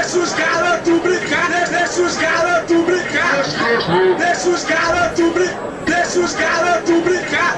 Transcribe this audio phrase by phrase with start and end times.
[0.00, 3.42] Deixa os garotos brincar, deixa os garotos brincar,
[4.18, 7.56] deixa os garotos brincar, deixa os garotos brincar,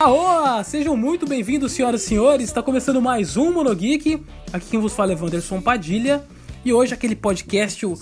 [0.00, 0.64] Aoa!
[0.64, 2.48] Sejam muito bem-vindos, senhoras e senhores.
[2.48, 4.24] Está começando mais um Monogeek.
[4.50, 6.24] Aqui quem vos fala é Wanderson Padilha.
[6.64, 7.98] E hoje aquele podcast, o,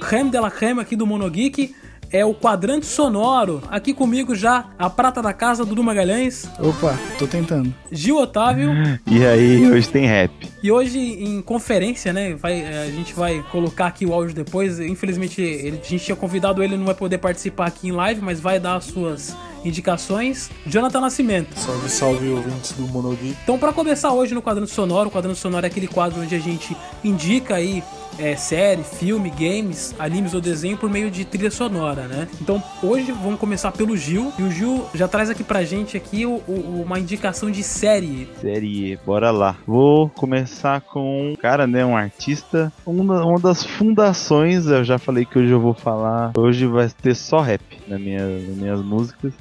[0.00, 1.74] creme de la creme aqui do Monogeek,
[2.12, 3.62] é o Quadrante Sonoro.
[3.70, 6.48] Aqui comigo já a prata da casa, Dudu Magalhães.
[6.58, 7.74] Opa, tô tentando.
[7.90, 8.70] Gil Otávio.
[9.06, 10.30] E aí, hoje tem rap.
[10.62, 12.34] E hoje em conferência, né?
[12.34, 14.78] Vai, a gente vai colocar aqui o áudio depois.
[14.78, 18.38] Infelizmente, ele, a gente tinha convidado ele, não vai poder participar aqui em live, mas
[18.38, 19.34] vai dar as suas
[19.64, 20.50] indicações.
[20.66, 21.58] Jonathan Nascimento.
[21.58, 23.36] Salve, salve, ouvintes do Monogeek.
[23.42, 26.40] Então, para começar hoje no quadrante sonoro, o quadrante sonoro é aquele quadro onde a
[26.40, 27.82] gente indica aí
[28.18, 32.28] é, série, filme, games, animes ou desenho por meio de trilha sonora, né?
[32.40, 34.32] Então, hoje vamos começar pelo Gil.
[34.38, 38.28] E o Gil já traz aqui pra gente aqui o, o, uma indicação de série.
[38.40, 39.56] Série, bora lá.
[39.66, 41.84] Vou começar com um cara, né?
[41.84, 42.72] Um artista.
[42.84, 46.32] Uma, uma das fundações, eu já falei que hoje eu vou falar.
[46.36, 49.32] Hoje vai ter só rap na minha, nas minhas músicas.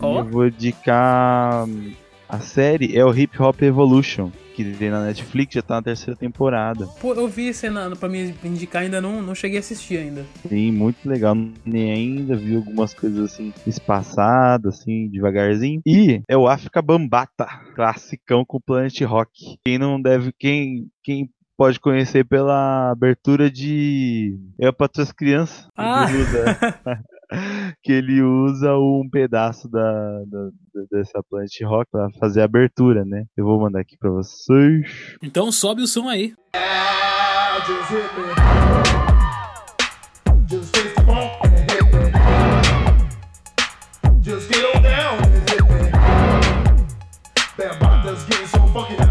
[0.00, 0.18] Ó.
[0.18, 1.66] Eu vou indicar
[2.34, 6.16] a série, é o Hip Hop Evolution, que tem na Netflix, já tá na terceira
[6.18, 6.86] temporada.
[7.00, 10.24] Pô, eu vi cena pra me indicar, ainda não, não cheguei a assistir ainda.
[10.48, 11.34] Sim, muito legal.
[11.64, 15.80] Nem ainda vi algumas coisas assim espaçadas, assim, devagarzinho.
[15.86, 19.58] E é o África Bambata, classicão com Planet Rock.
[19.64, 25.68] Quem não deve, quem, quem pode conhecer pela abertura de Eu para as crianças.
[25.76, 26.06] Ah.
[27.82, 29.80] Que ele usa um pedaço da,
[30.26, 30.50] da- da-
[30.90, 33.24] dessa Planet Rock pra fazer a abertura, né?
[33.36, 35.16] Eu vou mandar aqui pra vocês.
[35.22, 36.34] Então sobe o som aí.
[44.22, 45.90] Just get on down and hit me.
[47.58, 47.78] That
[48.26, 49.03] getting so funky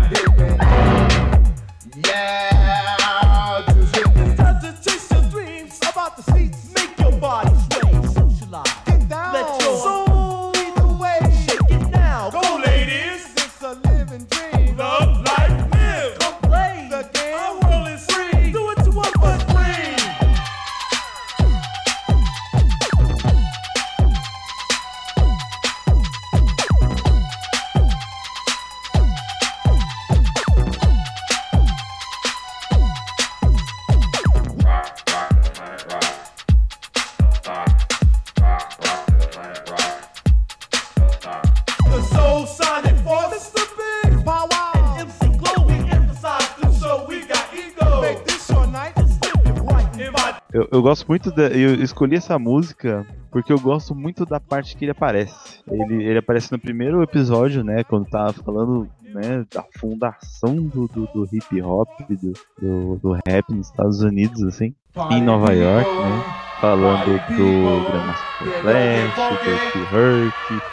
[50.74, 51.44] Eu, gosto muito da.
[51.48, 55.62] Eu escolhi essa música porque eu gosto muito da parte que ele aparece.
[55.70, 57.84] Ele, ele aparece no primeiro episódio, né?
[57.84, 63.50] Quando tá falando né, da fundação do, do, do hip hop, do, do, do rap
[63.50, 64.74] nos Estados Unidos, assim,
[65.12, 66.24] em Nova York, né?
[66.60, 70.64] Falando do Grandmaster Flash, do Phil Hurt.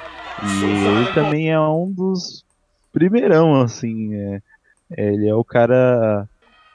[0.42, 2.44] E ele também é um dos
[2.92, 4.14] primeirão, assim.
[4.14, 4.40] É,
[4.96, 6.28] ele é o cara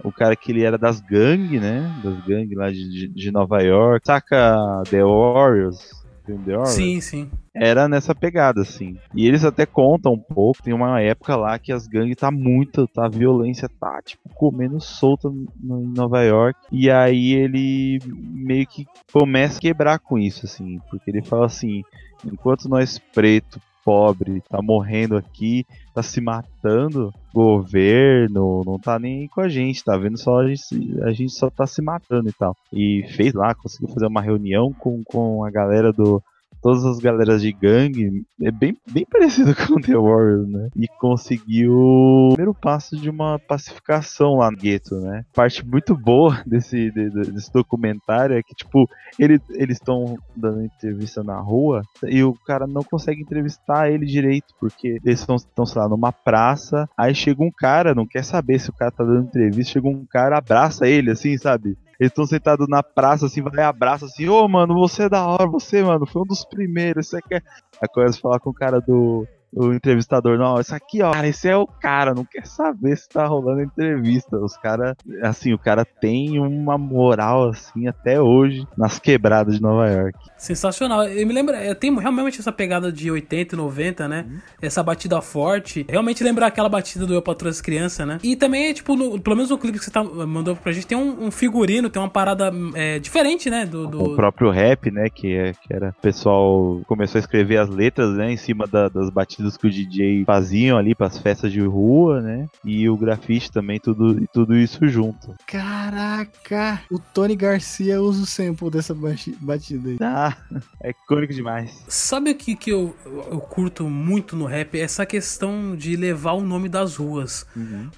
[0.04, 1.94] o cara que ele era das gangues, né?
[1.98, 4.06] Das gangues lá de, de, Nova York.
[4.06, 6.06] Saca The Warriors?
[6.28, 6.70] Warriors?
[6.70, 7.32] Sim, sim.
[7.54, 8.98] Era nessa pegada, assim.
[9.14, 12.86] E eles até contam um pouco, tem uma época lá que as gangues tá muito,
[12.88, 13.06] tá?
[13.06, 16.60] A violência tá, tipo, comendo solta no- em Nova York.
[16.70, 20.80] E aí ele meio que começa a quebrar com isso, assim.
[20.90, 21.82] Porque ele fala assim,
[22.26, 25.64] enquanto nós preto, pobre, tá morrendo aqui,
[25.94, 30.64] tá se matando, governo não tá nem com a gente, tá vendo só a gente,
[31.04, 32.58] a gente só tá se matando e tal.
[32.74, 36.22] E fez lá, conseguiu fazer uma reunião com, com a galera do
[36.66, 40.70] todas as galeras de gangue, é bem, bem parecido com The Warriors, né?
[40.76, 45.24] E conseguiu o primeiro passo de uma pacificação lá no gueto, né?
[45.32, 48.90] Parte muito boa desse, de- de- desse documentário é que, tipo,
[49.20, 54.48] ele, eles estão dando entrevista na rua e o cara não consegue entrevistar ele direito,
[54.60, 55.38] porque eles estão,
[55.68, 59.04] sei lá, numa praça, aí chega um cara, não quer saber se o cara tá
[59.04, 61.78] dando entrevista, chega um cara, abraça ele, assim, sabe?
[62.00, 65.48] Eles estão sentados na praça, assim, vai abraça assim, ô mano, você é da hora,
[65.48, 67.44] você, mano, foi um dos primeiros, você quer.
[67.82, 69.26] Aí começa a falar com o cara do,
[69.56, 73.08] o entrevistador, não, isso aqui, ó, cara, esse é o cara, não quer saber se
[73.08, 74.38] tá rolando entrevista.
[74.38, 79.90] Os caras, assim, o cara tem uma moral, assim, até hoje, nas quebradas de Nova
[79.90, 80.18] York.
[80.38, 81.04] Sensacional.
[81.08, 84.26] Eu me lembro, eu tenho realmente essa pegada de 80 e 90, né?
[84.30, 84.38] Uhum.
[84.62, 85.86] Essa batida forte.
[85.90, 88.20] Realmente lembrar aquela batida do Eu Patrulho as Crianças, né?
[88.22, 90.98] E também, tipo, no- pelo menos no clipe que você tá, mandou pra gente, tem
[90.98, 93.66] um, um figurino, tem uma parada é, diferente, né?
[93.66, 97.58] Do, do- O próprio rap, né, que, é, que era, o pessoal começou a escrever
[97.58, 101.52] as letras, né, em cima da- das batidas que o DJ faziam ali pras festas
[101.52, 105.36] de rua, né, e o grafite também, tudo, e tudo isso junto.
[105.46, 106.82] Caraca!
[106.92, 109.98] O Tony Garcia usa o sample dessa bati- batida aí.
[110.02, 110.36] Ah,
[110.82, 111.84] é icônico demais.
[111.88, 114.80] Sabe o que, que eu, eu curto muito no rap?
[114.80, 117.46] Essa questão de levar o nome das ruas.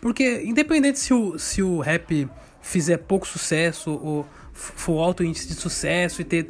[0.02, 2.28] Porque, independente se o, se o rap
[2.62, 6.50] fizer pouco sucesso ou for alto índice de sucesso e ter,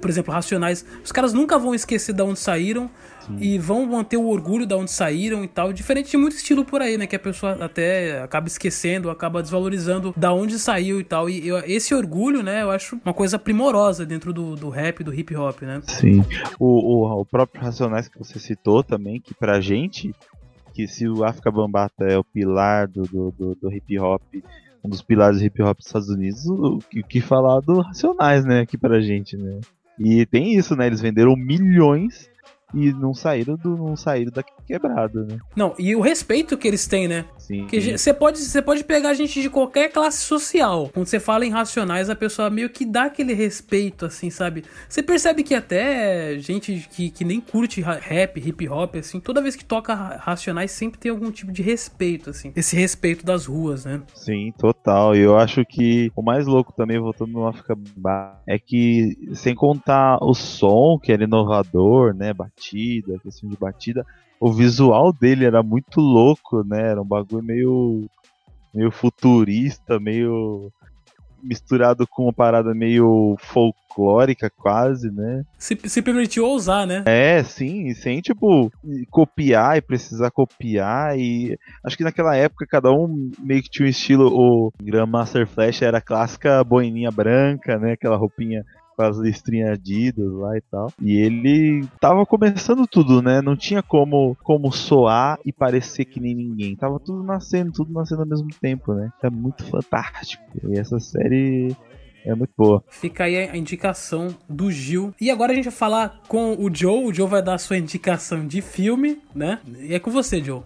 [0.00, 2.90] por exemplo, Racionais, os caras nunca vão esquecer de onde saíram
[3.38, 5.72] e vão manter o orgulho de onde saíram e tal.
[5.72, 7.06] Diferente de muito estilo por aí, né?
[7.06, 11.28] Que a pessoa até acaba esquecendo, acaba desvalorizando da onde saiu e tal.
[11.28, 12.62] E eu- esse orgulho, né?
[12.62, 15.80] Eu acho uma coisa primorosa dentro do, do rap, do hip hop, né?
[15.86, 16.24] Sim.
[16.58, 16.66] O,
[17.06, 20.14] o, o próprio Racionais que você citou também, que pra gente,
[20.72, 24.22] que se o África Bambata é o pilar do, do, do, do hip hop,
[24.82, 28.44] um dos pilares do hip hop dos Estados Unidos, o que, que falar do Racionais,
[28.44, 29.60] né, aqui pra gente, né.
[29.98, 32.30] E tem isso, né, eles venderam milhões
[32.74, 35.38] e não saíram do não saíram da quebrada, né.
[35.56, 37.24] Não, e o respeito que eles têm, né?
[37.38, 37.62] Sim.
[37.62, 40.90] Porque você pode, você pode pegar gente de qualquer classe social.
[40.92, 44.64] Quando você fala em racionais, a pessoa meio que dá aquele respeito, assim, sabe?
[44.88, 49.42] Você percebe que até gente que, que nem curte ra- rap, hip hop, assim, toda
[49.42, 52.52] vez que toca ra- racionais, sempre tem algum tipo de respeito, assim.
[52.54, 54.00] Esse respeito das ruas, né?
[54.14, 55.16] Sim, total.
[55.16, 57.76] E eu acho que o mais louco também, voltando no África
[58.46, 62.32] é que, sem contar o som, que era inovador, né?
[62.60, 64.06] Batida, questão de batida,
[64.38, 66.90] o visual dele era muito louco, né?
[66.90, 68.06] Era um bagulho meio,
[68.74, 70.70] meio futurista, meio
[71.42, 75.42] misturado com uma parada meio folclórica quase, né?
[75.56, 77.02] Se, se permitiu ousar, né?
[77.06, 78.70] É, sim, sem tipo
[79.10, 83.90] copiar e precisar copiar e acho que naquela época cada um meio que tinha um
[83.90, 88.64] estilo, o Grandmaster Flash era a clássica boininha branca, né, aquela roupinha
[89.00, 90.92] as listrinhas Adidas lá e tal.
[91.00, 93.40] E ele tava começando tudo, né?
[93.40, 96.76] Não tinha como como soar e parecer que nem ninguém.
[96.76, 99.10] Tava tudo nascendo, tudo nascendo ao mesmo tempo, né?
[99.22, 100.42] É muito fantástico.
[100.68, 101.76] E essa série
[102.24, 102.82] é muito boa.
[102.88, 105.14] Fica aí a indicação do Gil.
[105.20, 107.04] E agora a gente vai falar com o Joe.
[107.04, 109.60] O Joe vai dar a sua indicação de filme, né?
[109.78, 110.62] E é com você, Joe.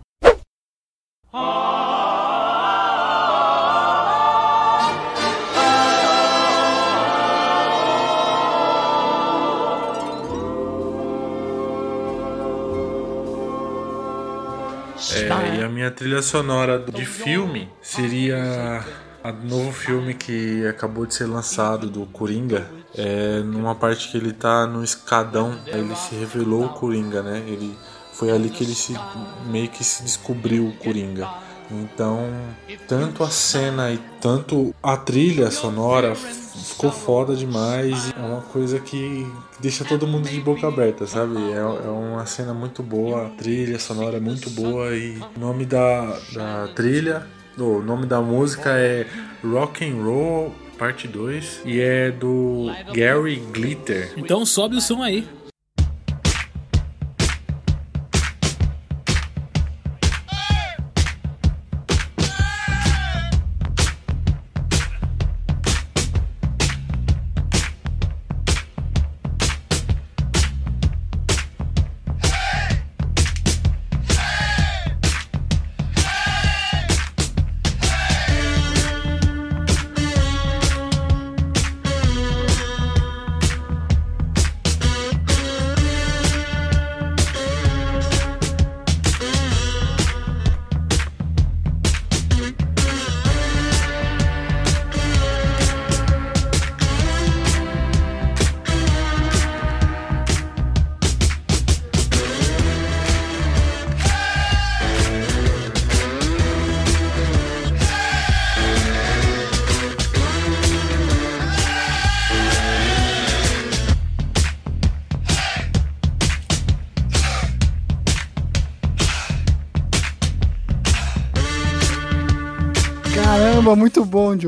[15.13, 18.85] É, e a minha trilha sonora de filme seria
[19.23, 22.71] a novo filme que acabou de ser lançado do Coringa.
[22.97, 27.43] É, numa parte que ele tá no escadão, ele se revelou o Coringa, né?
[27.47, 27.77] Ele
[28.13, 28.95] foi ali que ele se
[29.47, 31.29] meio que se descobriu o Coringa.
[31.71, 32.29] Então,
[32.87, 38.13] tanto a cena e tanto a trilha sonora ficou foda demais.
[38.17, 39.27] É uma coisa que
[39.61, 41.37] deixa todo mundo de boca aberta, sabe?
[41.53, 45.65] É, é uma cena muito boa, a trilha sonora é muito boa e o nome
[45.65, 47.27] da, da trilha,
[47.59, 49.07] o nome da música é
[49.43, 54.13] Rock and Roll Parte 2 e é do Gary Glitter.
[54.17, 55.27] Então sobe o som aí.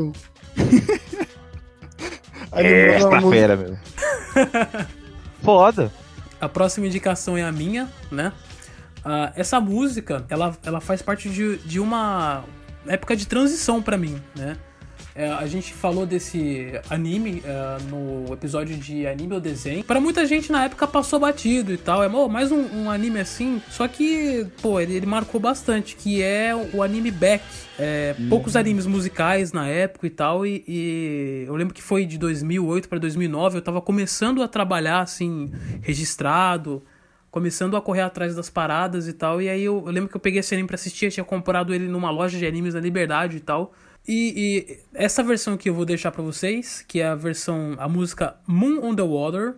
[2.52, 3.76] lembrou da Esta fera, meu.
[5.42, 5.92] Foda.
[6.40, 8.32] A próxima indicação é a minha, né?
[8.98, 12.44] Uh, essa música, ela, ela faz parte de, de uma
[12.86, 14.56] época de transição para mim, né?
[15.16, 19.82] É, a gente falou desse anime é, no episódio de anime ou desenho.
[19.82, 22.02] Para muita gente na época passou batido e tal.
[22.02, 23.62] É oh, mais um, um, anime assim.
[23.70, 25.96] Só que, pô, ele, ele, marcou bastante.
[25.96, 27.42] Que é o anime Back.
[27.78, 28.28] É, uhum.
[28.28, 30.44] Poucos animes musicais na época e tal.
[30.44, 33.56] E, e eu lembro que foi de 2008 para 2009.
[33.56, 36.82] Eu tava começando a trabalhar assim, registrado
[37.28, 39.42] começando a correr atrás das paradas e tal.
[39.42, 41.74] E aí eu, eu, lembro que eu peguei esse anime pra assistir, eu tinha comprado
[41.74, 43.74] ele numa loja de animes da Liberdade e tal.
[44.08, 47.88] E, e, essa versão que eu vou deixar para vocês, que é a versão, a
[47.88, 49.56] música Moon on the Water,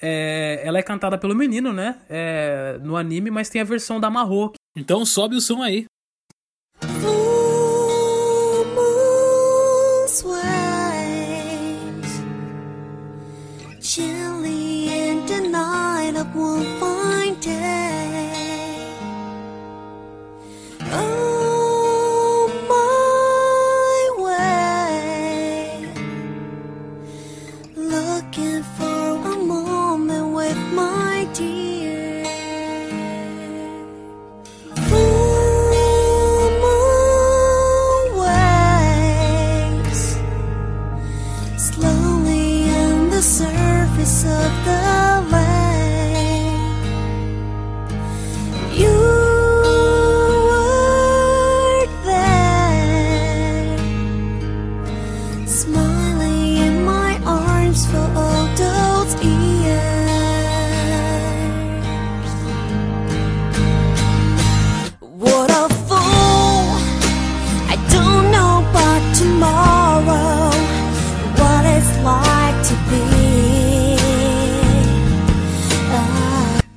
[0.00, 2.00] é, ela é cantada pelo menino, né?
[2.08, 4.52] É, no anime, mas tem a versão da Marro.
[4.76, 5.86] Então sobe o som aí.
[6.82, 7.31] Chilly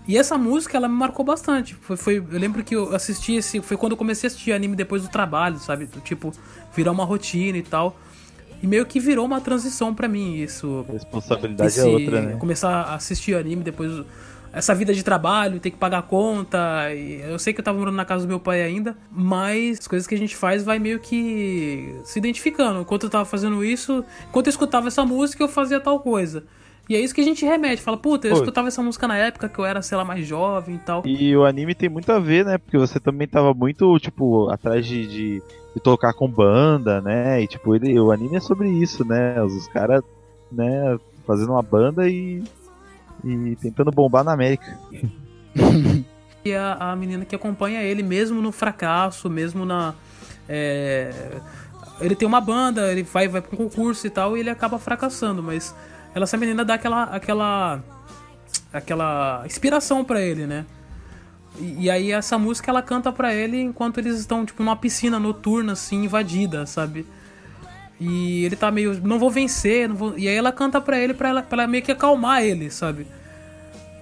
[0.07, 1.73] E essa música, ela me marcou bastante.
[1.75, 3.61] Foi, foi, eu lembro que eu assisti esse.
[3.61, 5.87] Foi quando eu comecei a assistir anime depois do trabalho, sabe?
[6.03, 6.31] Tipo,
[6.75, 7.97] virar uma rotina e tal.
[8.61, 10.85] E meio que virou uma transição para mim isso.
[10.87, 12.35] A responsabilidade esse, é outra, né?
[12.37, 14.05] Começar a assistir anime depois.
[14.53, 16.89] Essa vida de trabalho, ter que pagar conta.
[16.93, 20.07] eu sei que eu tava morando na casa do meu pai ainda, mas as coisas
[20.07, 22.79] que a gente faz vai meio que se identificando.
[22.79, 26.45] Enquanto eu tava fazendo isso, enquanto eu escutava essa música, eu fazia tal coisa.
[26.87, 27.81] E é isso que a gente remete.
[27.81, 28.37] Fala, puta, eu Pô.
[28.39, 31.03] escutava essa música na época que eu era, sei lá, mais jovem e tal.
[31.05, 32.57] E o anime tem muito a ver, né?
[32.57, 37.41] Porque você também tava muito, tipo, atrás de, de, de tocar com banda, né?
[37.41, 39.41] E, tipo, ele, o anime é sobre isso, né?
[39.41, 40.03] Os, os caras,
[40.51, 42.43] né, fazendo uma banda e,
[43.23, 44.77] e tentando bombar na América.
[46.45, 49.95] e a, a menina que acompanha ele, mesmo no fracasso, mesmo na.
[50.47, 51.39] É,
[51.99, 54.77] ele tem uma banda, ele vai, vai pra um concurso e tal, e ele acaba
[54.77, 55.73] fracassando, mas
[56.15, 57.83] ela, essa menina dá aquela aquela
[58.71, 60.65] aquela inspiração para ele, né?
[61.59, 65.19] E, e, aí essa música ela canta para ele enquanto eles estão tipo numa piscina
[65.19, 67.05] noturna assim invadida, sabe?
[67.99, 70.17] E ele tá meio não vou vencer, não vou...
[70.17, 73.05] e aí ela canta para ele para ela, pra ela meio que acalmar ele, sabe?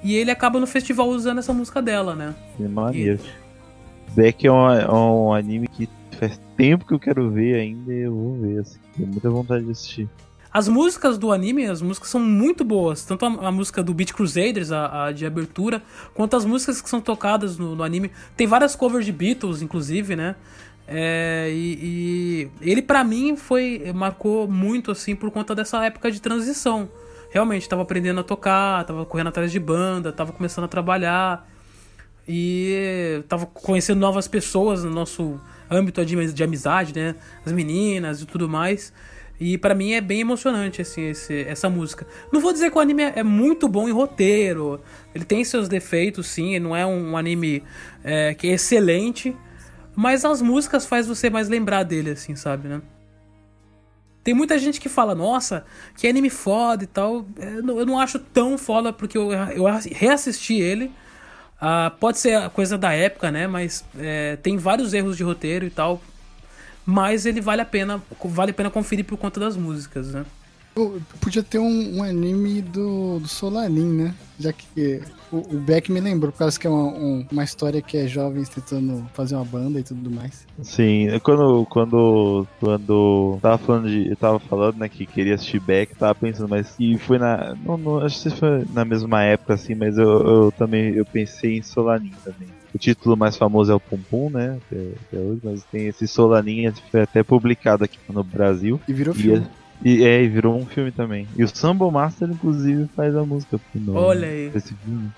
[0.03, 2.35] E ele acaba no festival usando essa música dela, né?
[2.57, 3.19] Que maneiro.
[3.39, 4.13] E...
[4.15, 5.89] Beck é um, é um anime que
[6.19, 8.79] faz tempo que eu quero ver ainda e eu vou ver, assim.
[8.95, 10.09] Tenho muita vontade de assistir.
[10.53, 13.03] As músicas do anime, as músicas são muito boas.
[13.03, 15.81] Tanto a, a música do Beat Crusaders, a, a, de abertura,
[16.13, 18.11] quanto as músicas que são tocadas no, no anime.
[18.37, 20.35] Tem várias covers de Beatles, inclusive, né?
[20.87, 26.21] É, e, e, ele para mim foi marcou muito assim por conta dessa época de
[26.21, 26.87] transição.
[27.31, 31.49] Realmente estava aprendendo a tocar, estava correndo atrás de banda, estava começando a trabalhar
[32.27, 35.39] e estava conhecendo novas pessoas no nosso
[35.71, 37.15] âmbito de, de amizade, né?
[37.43, 38.93] As meninas e tudo mais.
[39.45, 42.07] E para mim é bem emocionante assim, esse, essa música.
[42.31, 44.79] Não vou dizer que o anime é, muito bom em roteiro.
[45.13, 46.55] Ele tem seus defeitos, sim.
[46.55, 47.61] Ele não é um anime
[48.05, 49.35] é, que é excelente.
[49.93, 52.81] Mas as músicas faz você mais lembrar dele, assim, sabe, né?
[54.23, 55.65] Tem muita gente que fala, nossa,
[55.97, 57.25] que anime foda e tal.
[57.37, 60.85] É, eu não acho tão foda porque eu, eu reassisti ele.
[61.55, 63.45] Uh, pode ser coisa da época, né?
[63.45, 66.01] Mas é, tem vários erros de roteiro e tal
[66.85, 70.25] mas ele vale a pena, vale a pena conferir por conta das músicas, né?
[71.21, 74.15] Podia ter um, um anime do, do Solanin, né?
[74.39, 77.79] Já que o, o, Beck me lembrou, por causa que é uma, um, uma história
[77.79, 80.47] que é jovens tentando fazer uma banda e tudo mais.
[80.63, 84.09] Sim, quando, quando, quando tava falando de.
[84.09, 87.55] Eu tava falando, né, que queria assistir Beck, tava pensando, mas e foi na.
[87.63, 91.57] Não, não, acho que foi na mesma época, assim, mas eu, eu também eu pensei
[91.57, 92.49] em Solanin também.
[92.73, 94.57] O título mais famoso é o Pum Pum, né?
[94.65, 98.79] Até, até hoje, mas tem esse Solaninha que foi até publicado aqui no Brasil.
[98.87, 99.45] E virou filme.
[99.83, 101.27] E, é, e virou um filme também.
[101.37, 104.51] E o Sambo Master, inclusive, faz a música no, Olha aí.
[104.55, 105.11] Esse filme.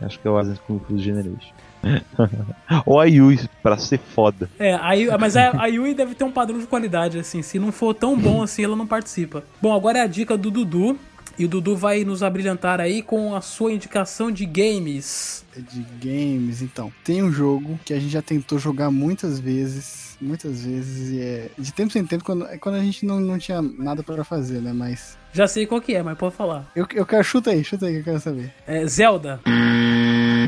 [0.00, 1.52] Acho que é o Assassin's Creed Full Generation.
[2.84, 4.48] Ou a Yui, pra ser foda.
[4.58, 7.42] É, a Yui- mas a, a Yui deve ter um padrão de qualidade, assim.
[7.42, 9.44] Se não for tão bom assim, ela não participa.
[9.60, 10.98] Bom, agora é a dica do Dudu.
[11.38, 15.44] E o Dudu vai nos abrilhantar aí com a sua indicação de games.
[15.54, 16.90] De games, então.
[17.04, 20.16] Tem um jogo que a gente já tentou jogar muitas vezes.
[20.18, 21.10] Muitas vezes.
[21.12, 21.50] E é.
[21.58, 24.62] De tempo em tempo, quando, é quando a gente não, não tinha nada pra fazer,
[24.62, 24.72] né?
[24.72, 25.18] Mas.
[25.32, 26.70] Já sei qual que é, mas pode falar.
[26.74, 27.22] Eu, eu quero.
[27.22, 28.54] Chuta aí, chuta aí que eu quero saber.
[28.66, 29.38] É Zelda.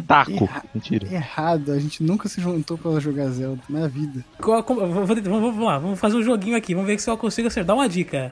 [0.06, 0.44] Taco.
[0.44, 1.06] Erra- Mentira.
[1.12, 4.24] Errado, a gente nunca se juntou pra jogar Zelda na vida.
[4.40, 5.22] Qual- como- vou- vou- vamos,
[5.54, 6.72] vamos lá, vamos fazer um joguinho aqui.
[6.74, 7.66] Vamos ver se eu consigo acertar.
[7.66, 8.30] Dá uma dica.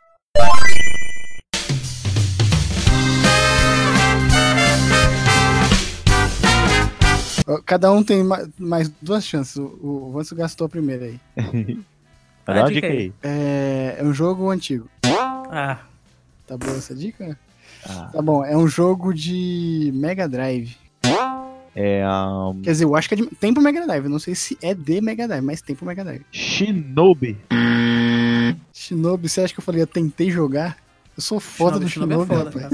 [7.65, 9.57] Cada um tem ma- mais duas chances.
[9.57, 11.21] O, o Vanso gastou a primeira aí.
[12.47, 13.13] Dá uma dica aí.
[13.23, 14.89] É, é um jogo antigo.
[15.51, 15.79] Ah,
[16.47, 17.37] Tá boa essa dica?
[17.89, 18.11] Ah.
[18.13, 20.77] Tá bom, é um jogo de Mega Drive.
[21.75, 24.05] É a Quer dizer, eu acho que é de, tem pro Mega Drive.
[24.05, 26.23] Eu não sei se é de Mega Drive, mas tem pro Mega Drive.
[26.33, 27.37] Shinobi.
[28.73, 30.77] Shinobi, você acha que eu falei, eu tentei jogar?
[31.17, 32.71] Eu sou foda do Shinobi Shinobi, é foda, cara.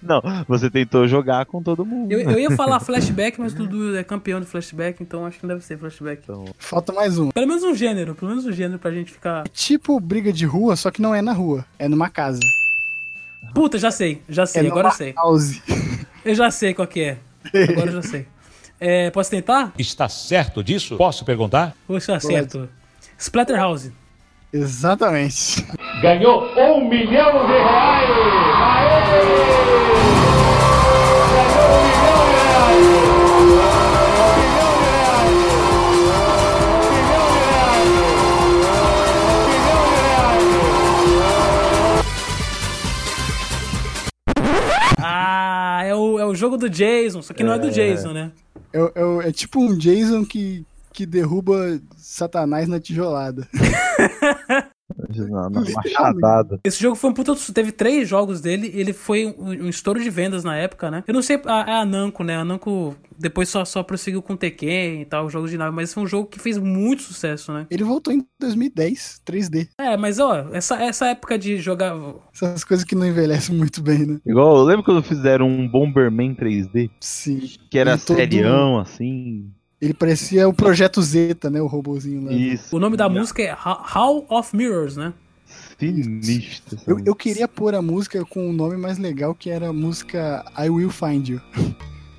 [0.02, 2.10] Não, você tentou jogar com todo mundo.
[2.10, 5.46] Eu, eu ia falar flashback, mas o Dudu é campeão de flashback, então acho que
[5.46, 6.22] não deve ser flashback.
[6.24, 7.30] Então, Falta mais um.
[7.30, 9.44] Pelo menos um gênero, pelo menos um gênero pra gente ficar.
[9.44, 11.66] É tipo briga de rua, só que não é na rua.
[11.78, 12.40] É numa casa.
[13.54, 15.12] Puta, já sei, já sei, é agora eu numa sei.
[15.12, 15.60] house.
[16.24, 17.18] Eu já sei qual que é.
[17.68, 18.26] Agora eu já sei.
[18.80, 19.74] É, posso tentar?
[19.78, 20.96] Está certo disso?
[20.96, 21.76] Posso perguntar?
[21.86, 22.66] Poxa, certo.
[23.18, 23.92] Splatterhouse.
[24.54, 25.66] Exatamente.
[26.00, 28.08] Ganhou um milhão de reais!
[28.54, 29.02] Aê!
[31.34, 32.86] Ganhou um milhão de reais!
[33.34, 35.34] Um milhão de reais!
[35.74, 37.90] Um milhão de reais!
[39.18, 40.54] Um milhão de reais!
[45.02, 48.30] Ah, é o, é o jogo do Jason, só que não é do Jason, né?
[48.72, 53.48] É, é- é tipo um Jason que, que derruba Satanás na tijolada.
[55.74, 56.60] machadada.
[56.64, 57.34] Esse jogo foi um puta.
[57.52, 61.02] Teve três jogos dele, ele foi um, um estouro de vendas na época, né?
[61.06, 62.36] Eu não sei, a, a Namco, né?
[62.36, 66.02] A Namco depois só, só prosseguiu com Tekken e tal, jogos de nave, mas foi
[66.02, 67.66] um jogo que fez muito sucesso, né?
[67.70, 69.68] Ele voltou em 2010, 3D.
[69.80, 71.96] É, mas ó, essa, essa época de jogar.
[72.32, 74.18] Essas coisas que não envelhecem muito bem, né?
[74.24, 77.40] Igual, eu lembro quando fizeram um Bomberman 3D, Sim.
[77.70, 79.50] que era E todo- serião, assim.
[79.80, 81.60] Ele parecia o Projeto Zeta, né?
[81.60, 82.32] O robozinho lá.
[82.32, 82.74] Isso.
[82.74, 85.12] O nome da música é Ha- Hall of Mirrors, né?
[85.78, 86.78] Sinistro.
[86.86, 90.44] Eu, eu queria pôr a música com um nome mais legal, que era a música
[90.58, 91.40] I Will Find You.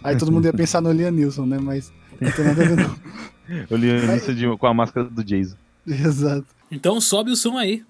[0.04, 1.58] Aí todo mundo ia pensar no Liam Nilsson, né?
[1.60, 1.92] Mas
[2.22, 2.96] não tem nada a ver, não.
[3.70, 3.88] Eu li
[4.18, 5.56] isso de- com a máscara do Jason.
[5.88, 6.46] Exato.
[6.72, 7.84] Então sobe o som aí.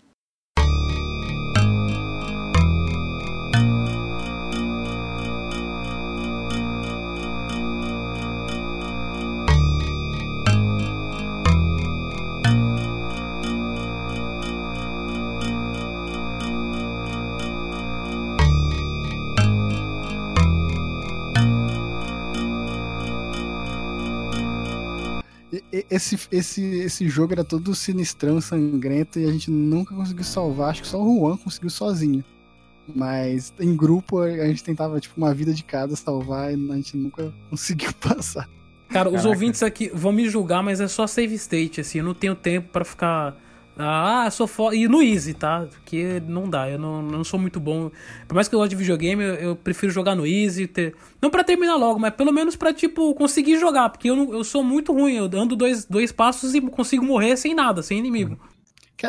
[25.96, 30.72] Esse, esse, esse jogo era todo sinistrão, sangrento, e a gente nunca conseguiu salvar.
[30.72, 32.22] Acho que só o Juan conseguiu sozinho.
[32.94, 36.98] Mas em grupo a gente tentava, tipo, uma vida de cada salvar e a gente
[36.98, 38.50] nunca conseguiu passar.
[38.90, 39.30] Cara, os Caraca.
[39.30, 42.70] ouvintes aqui vão me julgar, mas é só save state, assim, eu não tenho tempo
[42.74, 43.36] pra ficar.
[43.78, 44.76] Ah, sou foda.
[44.76, 45.68] E no easy, tá?
[45.70, 47.92] Porque não dá, eu não, não sou muito bom.
[48.28, 50.66] Por mais que eu goste de videogame, eu, eu prefiro jogar no easy.
[50.66, 50.96] Ter...
[51.22, 53.90] Não pra terminar logo, mas pelo menos pra, tipo, conseguir jogar.
[53.90, 57.36] Porque eu, não- eu sou muito ruim, eu ando dois, dois passos e consigo morrer
[57.36, 58.40] sem nada, sem inimigo.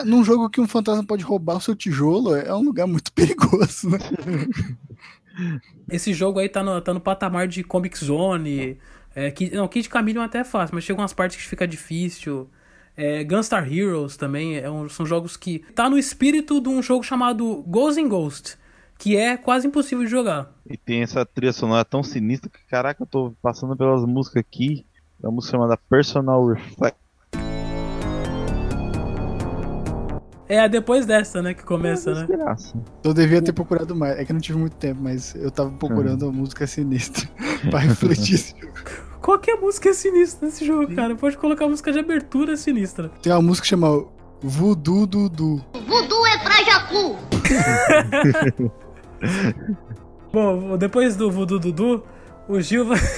[0.04, 3.88] Num jogo que um fantasma pode roubar o seu tijolo, é um lugar muito perigoso,
[3.88, 3.98] né?
[5.90, 8.78] Esse jogo aí tá no, tá no patamar de Comic Zone.
[9.14, 12.48] É, Kid, não, Kid Chameleon até é fácil, mas chega umas partes que fica difícil.
[12.96, 17.02] É, Gunstar Heroes também é um- são jogos que tá no espírito de um jogo
[17.04, 18.56] chamado Ghost in Ghost,
[18.98, 20.50] que é quase impossível de jogar.
[20.68, 24.86] E tem essa trilha sonora tão sinistra que, caraca, eu tô passando pelas músicas aqui.
[25.22, 26.96] É uma música chamada Personal Reflect.
[30.48, 32.24] É depois dessa, né, que começa, né?
[32.26, 32.80] Desgraça.
[33.02, 34.16] Eu devia ter procurado mais.
[34.16, 37.28] É que eu não tive muito tempo, mas eu tava procurando a música sinistra
[37.68, 38.72] pra refletir esse jogo.
[39.20, 41.14] Qualquer música é sinistra nesse jogo, cara.
[41.14, 43.10] Pode colocar música de abertura sinistra.
[43.22, 44.04] Tem uma música que chama
[44.40, 45.64] Voodoo Dudu.
[45.86, 47.16] Voodoo é pra Jacu.
[50.32, 52.04] Bom, depois do Voodoo Dudu,
[52.48, 52.98] o Gil vai.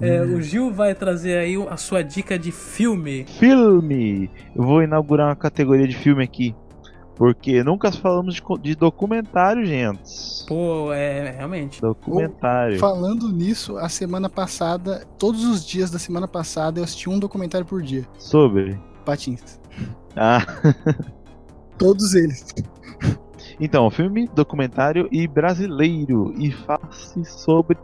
[0.00, 3.26] É, o Gil vai trazer aí a sua dica de filme.
[3.38, 4.30] Filme!
[4.56, 6.54] Eu vou inaugurar uma categoria de filme aqui.
[7.18, 10.00] Porque nunca falamos de, de documentário, gente.
[10.46, 11.80] Pô, é, realmente.
[11.80, 12.78] Documentário.
[12.78, 17.66] Falando nisso, a semana passada, todos os dias da semana passada, eu assisti um documentário
[17.66, 18.06] por dia.
[18.18, 18.78] Sobre.
[19.04, 19.58] Patins.
[20.20, 20.44] Ah,
[21.78, 22.44] Todos eles.
[23.60, 26.34] então, filme, documentário e brasileiro.
[26.36, 27.78] E fala-se sobre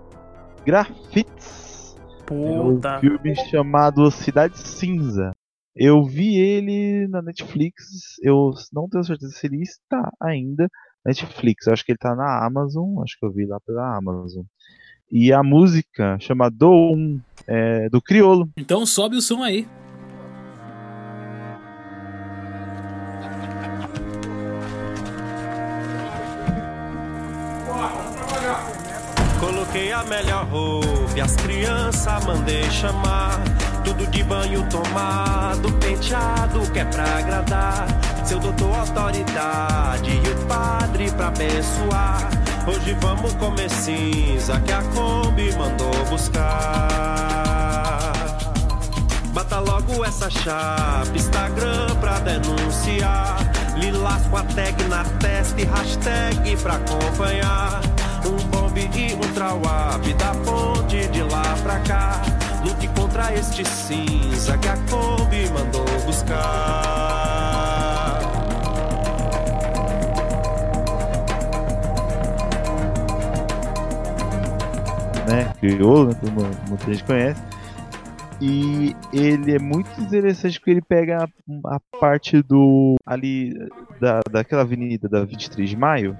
[0.66, 1.96] grafites.
[2.28, 2.98] É um Puta.
[2.98, 5.32] filme chamado Cidade Cinza.
[5.76, 8.16] Eu vi ele na Netflix.
[8.22, 10.68] Eu não tenho certeza se ele está ainda
[11.04, 11.66] na Netflix.
[11.66, 13.02] Eu acho que ele está na Amazon.
[13.02, 14.44] Acho que eu vi lá pela Amazon.
[15.10, 18.48] E a música chama Do Um, é, do Criolo.
[18.56, 19.66] Então sobe o som aí.
[29.40, 33.42] Coloquei a melhor roupa e as crianças mandei chamar.
[33.84, 37.86] Tudo de banho tomado, penteado que é pra agradar.
[38.24, 42.30] Seu doutor autoridade e o padre pra abençoar.
[42.66, 46.94] Hoje vamos comer cinza que a Kombi mandou buscar.
[49.34, 53.36] Bata logo essa chapa, Instagram pra denunciar.
[53.76, 57.80] Lilás com a tag na testa e hashtag pra acompanhar.
[58.24, 62.22] Um bombe e um trawap da ponte de lá pra cá.
[62.64, 67.14] Lute contra este cinza que a Kombi mandou buscar.
[75.34, 75.52] né?
[75.60, 76.14] Crioulo, né?
[76.20, 77.42] Como muita gente conhece.
[78.40, 82.96] E ele é muito interessante porque ele pega a, a parte do.
[83.06, 83.52] ali.
[84.00, 86.18] Da, daquela avenida da 23 de maio.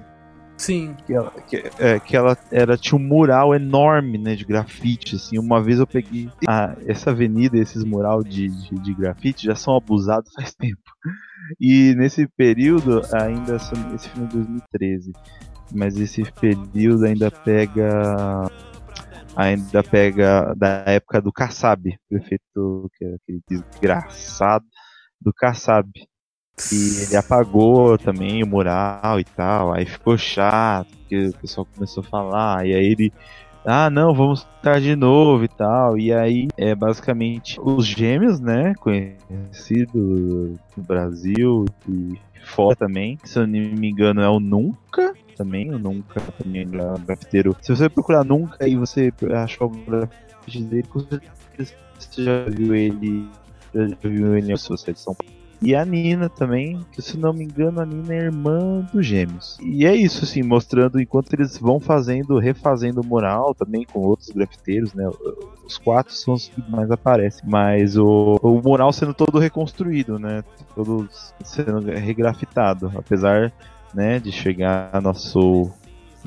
[0.57, 0.95] Sim.
[1.05, 4.35] Que ela, que, é, que ela era, tinha um mural enorme, né?
[4.35, 5.15] De grafite.
[5.15, 5.37] Assim.
[5.37, 6.29] Uma vez eu peguei.
[6.47, 10.81] Ah, essa avenida, esses mural de, de, de grafite já são abusados faz tempo.
[11.59, 13.55] E nesse período, ainda.
[13.55, 15.13] Esse filme é de 2013.
[15.73, 18.49] Mas esse período ainda pega
[19.35, 24.65] ainda pega da época do Kassab, prefeito que é aquele desgraçado
[25.19, 25.89] do Kassab.
[26.71, 32.01] E ele apagou também o mural e tal, aí ficou chato, porque o pessoal começou
[32.01, 33.13] a falar, e aí ele.
[33.67, 35.97] Ah, não, vamos estar de novo e tal.
[35.97, 38.75] E aí é basicamente os gêmeos, né?
[38.75, 42.13] Conhecido no Brasil e
[42.45, 43.17] fora também.
[43.23, 45.73] Se eu não me engano, é o Nunca também.
[45.73, 47.57] O Nunca também é grafiteiro.
[47.59, 53.27] Se você procurar Nunca e você achar o grafite dele, você já viu ele.
[53.73, 55.34] Já viu ele em sua de São Paulo.
[55.65, 59.57] E a Nina também, que se não me engano, a Nina é irmã dos gêmeos.
[59.59, 64.29] E é isso, assim, mostrando enquanto eles vão fazendo, refazendo o mural também com outros
[64.29, 65.09] grafiteiros, né?
[65.65, 67.41] Os quatro são os que mais aparecem.
[67.49, 70.43] Mas o, o mural sendo todo reconstruído, né?
[70.75, 71.09] Todo
[71.43, 72.91] sendo regrafitado.
[72.95, 73.51] Apesar
[73.91, 75.71] né, de chegar nosso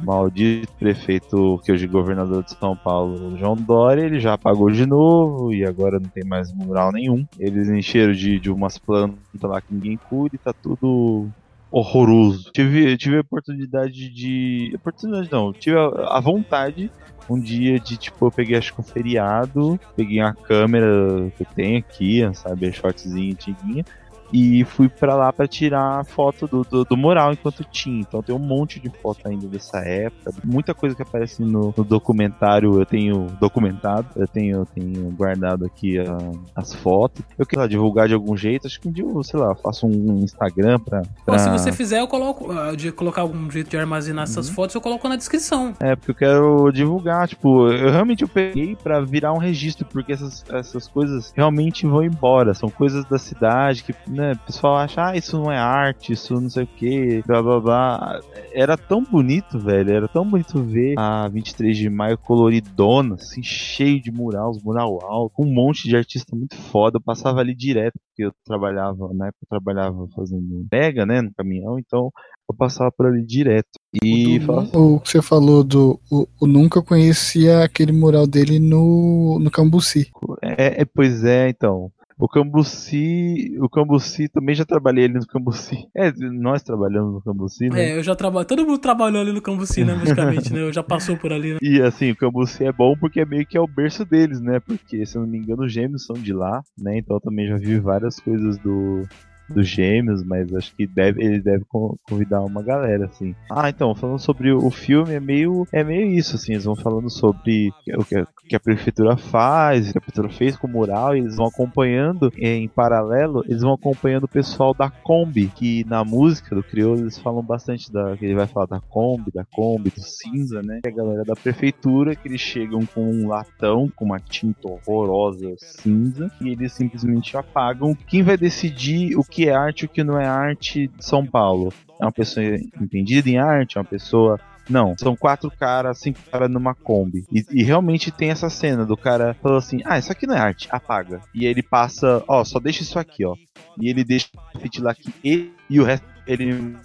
[0.03, 4.87] maldito prefeito, que hoje é governador de São Paulo, João Dória, ele já apagou de
[4.87, 7.27] novo e agora não tem mais mural nenhum.
[7.39, 11.29] Eles encheram de, de umas plantas lá que ninguém cuida e tá tudo
[11.71, 12.51] horroroso.
[12.53, 14.73] Tive, tive a oportunidade de.
[14.75, 16.91] Oportunidade não, tive a, a vontade
[17.29, 21.79] um dia de, tipo, eu peguei acho que um feriado, peguei uma câmera que tenho
[21.79, 23.85] aqui, sabe, a shortzinha antiguinha,
[24.33, 28.01] e fui pra lá pra tirar foto do, do, do mural enquanto tinha.
[28.01, 30.33] Então tem um monte de foto ainda dessa época.
[30.45, 35.65] Muita coisa que aparece no, no documentário eu tenho documentado, eu tenho, eu tenho guardado
[35.65, 36.19] aqui a-
[36.55, 37.25] as fotos.
[37.39, 39.87] Eu quero lá, divulgar de algum jeito, acho que um dia eu, sei lá, faço
[39.87, 41.03] um Instagram pra.
[41.03, 41.39] Pô, pra...
[41.39, 42.51] se você fizer, eu coloco.
[42.53, 45.75] ah, De colocar algum jeito de armazenar essas fotos, eu coloco na descrição.
[45.81, 50.13] É, porque eu quero divulgar, tipo, eu realmente eu peguei pra virar um registro, porque
[50.13, 55.07] essas, essas coisas realmente vão embora, são coisas da cidade que, né, o pessoal acha,
[55.09, 58.21] ah, isso não é arte, isso não sei o que, blá blá blá.
[58.53, 64.01] Era tão bonito, velho, era tão bonito ver a 23 de maio coloridona, assim, cheio
[64.03, 67.95] de murals, mural alto, com um monte de artista muito foda, eu passava ali direto,
[68.09, 72.11] porque eu trabalhava, na época eu trabalhava fazendo pega, né, no caminhão, então
[72.51, 73.69] eu passava por ali direto.
[74.03, 76.01] E O do- o que você falou do.
[76.11, 80.11] O, o Nunca conhecia aquele mural dele no, no Cambuci.
[80.43, 81.91] É, é, pois é, então.
[82.19, 85.89] O Cambuci, o Cambuci também já trabalhei ali no Cambuci.
[85.95, 87.91] É, nós trabalhamos no Cambuci, né?
[87.91, 88.45] É, eu já trabalho.
[88.45, 89.95] Todo mundo trabalhou ali no Cambuci, né?
[89.95, 90.61] Basicamente, né?
[90.61, 91.59] Eu já passou por ali, né?
[91.63, 94.59] E assim, o Cambuci é bom porque é meio que é o berço deles, né?
[94.59, 96.99] Porque, se eu não me engano, os gêmeos são de lá, né?
[96.99, 99.07] Então eu também já vi várias coisas do,
[99.49, 101.65] dos gêmeos, mas acho que deve, ele deve
[102.07, 103.35] convidar uma galera, assim.
[103.51, 107.11] Ah, então, falando sobre o filme, é meio, é meio isso, assim, eles vão falando
[107.11, 111.17] sobre o que, que a prefeitura faz, o que a prefeitura fez com o mural,
[111.17, 116.05] e eles vão acompanhando em paralelo, eles vão acompanhando o pessoal da Kombi, que na
[116.05, 119.91] música do Crioulo eles falam bastante da, que ele vai falar da Kombi, da Kombi,
[119.91, 120.81] do cinza, né?
[120.85, 125.55] E a galera da prefeitura, que eles chegam com um latão, com uma tinta horrorosa
[125.59, 127.95] cinza, e eles simplesmente apagam.
[128.07, 131.27] Quem vai decidir o que é arte e o que não é arte de São
[131.27, 131.73] Paulo?
[132.01, 132.45] É uma pessoa
[132.81, 137.25] entendida em arte, é uma pessoa não, são quatro caras, cinco caras numa Kombi.
[137.33, 140.39] E, e, realmente tem essa cena do cara falando assim: ah, isso aqui não é
[140.39, 141.21] arte, apaga.
[141.35, 143.35] E ele passa, ó, só deixa isso aqui, ó.
[143.81, 146.77] E ele deixa o fitilar aqui e, e o resto ele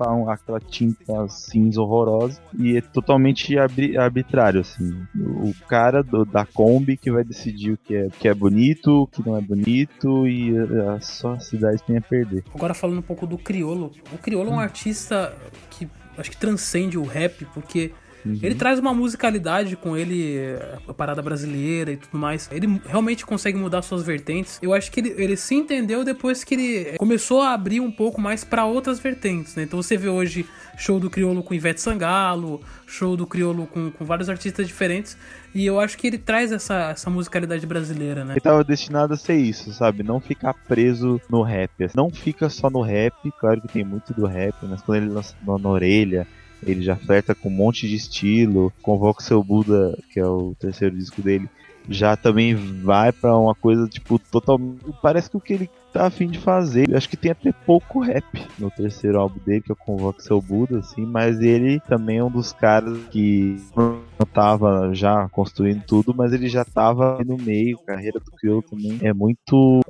[0.00, 5.06] passar aquela tinta cinza horrorosa e é totalmente arbitrário, assim.
[5.14, 9.06] O cara do, da Kombi que vai decidir o que é, que é bonito, o
[9.06, 12.42] que não é bonito e a, só a cidade tem a perder.
[12.54, 13.92] Agora falando um pouco do Criolo.
[14.12, 15.36] O Criolo é um artista
[15.70, 15.86] que
[16.16, 17.92] acho que transcende o rap, porque
[18.24, 18.38] Uhum.
[18.42, 20.38] Ele traz uma musicalidade com ele,
[20.86, 22.48] a parada brasileira e tudo mais.
[22.52, 24.58] Ele realmente consegue mudar suas vertentes.
[24.62, 28.20] Eu acho que ele, ele se entendeu depois que ele começou a abrir um pouco
[28.20, 29.62] mais para outras vertentes, né?
[29.62, 34.04] Então você vê hoje show do Criolo com Ivete Sangalo, show do Criolo com, com
[34.04, 35.16] vários artistas diferentes.
[35.54, 38.34] E eu acho que ele traz essa, essa musicalidade brasileira, né?
[38.34, 40.02] Ele tava destinado a ser isso, sabe?
[40.02, 41.70] Não ficar preso no rap.
[41.94, 45.34] Não fica só no rap, claro que tem muito do rap, mas quando ele lança
[45.44, 46.26] na orelha,
[46.64, 48.72] ele já flerta com um monte de estilo.
[48.82, 51.48] Convoca seu Buda, que é o terceiro disco dele,
[51.88, 54.84] já também vai para uma coisa tipo totalmente.
[55.02, 56.88] Parece que o que ele tá afim de fazer.
[56.90, 58.24] Eu acho que tem até pouco rap
[58.58, 62.30] no terceiro álbum dele, que eu convoco seu Buda, assim, mas ele também é um
[62.30, 64.00] dos caras que não
[64.32, 67.78] tava já construindo tudo, mas ele já tava no meio.
[67.82, 69.80] A carreira do Criolo também é muito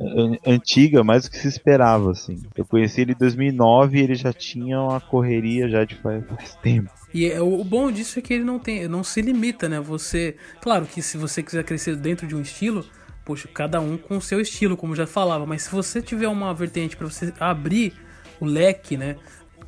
[0.47, 2.41] antiga, mais do que se esperava, assim.
[2.57, 6.55] Eu conheci ele em 2009 e ele já tinha uma correria já de faz, faz
[6.57, 6.91] tempo.
[7.13, 9.81] E é, o bom disso é que ele não tem, não se limita, né?
[9.81, 12.85] Você, claro que se você quiser crescer dentro de um estilo,
[13.31, 16.53] poxa, cada um com o seu estilo, como já falava, mas se você tiver uma
[16.53, 17.95] vertente para você abrir
[18.41, 19.15] o leque, né?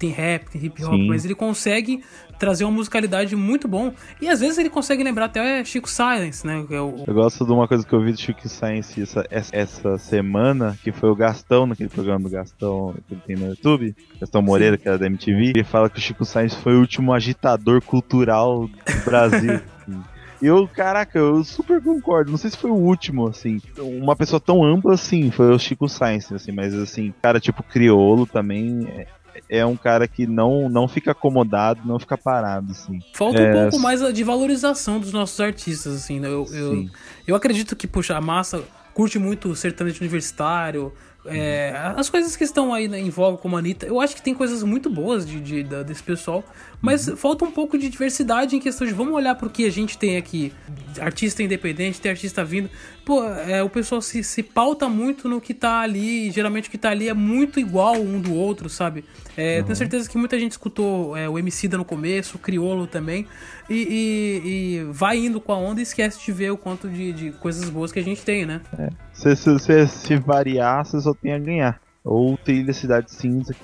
[0.00, 1.06] Tem rap, tem hip hop, Sim.
[1.06, 2.02] mas ele consegue
[2.40, 3.94] trazer uma musicalidade muito bom.
[4.20, 6.66] E às vezes ele consegue lembrar até Chico Science, né?
[6.70, 7.04] É o...
[7.06, 10.90] Eu gosto de uma coisa que eu vi do Chico Science essa, essa semana, que
[10.90, 14.82] foi o Gastão, naquele programa do Gastão que ele tem no YouTube, Gastão Moreira, Sim.
[14.82, 15.50] que era da MTV.
[15.50, 19.60] Ele fala que o Chico Science foi o último agitador cultural do Brasil.
[20.42, 22.30] Eu, caraca, eu super concordo.
[22.30, 23.60] Não sei se foi o último, assim.
[23.78, 28.26] Uma pessoa tão ampla assim, foi o Chico Science, assim, mas assim, cara, tipo, criolo
[28.26, 28.88] também.
[28.88, 29.06] É,
[29.48, 33.00] é um cara que não, não fica acomodado, não fica parado, assim.
[33.14, 33.50] Falta é...
[33.50, 36.28] um pouco mais de valorização dos nossos artistas, assim, né?
[36.28, 36.86] Eu, eu,
[37.26, 40.92] eu acredito que, puxa, a massa curte muito sertanejo universitário,
[41.24, 44.22] é, as coisas que estão aí né, em voga como a Anitta, eu acho que
[44.22, 46.44] tem coisas muito boas de, de, de desse pessoal,
[46.80, 47.16] mas uhum.
[47.16, 50.16] falta um pouco de diversidade em questão de vamos olhar pro que a gente tem
[50.16, 50.52] aqui.
[51.00, 52.68] Artista independente, tem artista vindo.
[53.04, 56.70] Pô, é, o pessoal se, se pauta muito no que tá ali, e geralmente o
[56.70, 59.04] que tá ali é muito igual um do outro, sabe?
[59.36, 59.64] É, uhum.
[59.64, 61.34] Tenho certeza que muita gente escutou é, o
[61.68, 63.26] da no começo, o Criolo também,
[63.68, 67.12] e, e, e, vai indo com a onda e esquece de ver o quanto de,
[67.12, 68.60] de coisas boas que a gente tem, né?
[68.78, 68.90] É.
[69.12, 71.80] Se, se, se, se variar, você só tem a ganhar.
[72.04, 73.54] Ou Trilha Cidade Cinza,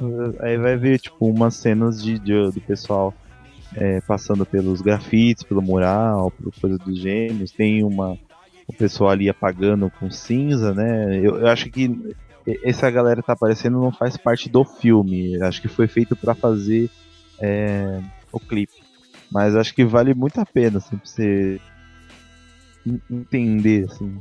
[0.41, 3.13] aí vai ver, tipo, umas cenas de, de do pessoal
[3.75, 7.51] é, passando pelos grafites, pelo mural, por coisa dos gêmeos.
[7.51, 8.17] Tem uma
[8.67, 11.17] o pessoal ali apagando com cinza, né?
[11.17, 12.15] Eu, eu acho que
[12.63, 15.43] essa galera tá aparecendo não faz parte do filme.
[15.43, 16.91] Acho que foi feito para fazer
[17.41, 18.88] é, o clipe.
[19.31, 21.61] Mas acho que vale muito a pena, assim, pra você
[23.11, 24.21] entender, assim,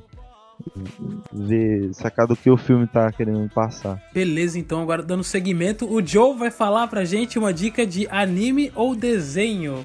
[1.32, 4.02] ver, sacar do que o filme tá querendo passar.
[4.14, 8.72] Beleza, então agora dando seguimento, o Joe vai falar pra gente uma dica de anime
[8.76, 9.84] ou desenho.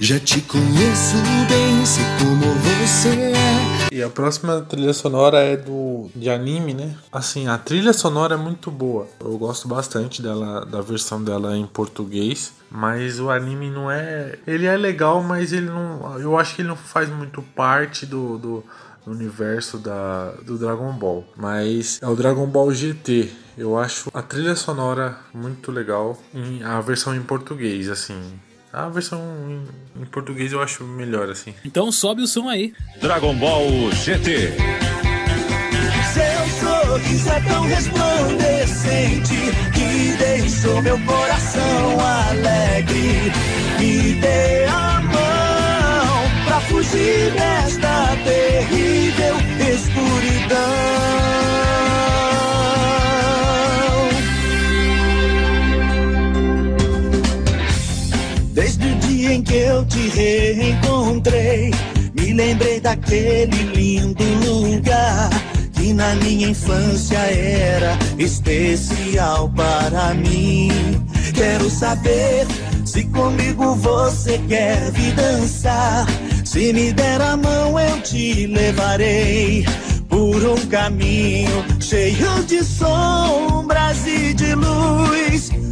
[0.00, 1.16] Já te conheço
[1.48, 3.88] bem, sei como você é.
[3.92, 6.96] E a próxima trilha sonora é do de anime, né?
[7.10, 9.08] Assim, a trilha sonora é muito boa.
[9.18, 12.52] Eu gosto bastante dela, da versão dela em português.
[12.70, 14.38] Mas o anime não é.
[14.46, 16.16] Ele é legal, mas ele não.
[16.20, 18.64] Eu acho que ele não faz muito parte do, do
[19.04, 21.24] universo da, do Dragon Ball.
[21.36, 23.28] Mas é o Dragon Ball GT.
[23.56, 26.16] Eu acho a trilha sonora muito legal.
[26.64, 28.38] A versão em português, assim.
[28.72, 31.54] A versão em, em português eu acho melhor, assim.
[31.64, 32.74] Então sobe o som aí.
[33.00, 34.52] Dragon Ball GT.
[36.12, 39.36] Seu sorriso é tão resplandecente
[39.74, 43.32] que deixou meu coração alegre.
[43.78, 49.36] Me dê a mão pra fugir fugir desta terrível
[49.72, 51.17] escuridão.
[59.78, 61.70] Eu te reencontrei,
[62.14, 65.30] me lembrei daquele lindo lugar
[65.72, 70.68] que na minha infância era especial para mim.
[71.32, 72.46] Quero saber
[72.84, 76.06] se comigo você quer vir dançar.
[76.44, 79.64] Se me der a mão, eu te levarei
[80.08, 85.67] por um caminho cheio de sombras e de luz.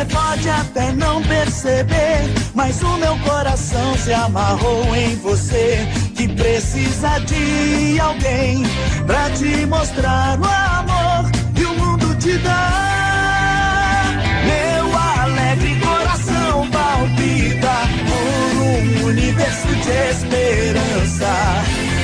[0.00, 2.22] Você pode até não perceber,
[2.54, 5.86] mas o meu coração se amarrou em você.
[6.16, 8.62] Que precisa de alguém
[9.06, 14.06] pra te mostrar o amor que o mundo te dá.
[14.46, 17.74] Meu alegre coração palpita
[18.08, 21.28] por um universo de esperança.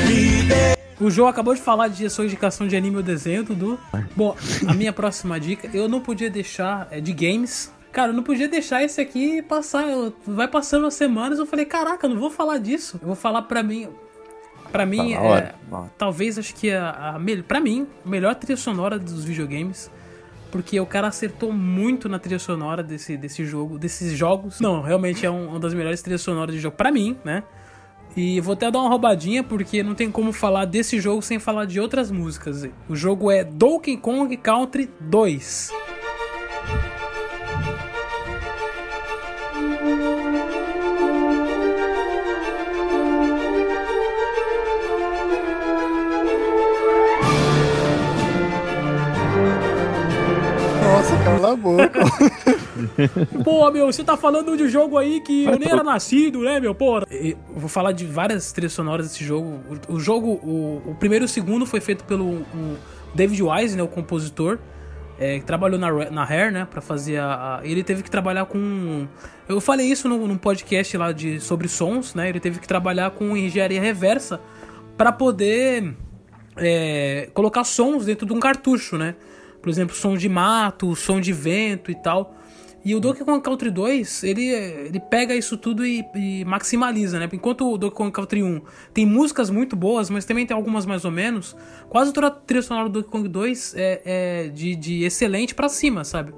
[0.06, 3.80] Me dê O João acabou de falar de sua indicação de anime ou desenho, Dudu.
[4.14, 4.37] Bom,
[4.68, 7.74] a minha próxima dica, eu não podia deixar é de games.
[7.96, 9.88] Cara, eu não podia deixar esse aqui passar.
[9.88, 12.98] Eu- vai passando as semanas, eu falei, caraca, eu não vou falar disso.
[13.00, 13.88] Eu vou falar pra mim.
[14.70, 15.54] Pra mim, na é,
[15.96, 19.90] talvez acho que a, a mel- pra mim, a melhor trilha sonora dos videogames.
[20.52, 24.61] Porque o cara acertou muito na trilha sonora desse, desse jogo, desses jogos.
[24.61, 27.44] Não, realmente é um- uma das melhores trilhas sonoras de jogo pra mim, né?
[28.14, 31.64] E vou até dar uma roubadinha porque não tem como falar desse jogo sem falar
[31.64, 32.68] de outras músicas.
[32.90, 35.72] O jogo é Donkey Kong Country 2.
[51.76, 52.00] Boca.
[53.44, 56.74] Pô, meu, você tá falando de jogo aí que eu nem era nascido, né, meu?
[56.74, 59.61] Pô, eu vou falar de várias trilhas sonoras desse jogo.
[59.88, 62.76] O, jogo, o, o primeiro e o segundo foi feito pelo um
[63.14, 64.59] David Wise, né, o compositor,
[65.18, 68.44] é, que trabalhou na, na Rare, né, pra fazer a, a- Ele teve que trabalhar
[68.44, 69.07] com...
[69.48, 73.11] Eu falei isso num, num podcast lá de, sobre sons, né, ele teve que trabalhar
[73.12, 74.38] com engenharia reversa
[74.98, 75.94] pra poder
[76.57, 79.14] é, colocar sons dentro de um cartucho, né?
[79.66, 82.37] Por exemplo, som de mato, som de vento e tal.
[82.85, 87.29] E o Donkey Kong Country 2, ele, ele pega isso tudo e, e maximaliza, né?
[87.33, 88.61] Enquanto o Donkey Kong Country 1
[88.94, 91.57] tem músicas muito boas, mas também tem algumas mais ou menos,
[91.88, 95.68] quase toda a trilha sonora do Donkey Kong 2 é, é de, de excelente pra
[95.68, 96.33] cima, sabe?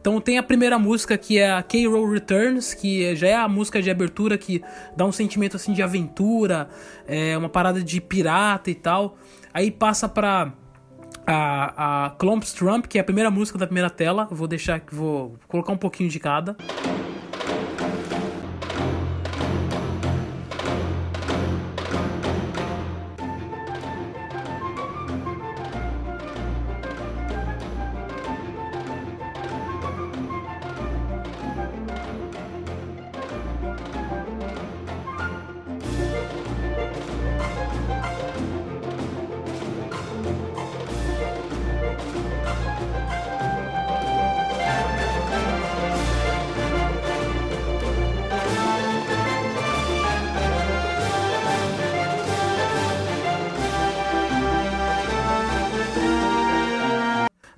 [0.00, 3.80] Então tem a primeira música que é a K-Roll Returns, que já é a música
[3.80, 4.64] de abertura que
[4.96, 6.68] dá um sentimento assim de aventura,
[7.06, 9.16] é uma parada de pirata e tal.
[9.52, 10.52] Aí passa pra
[11.26, 14.28] a, a Clomps Trump, que é a primeira música da primeira tela.
[14.30, 16.56] Vou deixar vou colocar um pouquinho de cada.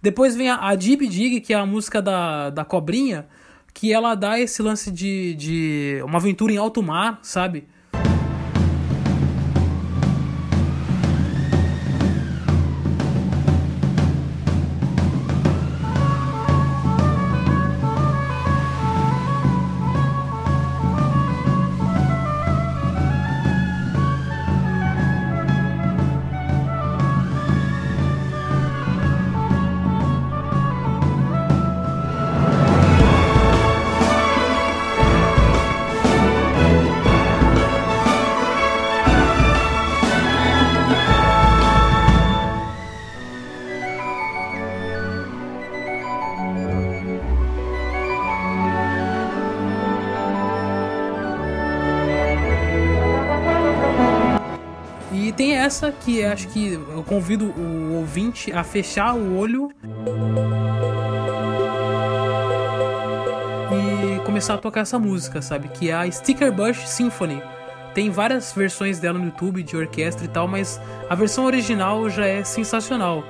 [0.06, 3.26] Depois vem a, a Deep Dig, que é a música da, da cobrinha,
[3.74, 7.66] que ela dá esse lance de, de uma aventura em alto mar, sabe?
[55.76, 59.70] Essa que acho que eu convido o ouvinte a fechar o olho
[63.70, 65.68] e começar a tocar essa música, sabe?
[65.68, 67.42] Que é a Sticker Bush Symphony.
[67.92, 72.26] Tem várias versões dela no YouTube de orquestra e tal, mas a versão original já
[72.26, 73.22] é sensacional.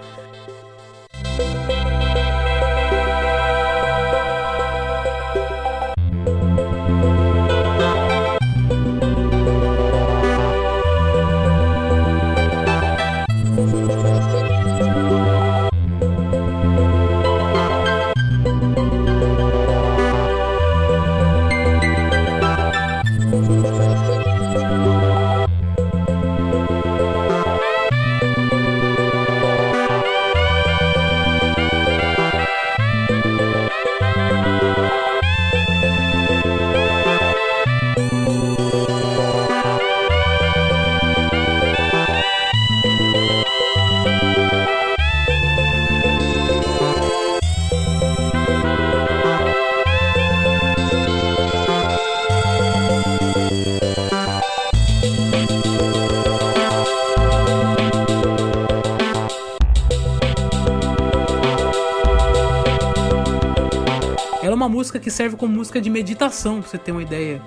[64.97, 67.41] Música que serve como música de meditação, pra você ter uma ideia.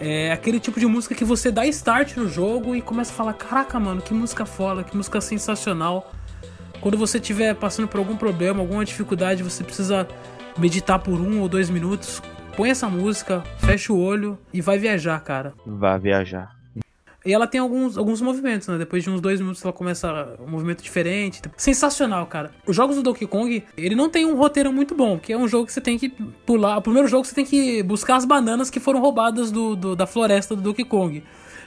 [0.00, 3.32] É aquele tipo de música que você dá start no jogo e começa a falar:
[3.34, 6.12] Caraca, mano, que música foda, que música sensacional.
[6.80, 10.06] Quando você estiver passando por algum problema, alguma dificuldade, você precisa
[10.58, 12.22] meditar por um ou dois minutos.
[12.56, 15.54] Põe essa música, fecha o olho e vai viajar, cara.
[15.66, 16.55] Vai viajar.
[17.26, 18.78] E ela tem alguns, alguns movimentos, né?
[18.78, 21.42] Depois de uns dois minutos ela começa um movimento diferente.
[21.56, 22.52] Sensacional, cara.
[22.64, 25.48] Os jogos do Donkey Kong, ele não tem um roteiro muito bom, que é um
[25.48, 26.08] jogo que você tem que
[26.46, 26.78] pular.
[26.78, 30.06] O primeiro jogo você tem que buscar as bananas que foram roubadas do, do da
[30.06, 31.22] floresta do Donkey Kong.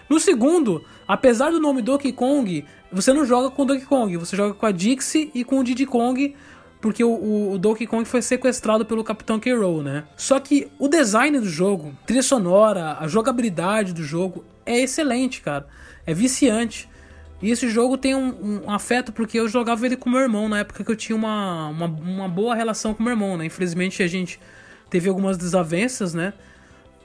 [0.09, 4.35] No segundo, apesar do nome Donkey Kong, você não joga com o Donkey Kong, você
[4.35, 6.35] joga com a Dixie e com o Diddy Kong,
[6.81, 9.53] porque o, o, o Donkey Kong foi sequestrado pelo Capitão K.
[9.53, 10.05] Rool, né?
[10.15, 14.43] Só que o design do jogo, trilha sonora, a jogabilidade do jogo
[14.73, 15.67] é excelente, cara.
[16.05, 16.89] É viciante.
[17.41, 20.59] E esse jogo tem um, um, afeto porque eu jogava ele com meu irmão na
[20.59, 23.45] época que eu tinha uma, uma, uma boa relação com meu irmão, né?
[23.45, 24.39] Infelizmente a gente
[24.89, 26.33] teve algumas desavenças, né?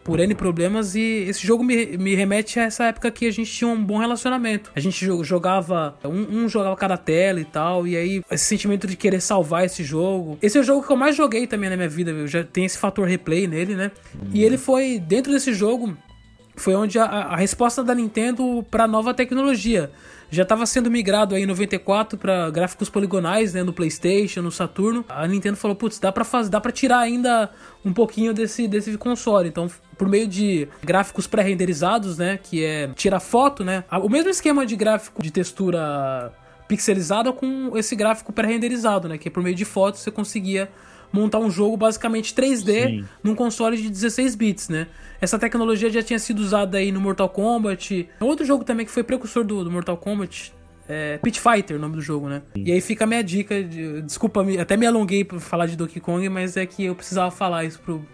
[0.05, 3.51] por N problemas e esse jogo me, me remete a essa época que a gente
[3.51, 4.71] tinha um bom relacionamento.
[4.77, 8.97] A gente jogava, um, um, jogava cada tela e tal, e aí esse sentimento de
[8.97, 10.39] querer salvar esse jogo.
[10.43, 12.67] Esse é o jogo que eu mais joguei também na minha vida, eu já tem
[12.67, 13.91] esse fator replay nele, né?
[14.31, 15.97] E ele foi, dentro desse jogo,
[16.57, 19.91] foi onde a, a resposta da Nintendo para nova tecnologia.
[20.31, 25.05] Já estava sendo migrado aí em 94 para gráficos poligonais, né, no PlayStation, no Saturno.
[25.09, 27.51] A Nintendo falou, putz, dá para fazer, dá para tirar ainda
[27.85, 29.49] um pouquinho desse desse console.
[29.49, 33.85] Então, por meio de gráficos pré-renderizados, né, que é tirar foto, né?
[34.03, 36.33] O mesmo esquema de gráfico de textura
[36.67, 40.69] pixelizada com esse gráfico pré-renderizado, né, que é por meio de fotos você conseguia
[41.15, 43.05] montar um jogo basicamente 3D Sim.
[43.23, 44.89] num console de 16 bits, né?
[45.21, 48.09] Essa tecnologia já tinha sido usada aí no Mortal Kombat.
[48.21, 50.53] Outro jogo também que foi precursor do, do Mortal Kombat,
[50.89, 52.43] é Pit Fighter, o nome do jogo, né?
[52.55, 52.65] Sim.
[52.65, 53.63] E aí fica a minha dica.
[53.63, 57.31] De, desculpa, até me alonguei pra falar de Donkey Kong, mas é que eu precisava
[57.31, 58.05] falar isso pro,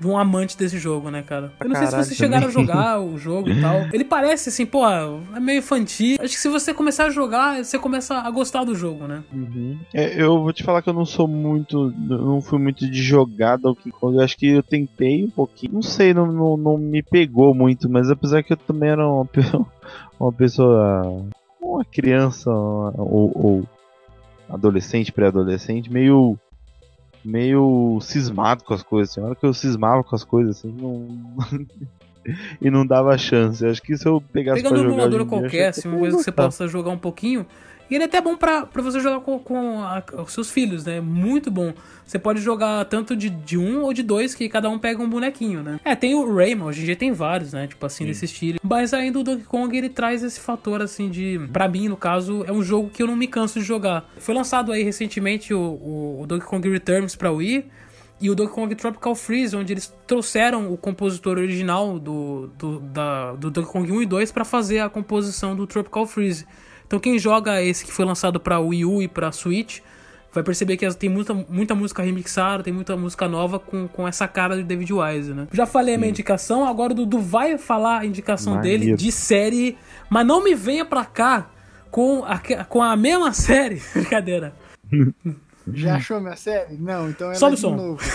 [0.00, 1.52] de um amante desse jogo, né, cara?
[1.60, 3.86] Eu não Caralho, sei se vocês chegaram a jogar o jogo e tal.
[3.92, 6.16] Ele parece assim, pô, é meio infantil.
[6.18, 9.22] Acho que se você começar a jogar, você começa a gostar do jogo, né?
[9.30, 9.78] Uhum.
[9.92, 11.92] É, eu vou te falar que eu não sou muito.
[11.98, 14.16] Não fui muito de jogar Donkey Kong.
[14.16, 15.74] Eu acho que eu tentei um pouquinho.
[15.74, 19.28] Não sei, não, não, não me pegou muito, mas apesar que eu também era uma,
[20.18, 21.26] uma pessoa.
[21.60, 23.64] Uma criança ou, ou
[24.48, 26.36] adolescente, pré-adolescente, meio
[27.24, 29.14] meio cismado com as coisas.
[29.14, 31.08] Tinha hora que eu cismava com as coisas, assim, não.
[32.60, 33.64] e não dava chance.
[33.64, 36.68] Acho que se eu pegasse Pegando um emulador qualquer, assim, uma coisa que você possa
[36.68, 37.46] jogar um pouquinho,
[37.90, 40.84] e ele é até bom pra, pra você jogar com, com a, os seus filhos,
[40.84, 41.00] né?
[41.00, 41.74] Muito bom.
[42.06, 45.08] Você pode jogar tanto de, de um ou de dois, que cada um pega um
[45.08, 45.80] bonequinho, né?
[45.84, 47.66] É, tem o Rayman, hoje em dia tem vários, né?
[47.66, 48.10] Tipo assim, Sim.
[48.10, 48.60] desse estilo.
[48.62, 51.40] Mas ainda o Donkey Kong, ele traz esse fator, assim, de...
[51.52, 54.08] Pra mim, no caso, é um jogo que eu não me canso de jogar.
[54.18, 57.64] Foi lançado aí recentemente o, o, o Donkey Kong Returns pra Wii,
[58.20, 63.32] e o Donkey Kong Tropical Freeze, onde eles trouxeram o compositor original do, do, da,
[63.32, 66.46] do Donkey Kong 1 e 2 para fazer a composição do Tropical Freeze.
[66.90, 69.78] Então quem joga esse que foi lançado para Wii U e para Switch
[70.32, 74.26] vai perceber que tem muita, muita música remixada, tem muita música nova com, com essa
[74.26, 75.46] cara de David Wise, né?
[75.52, 78.80] Já falei a minha indicação, agora o Dudu vai falar a indicação Maneiro.
[78.80, 79.78] dele de série,
[80.10, 81.48] mas não me venha pra cá
[81.92, 83.80] com a, com a mesma série.
[83.94, 84.52] Brincadeira.
[85.72, 86.76] Já achou minha série?
[86.76, 87.76] Não, então é Sobe o som.
[87.76, 88.00] novo.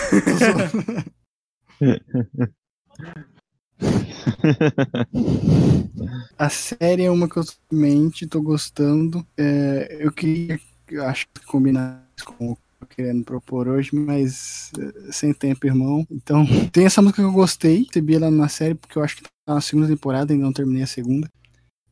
[6.38, 9.24] A série é uma que eu mente, tô gostando.
[9.36, 10.58] É, eu queria,
[10.90, 15.32] eu acho que combinar com o que eu tô querendo propor hoje, mas é, sem
[15.32, 16.06] tempo, irmão.
[16.10, 19.22] Então, tem essa música que eu gostei, recebi ela na série, porque eu acho que
[19.22, 21.28] tá na segunda temporada, ainda não terminei a segunda.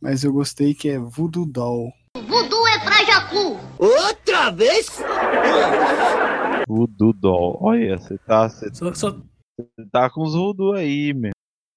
[0.01, 1.91] Mas eu gostei, que é Voodoo Doll.
[2.29, 3.59] Voodoo é pra Jacu.
[3.79, 4.87] Outra vez?
[6.69, 7.59] Voodoo Doll.
[7.61, 9.17] Olha, você tá, você Só, só-
[9.91, 11.33] tá com os voodoo aí, meu.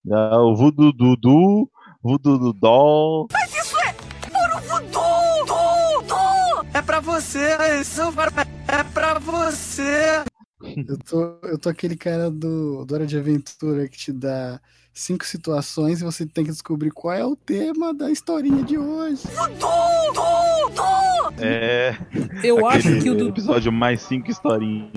[0.10, 1.70] O voodoo Dudu,
[2.02, 3.28] voodoo do Doll.
[6.74, 10.24] É pra você, isso é pra você.
[10.62, 14.62] Eu tô, eu tô aquele cara do, do Hora de Aventura que te dá
[14.98, 19.22] cinco situações e você tem que descobrir qual é o tema da historinha de hoje.
[21.40, 21.96] É.
[22.44, 23.30] eu acho que o Dudu.
[23.30, 24.90] episódio mais cinco historinhas.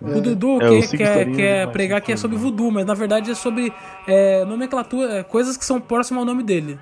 [0.00, 0.16] né?
[0.16, 2.94] O Dudu É, quer, os cinco quer, quer pregar que é sobre voodoo, mas na
[2.94, 3.72] verdade é sobre
[4.06, 6.78] é, nomenclatura, é, coisas que são próximas ao nome dele.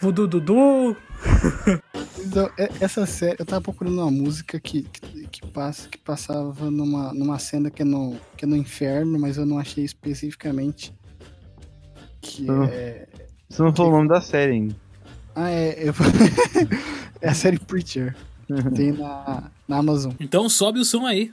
[0.00, 0.96] Voodoo Dudu.
[2.24, 6.70] Então, é- essa série, eu tava procurando uma música que, que, que passa, que passava
[6.70, 10.94] numa, numa cena que é, no, que é no inferno, mas eu não achei especificamente.
[12.22, 13.06] Que é.
[13.48, 14.76] Você não falou o nome da série ainda.
[15.34, 15.88] Ah, é.
[15.88, 15.92] eu-
[17.20, 18.14] é a série Preacher.
[18.46, 20.12] que Tem na, na Amazon.
[20.20, 21.30] Então sobe o som aí.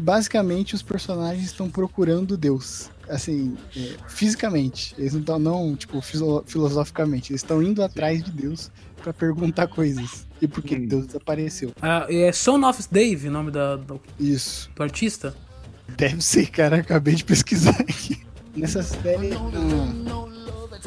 [0.07, 2.89] basicamente os personagens estão procurando Deus.
[3.09, 4.95] Assim, é, fisicamente.
[4.97, 7.33] Eles não estão, não, tipo, filo- filosoficamente.
[7.33, 8.71] Eles estão indo atrás de Deus
[9.03, 10.25] pra perguntar coisas.
[10.41, 10.87] E por que Hum.
[10.87, 11.73] Deus desapareceu.
[11.83, 14.71] Ah, é Son of Dave, o nome da- do, Isso.
[14.77, 15.35] do artista?
[15.97, 16.77] Deve ser, cara.
[16.77, 18.25] Acabei de pesquisar aqui.
[18.57, 19.31] Nessa série.
[19.31, 20.27] na-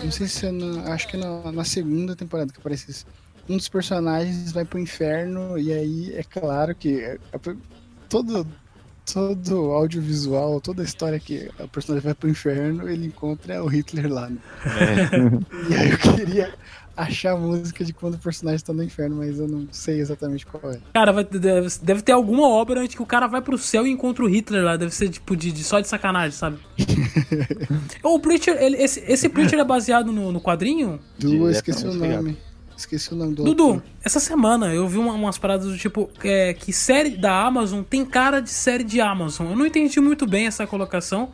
[0.03, 0.93] não sei se é na.
[0.93, 3.05] Acho que é na, na segunda temporada que aparece isso.
[3.49, 7.55] Um dos personagens vai pro inferno e aí é claro que é- é-
[8.07, 8.45] todo,
[9.13, 14.11] todo audiovisual, toda a história que o personagem vai pro inferno, ele encontra o Hitler
[14.11, 14.29] lá.
[14.29, 14.39] Né?
[15.69, 16.53] E aí eu queria
[16.95, 20.45] achar a música de quando o personagem tá no inferno, mas eu não sei exatamente
[20.45, 20.79] qual é.
[20.93, 23.89] Cara, vai- deve, deve ter alguma obra onde que o cara vai pro céu e
[23.89, 24.75] encontra o Hitler lá.
[24.75, 26.57] Deve ser tipo de, de- só de sacanagem, sabe?
[28.03, 30.99] o Preacher, ele- esse, esse Preacher é baseado no, no quadrinho?
[31.17, 32.37] Du, eu esqueci o nome.
[32.79, 33.83] Esqueci o nome do Dudu, autor.
[34.03, 38.05] essa semana eu vi uma- umas paradas do tipo é, que série da Amazon tem
[38.05, 39.47] cara de série de Amazon.
[39.49, 41.31] Eu não entendi muito bem essa colocação.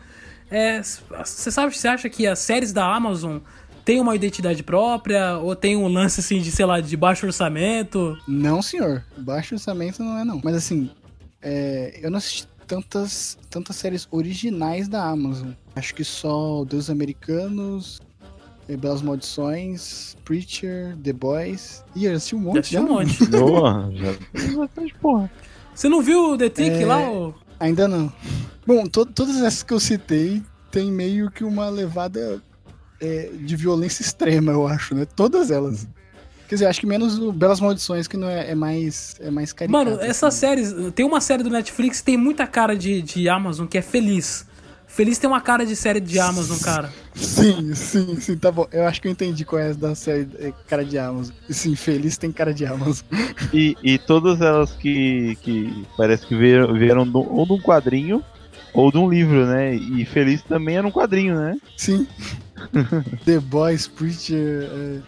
[0.49, 3.37] É, Você sabe, você acha que as séries da Amazon
[3.83, 5.37] têm uma identidade própria?
[5.37, 8.17] Ou tem um lance assim de, sei lá, de baixo orçamento?
[8.27, 9.03] Não, senhor.
[9.17, 10.41] Baixo orçamento não é, não.
[10.43, 10.89] Mas assim,
[11.41, 15.49] é, eu não assisti tantas, tantas séries originais da Amazon.
[15.75, 17.99] Acho que só Deus Americanos,
[18.67, 21.83] Belas Maldições, Preacher, The Boys.
[21.95, 23.25] Ih, eu assisti um monte Já assisti um monte.
[23.29, 25.31] Boa, já tem bastante porra.
[25.73, 26.85] Você não viu o The Tick É.
[26.85, 27.09] lá?
[27.09, 27.33] ô?
[27.59, 28.11] Ainda não.
[28.65, 30.41] Bom, to- todas essas que eu citei
[30.71, 32.41] tem meio que uma levada
[32.99, 35.05] é, de violência extrema, eu acho, né?
[35.05, 35.87] Todas elas.
[36.47, 39.51] Quer dizer, acho que menos o Belas Maldições, que não é, é mais é mais
[39.51, 39.85] caricato.
[39.85, 40.39] Mano, essas assim.
[40.39, 40.73] séries.
[40.93, 44.45] Tem uma série do Netflix que tem muita cara de, de Amazon, que é Feliz.
[44.95, 46.89] Feliz tem uma cara de série de Amazon, cara.
[47.13, 48.65] Sim, sim, sim, tá bom.
[48.71, 51.35] Eu acho que eu entendi qual é da série é, Cara de Amazon.
[51.49, 53.03] Sim, Feliz tem cara de Amazon.
[53.53, 58.23] E, e todas elas que, que parece que vieram, vieram do- ou de um quadrinho
[58.73, 59.75] ou de um livro, né?
[59.75, 61.57] E Feliz também era um quadrinho, né?
[61.75, 62.07] Sim.
[63.25, 64.99] The Boys, Preacher, é,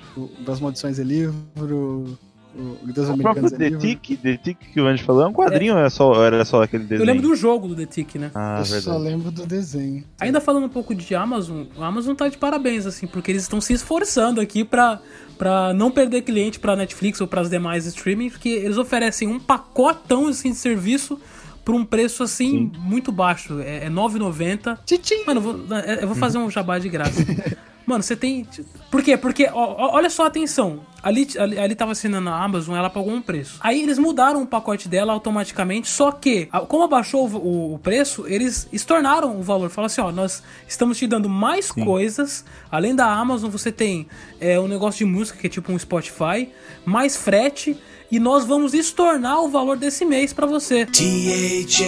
[0.46, 2.18] Das Maldições é livro,
[2.58, 3.78] o Deus O próprio é The.
[3.78, 6.64] Tick, The Tick que o Andy falou, é um quadrinho ou era só, era só
[6.64, 7.02] aquele desenho?
[7.02, 8.32] Eu lembro do jogo do The Tick, né?
[8.34, 8.84] Ah, eu verdade.
[8.84, 10.04] só lembro do desenho.
[10.20, 13.62] Ainda falando um pouco de Amazon, a Amazon tá de parabéns, assim, porque eles estão
[13.62, 15.00] se esforçando aqui pra,
[15.38, 20.28] pra não perder cliente pra Netflix ou pras demais streaming, porque eles oferecem um pacotão
[20.28, 21.20] assim, de serviço
[21.68, 23.60] por um preço assim muito baixo.
[23.60, 24.78] É, é 9,90.
[24.86, 25.26] Tchim!
[25.28, 27.26] Mano, eu vou, é, eu vou fazer um jabá de graça.
[27.86, 28.46] Mano, você tem.
[28.90, 29.18] Por quê?
[29.18, 30.82] Porque, ó, ó, olha só, atenção.
[31.04, 33.58] Ali, ali, ali tava assinando a Amazon, ela pagou um preço.
[33.62, 37.80] Aí eles mudaram o pacote dela automaticamente, só que, a- como abaixou o, o- o
[37.80, 39.70] preço, eles estornaram o valor.
[39.70, 42.44] Falaram assim: ó, nós estamos te dando mais coisas.
[42.72, 44.08] Além da Amazon, você tem
[44.40, 46.50] é, um negócio de música, que é tipo um Spotify,
[46.86, 47.78] mais frete.
[48.10, 50.86] E nós vamos estornar o valor desse mês pra você.
[50.86, 51.88] T-H-A-N-K-Y-O-U.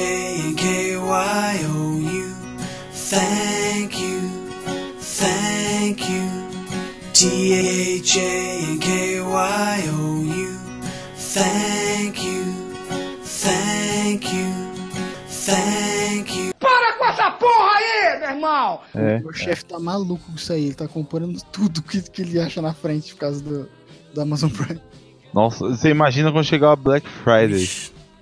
[3.10, 4.20] Thank you,
[5.00, 6.30] thank you.
[7.14, 8.20] T-H-A-N-K-Y-O-U.
[11.34, 12.44] Thank you,
[13.24, 14.54] thank you,
[15.30, 16.54] thank you.
[16.60, 18.82] Para com essa porra aí, meu irmão!
[18.94, 19.22] É.
[19.24, 22.62] O chefe tá maluco com isso aí, ele tá comprando tudo que, que ele acha
[22.62, 23.70] na frente por causa do,
[24.14, 24.82] do Amazon Prime.
[25.34, 27.70] Nossa, você imagina quando chegar a Black Friday.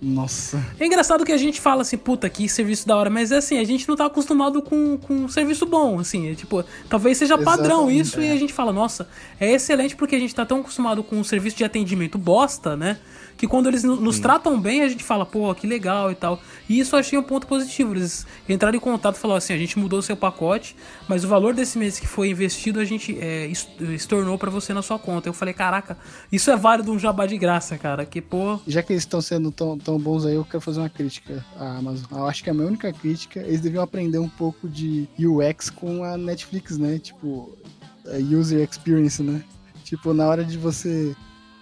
[0.02, 0.64] Nossa.
[0.80, 3.58] É engraçado que a gente fala assim, puta, que serviço da hora, mas é assim,
[3.58, 7.38] a gente não tá acostumado com, com um serviço bom, assim, é tipo, talvez seja
[7.38, 8.32] padrão Exatamente, isso e é.
[8.32, 9.08] a gente fala, nossa,
[9.39, 12.98] é excelente porque a gente tá tão acostumado com um serviço de atendimento bosta, né?
[13.38, 16.41] que quando eles no- nos tratam bem, a gente fala, pô, que legal e tal.
[16.68, 17.93] E isso eu achei um ponto positivo.
[17.93, 20.76] Eles entraram em contato e falaram assim: a gente mudou o seu pacote,
[21.08, 24.74] mas o valor desse mês que foi investido, a gente é, es- estornou pra você
[24.74, 25.30] na sua conta.
[25.30, 26.00] Eu falei, caraca,
[26.32, 28.08] isso é válido um jabá de graça, cara.
[28.08, 28.60] Que, pô.
[28.66, 31.78] Já que eles estão sendo tão, tão bons aí, eu quero fazer uma crítica à
[31.78, 32.06] Amazon.
[32.12, 36.04] Eu acho que a minha única crítica, eles deviam aprender um pouco de UX com
[36.04, 37.00] a Netflix, né?
[37.00, 37.58] Tipo,
[38.06, 39.42] a user experience, né?
[39.86, 41.16] Tipo, na hora de você,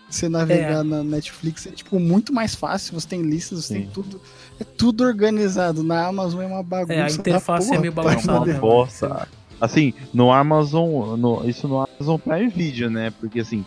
[0.09, 0.83] você navegar É.
[0.83, 2.99] na Netflix, é tipo muito mais fácil.
[2.99, 3.89] Você tem listas, você tem Sim.
[3.93, 4.19] tudo.
[4.59, 5.83] É tudo organizado.
[5.83, 6.93] Na Amazon é uma bagunça.
[6.93, 9.27] É, a da interface porra, é meio bagunçada uma bosta.
[9.61, 13.13] Assim, no Amazon, no- isso no Amazon Prime Video, né?
[13.19, 13.63] Porque assim,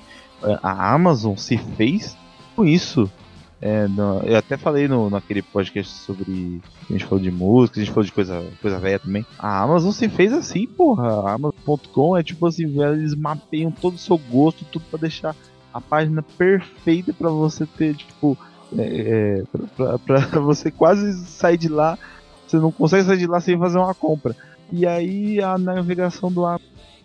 [0.62, 2.16] a Amazon se fez
[2.56, 3.08] com isso.
[3.60, 3.86] É,
[4.24, 6.60] eu até falei no, naquele podcast sobre.
[6.88, 9.26] A gente falou de música, a gente falou de coisa, coisa velha também.
[9.38, 11.08] A Amazon se fez assim, porra.
[11.28, 15.34] A Amazon.com é tipo assim, eles mapeiam todo o seu gosto, tudo pra deixar
[15.74, 18.38] a página perfeita pra você ter, tipo.
[18.76, 19.42] É, é,
[19.76, 21.98] pra, pra- pra você quase sair de lá.
[22.46, 24.36] Você não consegue sair de lá sem fazer uma compra.
[24.70, 26.44] E aí a navegação do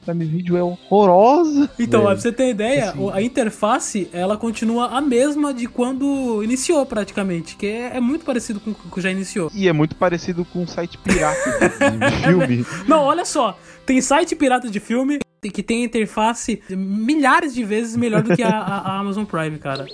[0.04, 1.70] Prime Video é horrorosa.
[1.80, 2.12] Então, velho.
[2.14, 3.00] pra você ter ideia, Assim.
[3.00, 8.26] o- a interface ela continua a mesma de quando iniciou praticamente, que é, é muito
[8.26, 9.52] parecido com o que já iniciou.
[9.54, 11.70] E é muito parecido com um site pirata de
[12.24, 12.66] filme.
[12.88, 18.22] Não, olha só, tem site pirata de filme que tem interface milhares de vezes melhor
[18.24, 19.86] do que a, a- Amazon Prime, cara.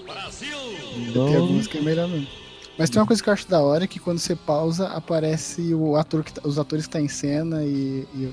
[1.14, 2.28] Tem alguns que é melhor mesmo.
[2.78, 5.98] Mas tem uma coisa que eu acho da hora, que quando você pausa, aparece o
[5.98, 8.30] ator que tá- os atores que tá em cena e, e,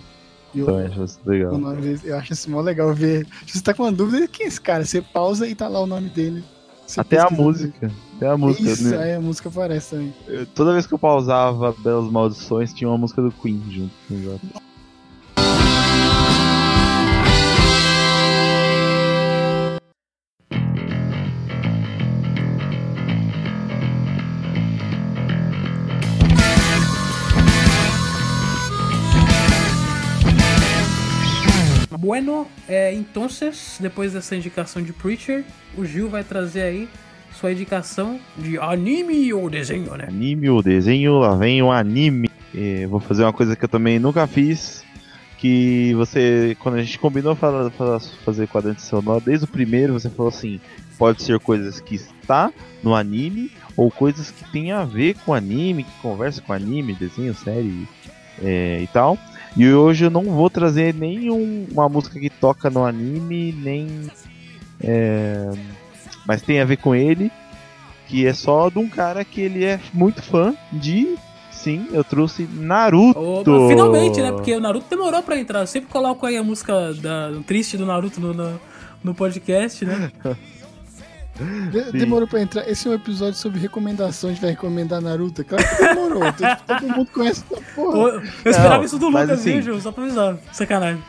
[0.60, 1.54] eu acho isso legal.
[1.54, 2.00] o nome.
[2.04, 3.26] Eu acho isso mó legal ver.
[3.46, 4.84] Se você tá com uma dúvida, quem é esse cara?
[4.84, 6.42] Você pausa e tá lá o nome dele.
[6.86, 7.90] Você Até a música.
[8.16, 8.70] Até a música.
[8.70, 8.96] Isso, né?
[9.02, 10.14] aí a música aparece também.
[10.28, 13.92] Eu- Toda vez que eu pausava Belas Maldições, tinha uma música do Queen junto.
[14.10, 14.40] Exato.
[32.06, 33.26] Bueno, é, então,
[33.80, 35.44] depois dessa indicação de Preacher,
[35.76, 36.88] o Gil vai trazer aí
[37.32, 40.04] sua indicação de anime ou desenho, né?
[40.06, 42.30] Anime ou desenho, lá vem o anime.
[42.54, 44.84] Eh, vou fazer uma coisa que eu também nunca fiz.
[45.38, 50.08] Que você, quando a gente combinou fa- fa- fazer quadrante sonoro, desde o primeiro você
[50.08, 50.60] falou assim:
[50.96, 52.52] pode ser coisas que está
[52.84, 57.34] no anime ou coisas que tem a ver com anime, que conversa com anime, desenho,
[57.34, 57.88] série
[58.40, 59.18] eh, e tal.
[59.56, 64.10] E hoje eu não vou trazer nenhum uma música que toca no anime, nem.
[64.82, 65.50] eh,
[66.26, 67.30] mas tem a ver com ele,
[68.06, 71.16] que é só de um cara que ele é muito fã de.
[71.50, 73.18] Sim, eu trouxe Naruto.
[73.18, 74.30] Opa, finalmente, né?
[74.30, 75.60] Porque o Naruto demorou pra entrar.
[75.60, 78.60] Eu sempre coloco aí a música da, triste do Naruto no, no,
[79.02, 80.12] no podcast, né?
[81.70, 82.68] De- demorou pra entrar.
[82.68, 84.30] Esse é um episódio sobre recomendação.
[84.30, 85.44] A gente vai recomendar Naruto.
[85.44, 86.22] Claro que demorou.
[86.66, 87.98] Todo, mundo conhece essa porra.
[87.98, 89.80] Eu, eu esperava Não, isso do mas Lucas, assim- viu?
[89.80, 90.36] Só pra avisar.
[90.52, 91.02] Sacanagem.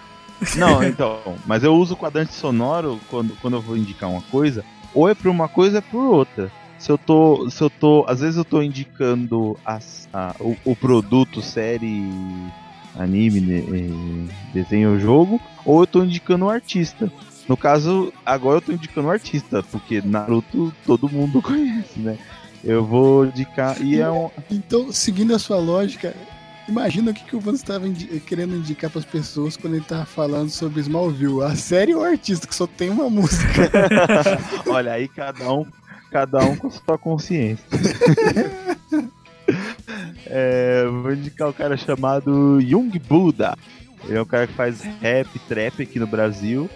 [0.56, 4.64] Não, então, mas eu uso o quadrante sonoro quando, quando eu vou indicar uma coisa,
[4.94, 6.52] ou é por uma coisa, ou é por outra.
[6.78, 10.76] Se eu tô, se eu tô, às vezes eu tô indicando as, a- o, o
[10.76, 12.08] produto, série,
[12.96, 17.12] anime, né, eh, desenho, jogo, ou eu tô indicando o artista.
[17.48, 22.18] No caso, agora eu tô indicando o artista, porque Naruto todo mundo conhece, né?
[22.64, 26.14] Eu vou indicar e é um, Então, seguindo a sua lógica,
[26.68, 27.86] imagina o que, que o Vans estava
[28.26, 31.44] querendo indicar para as pessoas quando ele tava falando sobre Smallville.
[31.44, 33.72] A série ou o artista, que só tem uma música.
[34.68, 35.66] Olha aí, cada um,
[36.12, 37.66] cada um com sua consciência.
[40.30, 43.56] É, vou indicar um cara chamado Young Buddha.
[44.04, 46.70] Ele é um cara que faz rap, trap aqui no Brasil.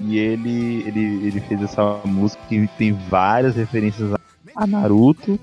[0.00, 4.12] E ele, ele, ele fez essa música que tem várias referências
[4.54, 5.38] a- Naruto,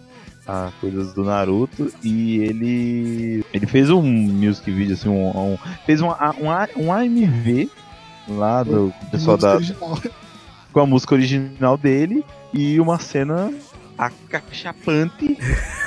[0.47, 1.91] a coisas do Naruto.
[2.03, 7.69] E ele, ele fez um music video, assim, um, um- fez um, um, um AMV
[8.27, 9.99] lá do pessoal da, original.
[10.73, 13.53] com a música original dele e uma cena
[13.97, 15.37] acachapante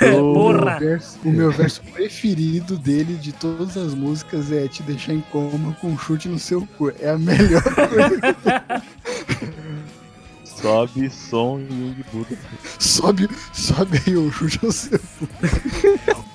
[0.01, 0.33] do...
[0.35, 0.77] Porra!
[0.77, 5.21] O, verso- o meu verso preferido dele de todas as músicas é te deixar em
[5.33, 6.91] coma com um chute no seu cu.
[7.01, 8.83] É a melhor coisa.
[10.45, 12.37] sobe som e Young Buddha.
[12.79, 15.29] sobe, sobe aí o chute no seu cu.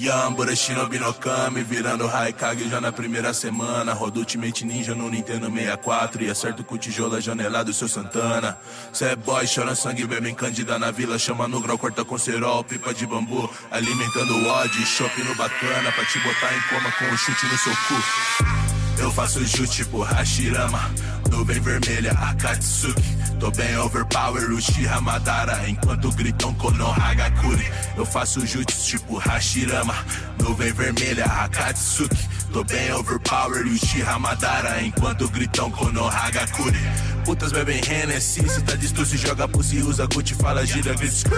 [0.00, 3.92] Yambura Shinobi no Kami, virando Raikage já na primeira semana.
[3.92, 8.56] Roda Ultimate Ninja no Nintendo 64 e acerto com tijolo a janela do seu Santana.
[8.92, 11.18] Cê é boy, chora sangue, bebe em Cândida na vila.
[11.18, 13.50] Chama no grau, corta com cerol, pipa de bambu.
[13.72, 15.90] Alimentando o ódio, chopp no bacana.
[15.90, 18.77] Pra te botar em coma com um chute no seu cu.
[19.00, 20.90] Eu faço jutsu tipo Hashirama.
[21.30, 23.18] Nuvem vermelha, Akatsuki.
[23.38, 27.64] Tô bem overpower, Uchiha Madara Enquanto gritam Konohagakure
[27.96, 29.94] Eu faço jutsu tipo Hashirama.
[30.42, 32.28] Nuvem vermelha, Akatsuki.
[32.52, 36.78] Tô bem overpower, Uchiha Madara Enquanto gritam Konohagakure
[37.24, 41.30] Putas bebem Hennessy Se tá distorce, joga pussy Usa Gucci, fala gira, grita.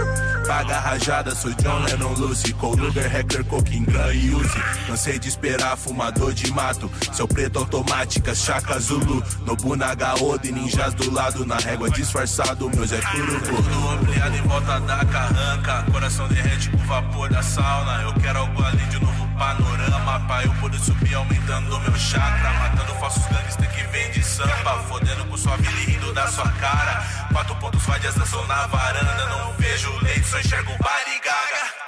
[0.47, 2.53] Paga rajada, sou John Lennon Lucy.
[2.55, 4.59] Cold Luger, Hacker, Coquin, Gun e Uzi.
[4.87, 6.91] Cansei de esperar, fumador de mato.
[7.13, 12.99] Seu preto automática, Chaka Zulu Nobunaga Ode, ninjas do lado Na régua disfarçado, meus é
[12.99, 18.03] tudo Tudo ampliado em volta da carranca Coração derrete com vapor da sauna.
[18.03, 22.53] Eu quero algo além de um novo panorama Pra eu poder subir aumentando meu chakra
[22.53, 26.49] Matando falsos gangsters que vem de sampa Fodendo com sua vida e rindo da sua
[26.53, 27.05] cara.
[27.33, 31.80] Quatro pontos vadias dançam na varanda Não vejo leite, só enxergo Barigaga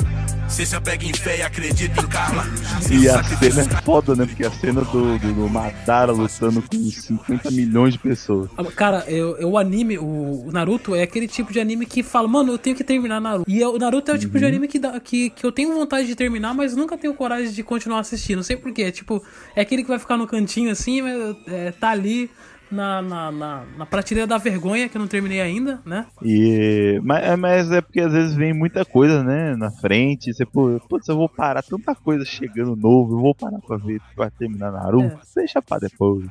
[0.53, 2.44] Cê se apega em fé e acredita em karma
[2.90, 4.26] E a cena é foda, né?
[4.26, 8.50] Porque a cena do, do, do Madara lutando com 50 milhões de pessoas.
[8.59, 10.05] Ah, Cara, eu, eu- o anime, o,
[10.46, 13.50] o Naruto é aquele tipo de anime que fala, mano, eu tenho que terminar Naruto.
[13.50, 16.07] E o Naruto é o tipo de anime que, dá, que, que eu tenho vontade
[16.07, 18.36] de terminar, mas nunca tenho coragem de continuar assistindo.
[18.36, 18.92] Não sei porquê.
[18.92, 19.22] Tipo,
[19.57, 22.30] é aquele que vai ficar no cantinho assim, mas é, tá ali
[22.73, 26.07] na, na, na, na prateleira da vergonha, que eu não terminei ainda, né?
[26.23, 29.55] E, mas, é- mas é porque às vezes vem muita coisa, né?
[29.57, 30.33] Na frente.
[30.33, 34.01] Você, pô, putz, eu vou parar, tanta coisa chegando novo, eu vou parar pra ver,
[34.16, 35.18] pra terminar Naruto.
[35.37, 36.27] Deixa pra depois.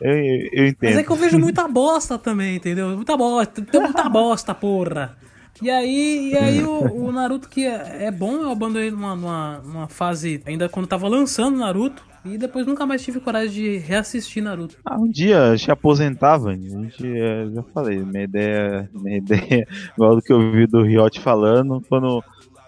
[0.00, 0.90] Eu, eu, eu entendo.
[0.90, 2.94] Mas é que eu vejo muita bosta também, entendeu?
[2.96, 5.16] Muita bosta, tem muita bosta, porra.
[5.62, 6.70] E aí, e aí o,
[7.06, 11.08] o Naruto que é, é bom, eu abandonei numa, numa, numa fase ainda quando tava
[11.08, 12.02] lançando Naruto.
[12.24, 14.76] E depois nunca mais tive coragem de reassistir Naruto.
[14.84, 19.66] Ah, um dia a gente aposentava, a gente, é, já falei, minha ideia, minha ideia,
[19.92, 22.24] igual do que eu vi do Riot falando, quando,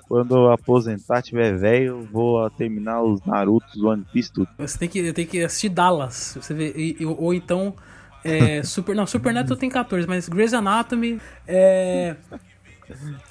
[0.06, 4.48] quando eu aposentar, tiver velho, vou terminar os Narutos, One Piece, tudo.
[4.58, 6.36] Você tem que, tenho que assistir Dallas.
[6.38, 7.74] Você vê, e- e- ou então.
[8.22, 11.18] É, Super, não, Supernatural tem 14, mas Grey's Anatomy.
[11.46, 12.14] É.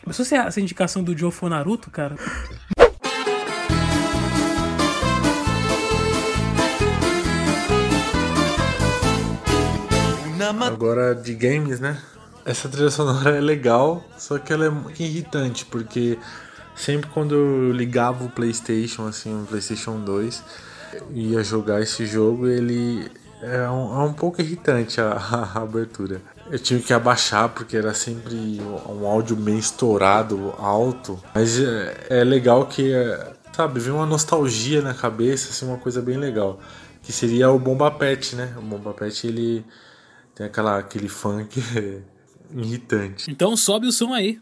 [0.06, 2.16] Mas se essa indicação do Joe for Naruto, cara.
[10.62, 12.00] Agora de games, né?
[12.46, 16.20] Essa trilha sonora é legal, só que ela é muito irritante, porque
[16.76, 20.44] sempre quando eu ligava o PlayStation, assim, o PlayStation 2,
[21.12, 23.10] ia jogar esse jogo, ele
[23.42, 25.14] é um, é um pouco irritante a,
[25.56, 26.22] a abertura.
[26.50, 32.24] Eu tive que abaixar porque era sempre um áudio meio estourado, alto, mas é, é
[32.24, 36.60] legal que, é, sabe, vem uma nostalgia na cabeça, assim, uma coisa bem legal.
[37.02, 38.54] Que seria o Bomba Pet, né?
[38.58, 39.66] O Bomba Pet, ele
[40.36, 41.64] tem aquela, aquele funk
[42.54, 43.32] irritante.
[43.32, 44.38] Então sobe o som aí.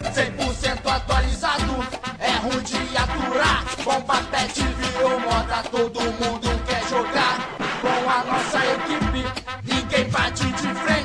[0.00, 1.74] 100% atualizado,
[2.18, 3.64] é ruim de aturar.
[3.84, 7.56] Bomba pet virou moda, todo mundo quer jogar.
[7.80, 9.24] Com a nossa equipe,
[9.64, 11.03] ninguém bate de frente.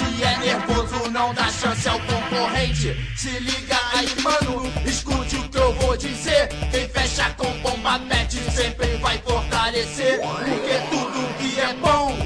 [0.00, 2.96] Pet é nervoso, não dá chance ao concorrente.
[3.16, 6.48] Se liga aí, mano, escute o que eu vou dizer.
[6.70, 10.20] Quem fecha com bomba pet sempre vai fortalecer.
[10.20, 12.16] Porque tudo que é bom,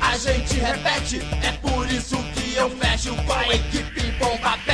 [0.00, 1.20] a gente repete.
[1.42, 4.65] É por isso que eu fecho com a equipe bomba pet.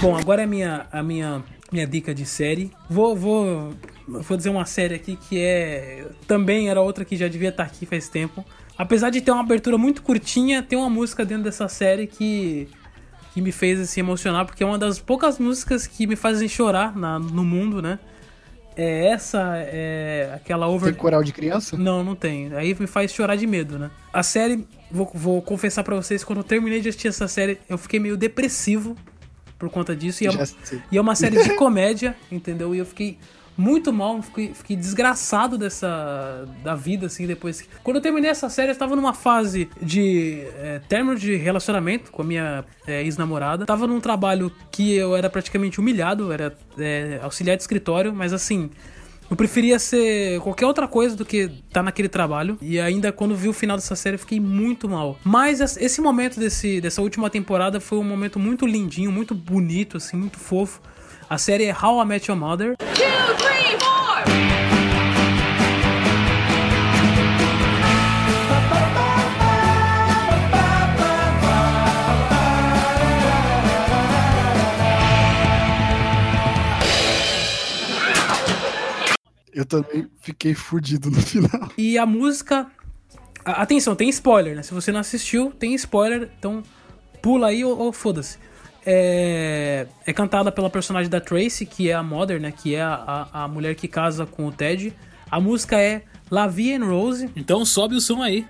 [0.00, 2.72] Bom, agora é a minha, a minha, minha dica de série.
[2.88, 3.74] Vou, vou,
[4.08, 6.06] vou dizer uma série aqui que é.
[6.26, 8.42] Também era outra que já devia estar aqui faz tempo.
[8.78, 12.66] Apesar de ter uma abertura muito curtinha, tem uma música dentro dessa série que,
[13.34, 16.96] que me fez se emocionar, porque é uma das poucas músicas que me fazem chorar
[16.96, 17.98] na, no mundo, né?
[18.74, 20.94] É essa, é aquela over.
[20.94, 21.76] Tem coral de criança?
[21.76, 22.54] Não, não tem.
[22.54, 23.90] Aí me faz chorar de medo, né?
[24.10, 27.76] A série, vou, vou confessar pra vocês, quando eu terminei de assistir essa série, eu
[27.76, 28.96] fiquei meio depressivo
[29.60, 30.24] por conta disso.
[30.24, 30.44] E é, uma,
[30.90, 32.74] e é uma série de comédia, entendeu?
[32.74, 33.18] E eu fiquei
[33.56, 37.68] muito mal, fiquei, fiquei desgraçado dessa da vida, assim, depois.
[37.84, 42.22] Quando eu terminei essa série, eu estava numa fase de é, término de relacionamento com
[42.22, 43.66] a minha é, ex-namorada.
[43.66, 48.70] Tava num trabalho que eu era praticamente humilhado, era é, auxiliar de escritório, mas assim.
[49.30, 52.58] Eu preferia ser qualquer outra coisa do que estar naquele trabalho.
[52.60, 55.16] E ainda quando vi o final dessa série, fiquei muito mal.
[55.22, 59.96] Mas es- esse momento desse, dessa última temporada foi um momento muito lindinho, muito bonito,
[59.98, 60.80] assim, muito fofo.
[61.28, 62.76] A série é How I Met Your Mother.
[62.76, 63.78] Two, three,
[79.52, 81.70] Eu também fiquei fudido no final.
[81.76, 82.70] E a música.
[83.44, 84.62] Atenção, tem spoiler, né?
[84.62, 86.62] Se você não assistiu, tem spoiler, então
[87.22, 88.38] pula aí ou, ou foda-se.
[88.84, 92.52] É, é cantada pela personagem da Tracy, que é a Mother, né?
[92.52, 94.94] Que é a, a, a mulher que casa com o Ted.
[95.30, 97.30] A música é La Vie and Rose.
[97.34, 98.46] Então sobe o som aí.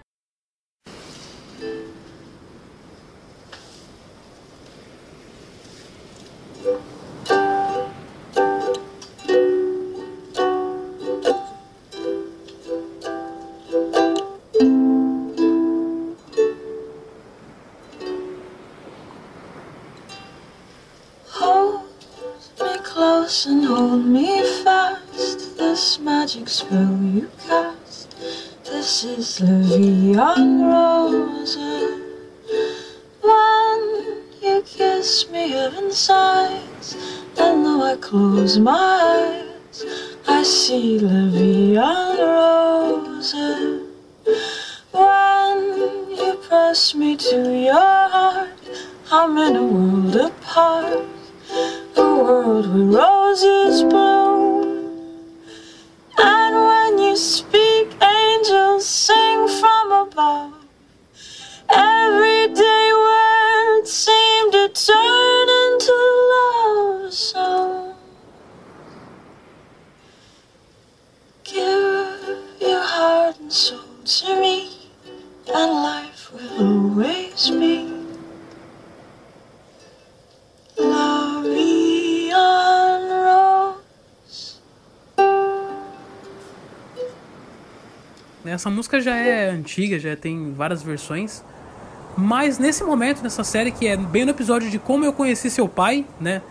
[23.80, 25.56] Hold me fast.
[25.56, 28.08] This magic spell you cast.
[28.64, 31.56] This is en Rose.
[33.28, 33.80] When
[34.42, 36.88] you kiss me, heaven sighs.
[37.38, 38.84] And though I close my
[39.16, 39.84] eyes,
[40.28, 43.34] I see en Rose.
[44.92, 45.58] When
[46.20, 48.60] you press me to your heart,
[49.10, 51.06] I'm in a world apart,
[51.96, 55.30] a world where roses bloom.
[56.18, 60.54] And when you speak, angels sing from above.
[61.70, 65.96] Everyday words seem to turn into
[66.32, 67.96] love songs.
[71.44, 74.70] Give your heart and soul to me,
[75.54, 77.88] and life will always be.
[80.76, 81.29] La
[88.50, 91.44] Essa música já é antiga, já tem várias versões.
[92.16, 95.68] Mas nesse momento, nessa série, que é bem no episódio de como eu conheci seu
[95.68, 96.42] pai, né?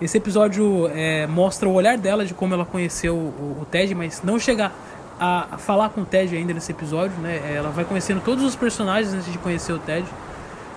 [0.00, 4.22] Esse episódio é, mostra o olhar dela de como ela conheceu o, o Ted, mas
[4.22, 4.72] não chega
[5.18, 7.52] a, falar com o Ted ainda nesse episódio, né?
[7.54, 10.06] Ela vai conhecendo todos os personagens antes de conhecer o Ted.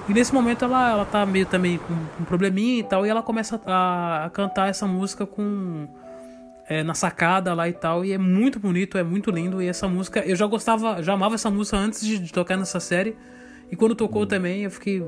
[0.10, 3.22] E nesse momento ela, ela tá meio também com um probleminha e tal, e ela
[3.22, 5.88] começa a, a cantar essa música com
[6.68, 9.88] é, na sacada lá e tal, e é muito bonito, é muito lindo, e essa
[9.88, 13.16] música, eu já gostava, já amava essa música antes de, de tocar nessa série,
[13.72, 15.04] e quando tocou também eu fiquei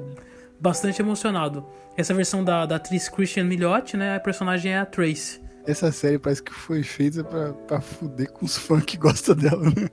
[0.59, 1.65] bastante emocionado.
[1.97, 5.39] Essa versão da, da atriz Christian Milioti, né, a personagem é a Trace.
[5.65, 9.63] Essa série parece que foi feita pra, pra fuder com os fãs que gostam dela,
[9.63, 9.89] né?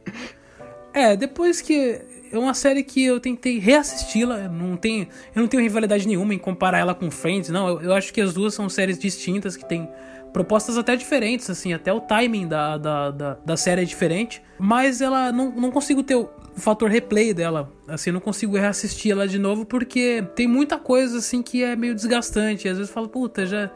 [0.92, 2.00] É, depois que
[2.30, 6.38] é uma série que eu tentei reassisti-la, não tem, eu não tenho rivalidade nenhuma em
[6.38, 7.68] comparar ela com Friends, não.
[7.68, 9.88] Eu, eu acho que as duas são séries distintas que têm
[10.32, 15.00] propostas até diferentes, assim, até o timing da, da, da, da série é diferente, mas
[15.00, 19.38] ela não, não consigo ter o fator replay dela, assim, não consigo reassistir ela de
[19.38, 23.46] novo porque tem muita coisa assim que é meio desgastante, às vezes eu falo, puta,
[23.46, 23.70] já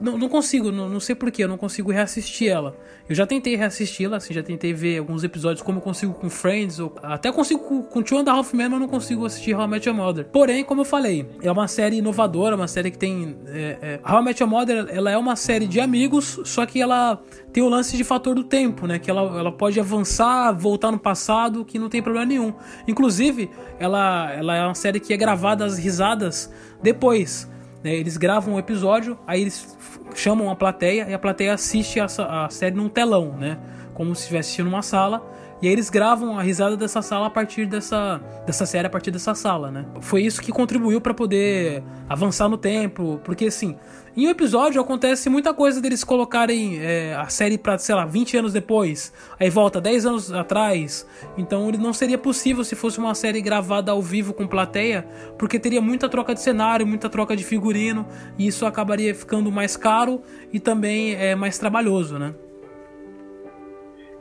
[0.00, 2.76] não, não consigo, não, não sei porquê, eu não consigo reassistir ela.
[3.08, 6.80] Eu já tentei reassisti-la, assim, já tentei ver alguns episódios como eu consigo com Friends,
[6.80, 9.88] ou até consigo com, com Two a Half mas não consigo assistir How I Met
[9.88, 10.26] Your Mother.
[10.26, 13.36] Porém, como eu falei, é uma série inovadora, uma série que tem...
[13.46, 16.82] É, é, How I Met Your Mother, ela é uma série de amigos, só que
[16.82, 17.22] ela
[17.52, 18.98] tem o lance de fator do tempo, né?
[18.98, 22.52] Que ela, ela pode avançar, voltar no passado, que não tem problema nenhum.
[22.86, 27.48] Inclusive, ela, ela é uma série que é gravada as risadas depois.
[27.82, 27.94] Né?
[27.94, 29.75] Eles gravam um episódio, aí eles
[30.14, 32.06] chamam a plateia e a plateia assiste a,
[32.44, 33.58] a série num telão, né?
[33.94, 35.22] Como se estivesse assistindo uma sala.
[35.60, 39.10] E aí eles gravam a risada dessa sala a partir dessa, dessa série, a partir
[39.10, 39.86] dessa sala, né?
[40.00, 43.76] Foi isso que contribuiu para poder avançar no tempo, porque assim,
[44.16, 48.38] em um episódio acontece muita coisa deles colocarem é, a série pra, sei lá, 20
[48.38, 51.06] anos depois, aí volta 10 anos atrás,
[51.36, 55.06] então ele não seria possível se fosse uma série gravada ao vivo com plateia,
[55.38, 58.06] porque teria muita troca de cenário, muita troca de figurino,
[58.38, 62.34] e isso acabaria ficando mais caro e também é mais trabalhoso, né?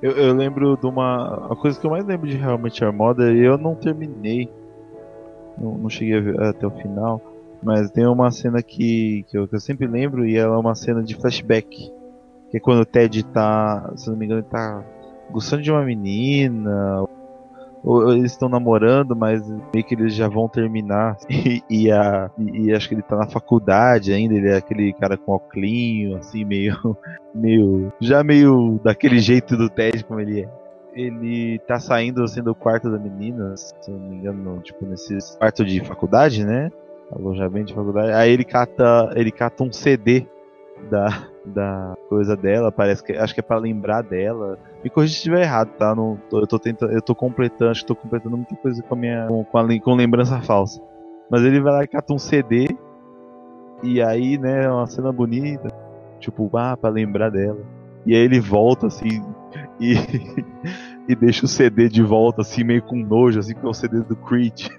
[0.01, 1.47] Eu, eu lembro de uma.
[1.51, 4.51] A coisa que eu mais lembro de realmente Mother, e eu não terminei.
[5.57, 7.34] Não, não cheguei ver até o final.
[7.65, 10.75] Mas tem uma cena que, que, eu, que eu sempre lembro e ela é uma
[10.75, 11.91] cena de flashback.
[12.51, 13.91] Que é quando o Ted tá.
[13.95, 14.83] Se não me engano, ele tá
[15.31, 17.03] gostando de uma menina.
[17.83, 21.17] Ou eles estão namorando, mas meio que eles já vão terminar.
[21.27, 24.93] E, e, a, e, e acho que ele tá na faculdade ainda, ele é aquele
[24.93, 26.95] cara com óculos, assim, meio.
[27.33, 27.91] meio.
[27.99, 30.49] já meio daquele jeito do Ted como ele é.
[30.93, 35.65] Ele tá saindo assim do quarto da menina, se não me engano, tipo, nesses quarto
[35.65, 36.71] de faculdade, né?
[37.11, 38.11] Alojamento de faculdade.
[38.11, 39.11] Aí ele cata.
[39.15, 40.27] ele cata um CD
[40.89, 44.57] da, da coisa dela, parece que acho que é para lembrar dela.
[44.83, 45.95] Me corrija se estiver errado, tá?
[45.95, 49.43] Não, eu tô tentando, eu tô completando, tô completando muita coisa com a minha com,
[49.43, 50.81] com, a, com lembrança falsa.
[51.29, 52.67] Mas ele vai lá e cata um CD
[53.83, 55.67] e aí, né, é uma cena bonita,
[56.19, 57.59] tipo, ah, para lembrar dela.
[58.05, 59.21] E aí ele volta assim,
[59.79, 59.95] e,
[61.07, 64.01] e deixa o CD de volta, assim, meio com nojo, assim, porque é o CD
[64.01, 64.69] do Creed.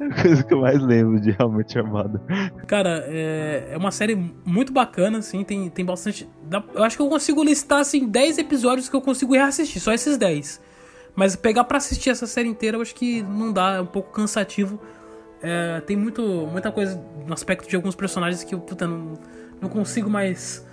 [0.00, 2.22] É a coisa que eu mais lembro de Realmente Armada.
[2.66, 6.28] Cara, é, é uma série muito bacana, assim, tem, tem bastante.
[6.74, 10.16] Eu acho que eu consigo listar, assim, 10 episódios que eu consigo reassistir, só esses
[10.16, 10.60] 10.
[11.14, 14.12] Mas pegar pra assistir essa série inteira, eu acho que não dá, é um pouco
[14.12, 14.80] cansativo.
[15.42, 19.14] É, tem muito, muita coisa no aspecto de alguns personagens que eu, puta, não,
[19.60, 20.66] não consigo mais,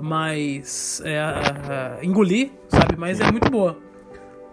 [0.00, 2.96] mais é, engolir, sabe?
[2.96, 3.89] Mas é muito boa.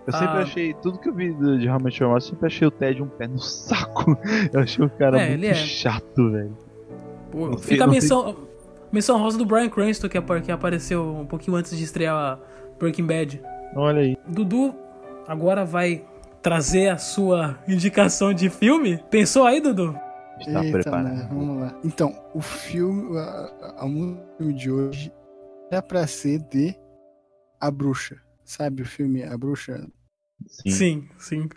[0.07, 0.41] Eu sempre Ah.
[0.41, 3.27] achei, tudo que eu vi de Realmente Armada, eu sempre achei o Ted um pé
[3.27, 4.17] no saco.
[4.53, 5.53] Eu achei o cara É, ele muito é.
[5.53, 6.57] chato, velho.
[7.29, 8.35] Pô, Fica a não sei- menção,
[8.91, 12.39] menção rosa do Brian Cranston, que, que apareceu um pouquinho antes de estrear
[12.79, 13.41] Breaking Bad.
[13.75, 14.17] Olha aí.
[14.25, 14.73] Dudu
[15.27, 16.05] agora vai
[16.41, 19.03] trazer a sua indicação de filme.
[19.11, 19.93] Pensou aí, Dudu?
[20.39, 21.03] Está Eita, preparado.
[21.15, 21.27] né?
[21.29, 21.75] Vamos lá.
[21.83, 25.11] Então, o filme, a, a, a música de hoje
[25.69, 26.73] é pra ser de
[27.59, 28.15] A Bruxa.
[28.45, 29.85] Sabe o filme A Bruxa?
[30.45, 30.69] Sim.
[30.71, 31.49] Sim, sim.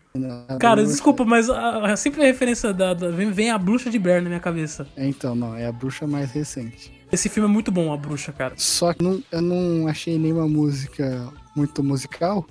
[0.59, 3.91] Cara, Bruxa- desculpa, mas a, a sempre a referência da, da- vem, vem a bruxa
[3.91, 4.87] de Blair na minha cabeça.
[4.97, 6.93] É, então, não, é a bruxa mais recente.
[7.13, 8.55] Esse filme é muito bom, a bruxa, cara.
[8.57, 12.47] Só que não- eu não achei nenhuma música muito musical.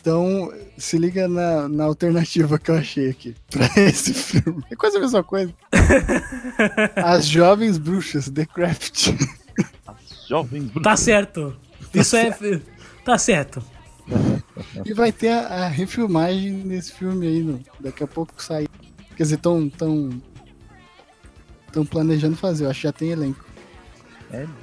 [0.00, 4.62] Então, se liga na, na alternativa que eu achei aqui pra esse filme.
[4.70, 5.52] É quase a mesma coisa.
[6.96, 9.08] As Jovens Bruxas, The Craft.
[10.28, 11.56] Jovem Tá certo.
[11.94, 12.30] Isso é.
[13.04, 13.62] Tá certo.
[14.84, 18.68] E vai ter a, a refilmagem desse filme aí, no, daqui a pouco sair.
[19.16, 20.10] Quer dizer, tão, tão,
[21.72, 23.44] tão planejando fazer, eu acho que já tem elenco.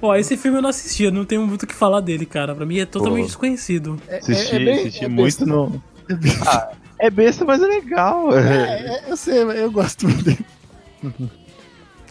[0.02, 2.56] Ó, esse filme eu não assisti, eu não tenho muito o que falar dele, cara.
[2.56, 3.28] Pra mim é totalmente Pô.
[3.28, 4.02] desconhecido.
[4.08, 5.46] É, Assisti, é- é bem- assisti é muito besta.
[5.46, 5.84] no.
[6.10, 6.50] É besta.
[6.50, 8.38] Ah, é besta, mas é legal.
[8.38, 10.46] É, é, eu sei, eu gosto muito dele.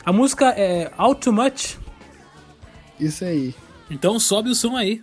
[0.05, 1.77] A música é All Too Much.
[3.01, 3.55] Isso aí.
[3.91, 5.03] Então sobe o som aí.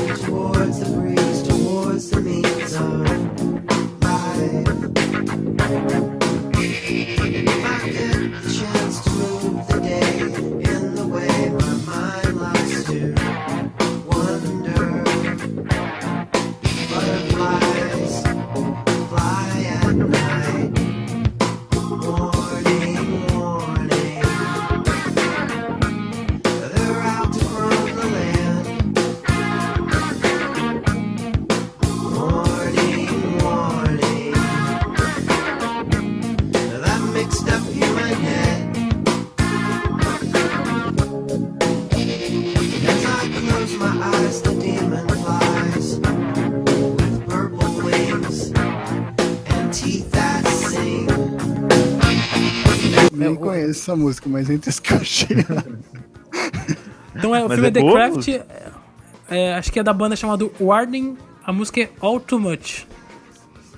[53.81, 55.37] essa música, mas entre as que eu achei.
[57.13, 58.27] Então é, o Mas filme é The boa Craft.
[58.29, 58.71] é,
[59.29, 61.17] é, acho que é da banda chamada Warning.
[61.43, 62.87] A música é All Too Much.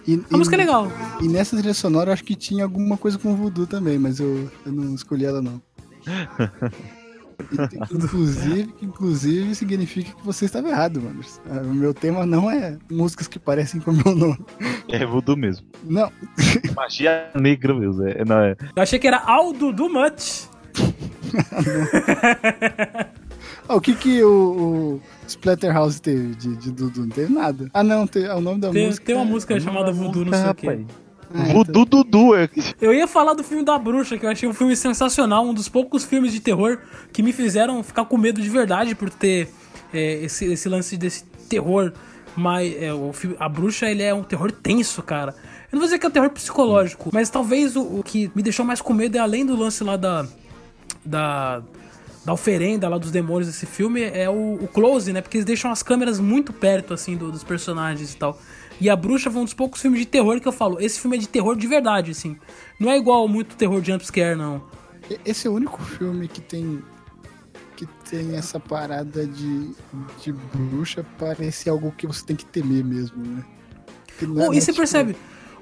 [0.07, 0.91] E, A música é legal.
[1.19, 4.51] E nessa trilha sonora eu acho que tinha alguma coisa com voodoo também, mas eu,
[4.65, 5.59] eu não escolhi ela não.
[7.91, 11.19] Inclusive, inclusive significa que você estava errado, mano.
[11.49, 14.39] Ah, O meu tema não é músicas que parecem com o meu nome.
[14.89, 15.65] É voodoo mesmo.
[15.83, 16.11] Não,
[16.75, 18.05] Magia negra mesmo.
[18.07, 18.55] É, não, é.
[18.75, 20.47] Eu achei que era All Do Much.
[23.67, 27.01] Ah, o que que o, o Splatterhouse teve de, de Dudu?
[27.01, 27.69] Não teve nada.
[27.73, 29.05] Ah, não, tem, o nome da Tem, música.
[29.05, 30.85] tem uma é- música chamada Voodoo, não sei o quê.
[31.33, 32.35] Voodoo Dudu.
[32.35, 32.49] É...
[32.81, 35.67] Eu ia falar do filme da bruxa, que eu achei um filme sensacional, um dos
[35.67, 36.77] poucos filmes de terror
[37.11, 39.49] que me fizeram ficar com medo de verdade por ter
[39.93, 41.91] é, esse, esse lance desse terror.
[42.35, 45.31] Mas é, o filme, a bruxa ele é um terror tenso, cara.
[45.71, 48.41] Eu não vou dizer que é um terror psicológico, mas talvez o, o que me
[48.41, 50.25] deixou mais com medo é além do lance lá da.
[51.05, 51.61] da
[52.25, 55.21] da oferenda lá dos demônios desse filme é o, o close, né?
[55.21, 58.39] Porque eles deixam as câmeras muito perto, assim, do- dos personagens e tal.
[58.81, 60.79] E a Bruxa foi um dos poucos filmes de terror que eu falo.
[60.79, 62.37] Esse filme é de terror de verdade, assim.
[62.79, 64.63] Não é igual muito terror jumpscare, não.
[65.25, 66.81] Esse é o único filme que tem
[67.75, 69.71] que tem essa parada de,
[70.21, 73.43] de bruxa parecer algo que você tem que temer mesmo, né?
[74.21, 75.15] É- Oh, e você tipo- percebe?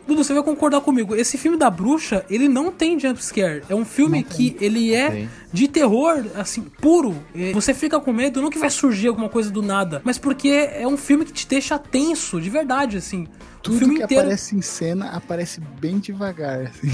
[0.07, 1.15] Dudu, você vai concordar comigo.
[1.15, 3.63] Esse filme da bruxa, ele não tem jumpscare.
[3.69, 5.29] É um filme que ele é Tem.
[5.53, 7.15] de terror, assim, puro.
[7.35, 10.49] É, Você fica com medo, não que vai surgir alguma coisa do nada, mas porque
[10.73, 13.23] é um filme que te deixa tenso, de verdade, assim.
[13.23, 14.23] o Tudo filme que inteiro.
[14.23, 16.61] aparece em cena aparece bem devagar.
[16.61, 16.89] assim.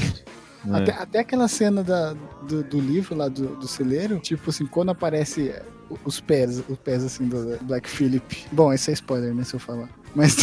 [0.70, 0.76] É.
[0.78, 2.14] Até, até aquela cena da,
[2.47, 5.53] do, do livro lá do, do celeiro, tipo assim, quando aparece
[6.03, 8.45] os pés, os pés assim do Black Phillip.
[8.51, 9.88] Bom, esse é spoiler, né, se eu falar.
[10.16, 10.36] Mas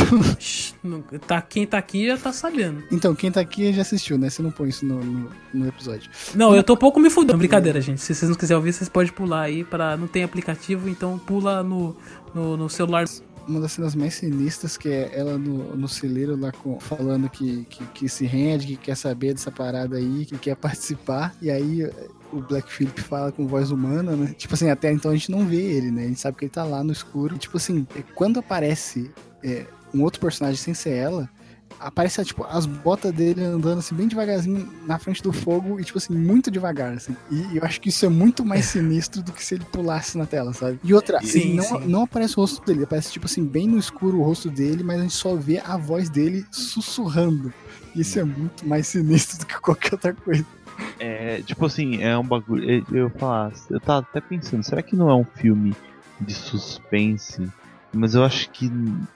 [1.27, 2.85] tá, quem tá aqui já tá sabendo.
[2.91, 4.31] então, quem tá aqui já assistiu, né?
[4.31, 6.11] Você não põe isso no, no, no episódio.
[6.35, 7.39] Não, eu tô um pouco me fudendo.
[7.39, 8.01] Brincadeira, gente.
[8.01, 9.65] Se vocês não quiserem ouvir, vocês podem pular aí.
[9.65, 9.97] Pra...
[9.97, 11.97] Não tem aplicativo, então pula no,
[12.35, 13.05] no, no celular.
[13.47, 17.67] Uma das cenas mais sinistras que é ela no, no celeiro lá com, falando que,
[17.69, 21.35] que, que se rende, que quer saber dessa parada aí, que quer participar.
[21.43, 21.91] E aí
[22.35, 24.35] o Black Phillip fala com voz humana, né?
[24.37, 26.05] Tipo assim, até então a gente não vê ele, né?
[26.05, 27.37] A gente sabe que ele tá lá no escuro.
[27.37, 29.11] E, tipo assim, eh, quando aparece
[29.43, 31.31] eh, um outro personagem sem ser ela,
[31.79, 35.99] aparece tipo as botas dele andando assim bem devagarzinho na frente do fogo e tipo
[35.99, 37.17] assim muito devagar assim.
[37.31, 40.27] E eu acho que isso é muito mais sinistro do que se ele pulasse na
[40.27, 40.79] tela, sabe?
[40.83, 41.87] E outra, Sim, não, sim.
[41.87, 44.99] não aparece o rosto dele, aparece tipo assim bem no escuro o rosto dele, mas
[44.99, 47.53] a gente só vê a voz dele sussurrando.
[47.95, 50.45] Isso é muito mais sinistro do que qualquer outra coisa.
[50.99, 52.85] É, tipo assim, é um bagulho.
[52.91, 55.75] Eu, eu falar, eu tava até pensando, será que não é um filme
[56.21, 57.49] de suspense?
[57.95, 58.71] Mas eu acho que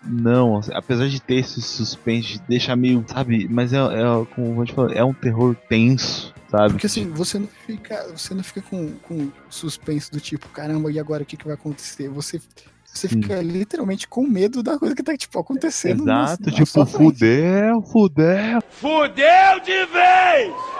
[0.04, 3.48] não, apesar de ter esse suspense, de deixar meio, sabe?
[3.50, 6.74] Mas é, é como a gente falou, é um terror tenso, sabe?
[6.74, 10.98] Porque assim, você não fica, você não fica com, com suspense do tipo, caramba, e
[10.98, 12.08] agora o que, que vai acontecer?
[12.08, 12.40] Você,
[12.84, 16.04] você fica literalmente com medo da coisa que tá tipo acontecendo.
[16.04, 18.62] Exato, na tipo, fudeu, fudeu.
[18.70, 20.77] Fudeu de vez!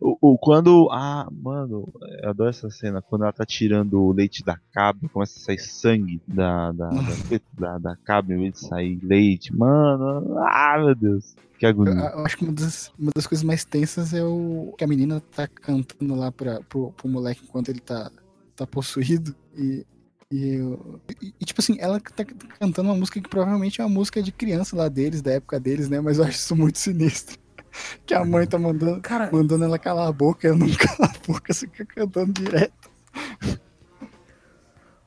[0.00, 0.88] O, o- quando.
[0.90, 1.88] Ah, mano,
[2.22, 3.00] eu adoro essa cena.
[3.02, 6.98] Quando ela tá tirando o leite da cabra, começa a sair sangue da, da, da,
[7.58, 9.54] da, da cabra em vez de sair leite.
[9.54, 11.34] Mano, ah, meu Deus.
[11.58, 11.92] Que Eu, agonia.
[12.14, 15.20] eu acho que uma das, uma das coisas mais tensas é o que a menina
[15.20, 18.10] tá cantando lá pra, pro, pro moleque enquanto ele tá,
[18.56, 19.34] tá possuído.
[19.56, 19.86] E,
[20.30, 22.24] e, eu- e- e, tipo assim, ela tá
[22.58, 25.88] cantando uma música que provavelmente é uma música de criança lá deles, da época deles,
[25.88, 26.00] né?
[26.00, 27.38] Mas eu acho isso muito sinistro.
[28.06, 31.26] Que a mãe tá mandando, Cara, mandando ela calar a boca, ela não cala a
[31.26, 32.90] boca, você fica cantando direto.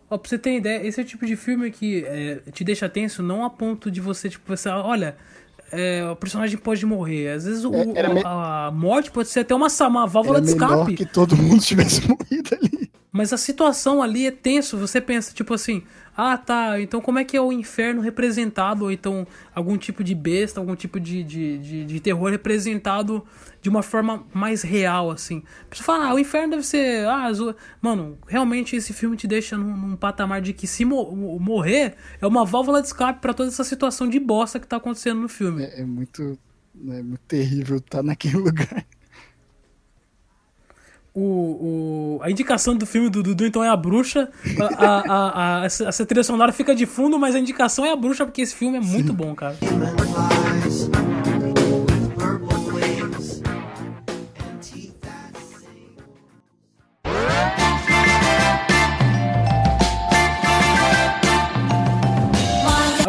[0.09, 2.88] Ó, pra você ter ideia, esse é o tipo de filme que é, te deixa
[2.88, 5.16] tenso, não a ponto de você, tipo, pensar, olha,
[5.72, 7.30] é, o personagem pode morrer.
[7.30, 10.51] Às vezes o- É, me- a morte pode ser até uma, uma válvula Era de
[10.51, 10.95] escape.
[10.95, 12.91] que todo mundo tivesse morrido ali.
[13.11, 14.78] Mas a situação ali é tenso.
[14.78, 15.84] Você pensa, tipo assim,
[16.18, 18.86] ah tá, então como é que é o inferno representado?
[18.86, 23.26] Ou então algum tipo de besta, algum tipo de, de, de, de terror representado
[23.61, 25.43] de uma forma mais real, assim.
[25.70, 27.07] Pessoa fala, ah, o inferno deve ser.
[27.07, 27.55] Ah, zo-".
[27.82, 32.28] Mano, realmente esse filme te deixa num, num patamar de que se mo- morrer é
[32.28, 35.63] uma válvula de escape pra toda essa situação de bosta que tá acontecendo no filme.
[35.63, 36.38] É, é muito,
[36.89, 38.86] é muito terrível estar naquele lugar.
[41.16, 44.28] O, o, a indicação do filme do Dudu, então, é a bruxa.
[44.59, 47.91] A, a, a, a, essa essa trilha sonora fica de fundo, mas a indicação é
[47.91, 49.55] a bruxa, porque esse filme é muito bom, cara.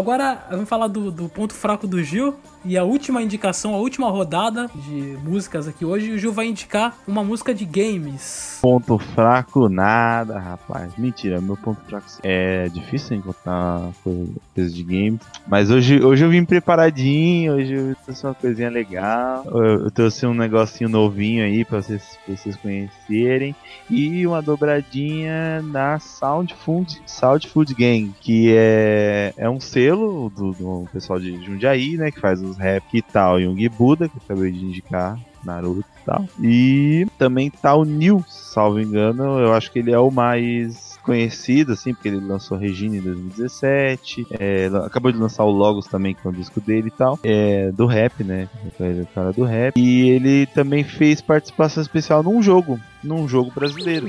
[0.07, 2.37] Agora vamos falar do, do ponto fraco do Gil.
[2.65, 6.13] E a última indicação, a última rodada de músicas aqui hoje.
[6.13, 8.59] O Gil vai indicar uma música de games.
[8.61, 10.93] Ponto fraco, nada, rapaz.
[10.97, 15.19] Mentira, meu ponto fraco é difícil encontrar coisa de game.
[15.47, 19.45] Mas hoje, hoje eu vim preparadinho, hoje eu trouxe uma coisinha legal.
[19.45, 23.55] Eu, trouxe um negocinho novinho aí pra vocês, pra vocês conhecerem.
[23.89, 30.53] E uma dobradinha na Sound Food, Sound Food Gang, que é, é um selo do,
[30.53, 32.11] do pessoal de Jundiaí, né?
[32.11, 33.41] Que faz os rap e tal.
[33.41, 35.19] Young Buda, que eu acabei de indicar.
[35.45, 36.29] Naruto e tal.
[36.43, 41.73] E também tá o Neil, salvo engano, eu acho que ele é o mais conhecido,
[41.73, 46.27] assim, porque ele lançou Regina em 2017, é, acabou de lançar o Logos também, que
[46.27, 48.49] é um disco dele e tal, é, do rap, né,
[48.81, 53.53] ele é cara do rap, e ele também fez participação especial num jogo, num jogo
[53.55, 54.09] brasileiro,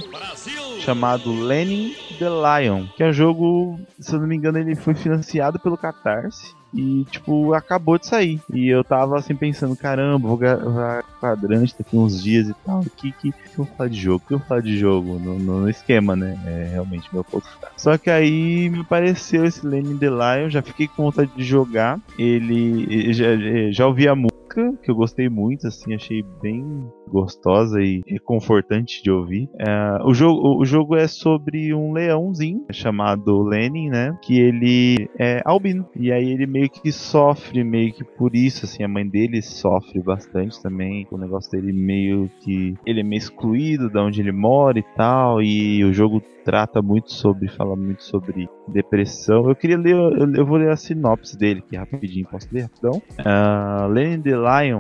[0.80, 4.96] chamado Lenin the Lion, que é um jogo, se eu não me engano, ele foi
[4.96, 8.40] financiado pelo Catarse, e, tipo, acabou de sair.
[8.54, 12.82] E eu tava assim pensando, caramba, vou gravar quadrante daqui uns dias e tal.
[12.82, 14.24] O que, que, que eu vou falar de jogo?
[14.24, 15.20] O que eu vou falar de jogo?
[15.20, 16.38] No, no- esquema, né?
[16.46, 17.46] É realmente meu ponto.
[17.76, 22.00] Só que aí me apareceu esse Lenin The Lion, já fiquei com vontade de jogar.
[22.18, 23.12] Ele.
[23.14, 23.26] Já,
[23.72, 26.64] já ouvi a música, que eu gostei muito, assim, achei bem
[27.08, 29.50] gostosa e reconfortante de ouvir.
[29.60, 34.18] É, o, jogo, o jogo é sobre um leãozinho chamado Lenin, né?
[34.22, 35.88] Que ele é albino.
[35.96, 40.02] E aí ele meio que sofre, meio que por isso, assim, a mãe dele sofre
[40.02, 41.08] bastante também.
[41.12, 42.76] O negócio dele meio que.
[42.86, 45.42] Ele é meio excluído de onde ele mora e tal.
[45.42, 49.50] E o jogo trata muito sobre, fala muito sobre depressão.
[49.50, 53.02] Eu queria ler, eu, eu vou ler a sinopse dele aqui rapidinho, posso ler rapidão?
[53.20, 54.80] Uh, Lenin the Lion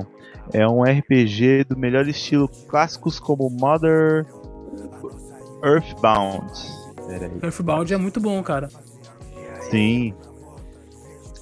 [0.53, 4.25] é um RPG do melhor estilo clássicos como Mother
[5.63, 6.51] Earthbound.
[7.41, 8.69] Earthbound é muito bom, cara.
[9.69, 10.13] Sim.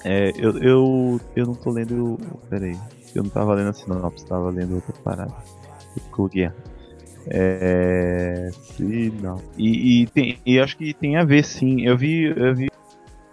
[0.04, 2.20] É, eu, eu, eu não tô lendo.
[2.50, 2.78] Pera aí.
[3.14, 5.34] Eu não tava lendo a sinopse, tava lendo outra parada.
[6.12, 6.52] Coloquei.
[7.28, 8.50] É.
[8.76, 9.42] Sim, não.
[9.58, 11.82] E, e, tem, e acho que tem a ver, sim.
[11.82, 12.70] Eu vi, eu vi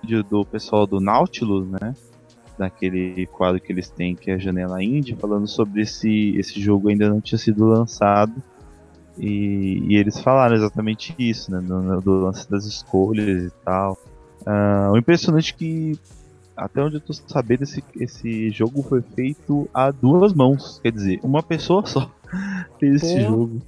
[0.02, 1.94] vídeo do pessoal do Nautilus, né?
[2.58, 6.88] Daquele quadro que eles têm, que é a Janela Indie, falando sobre esse, esse jogo
[6.88, 8.34] ainda não tinha sido lançado.
[9.18, 11.60] E, e eles falaram exatamente isso, né?
[11.60, 13.98] Do, do lance das escolhas e tal.
[14.40, 15.98] Uh, o impressionante é que,
[16.56, 20.80] até onde eu tô sabendo, esse, esse jogo foi feito a duas mãos.
[20.82, 22.10] Quer dizer, uma pessoa só
[22.78, 23.06] fez Pô.
[23.06, 23.62] esse jogo.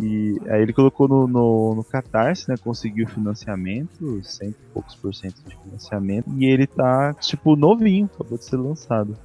[0.00, 2.56] E aí ele colocou no, no, no Catarse, né?
[2.56, 6.30] Conseguiu financiamento, cento e poucos por cento de financiamento.
[6.36, 9.16] E ele tá, tipo, novinho, acabou de ser lançado.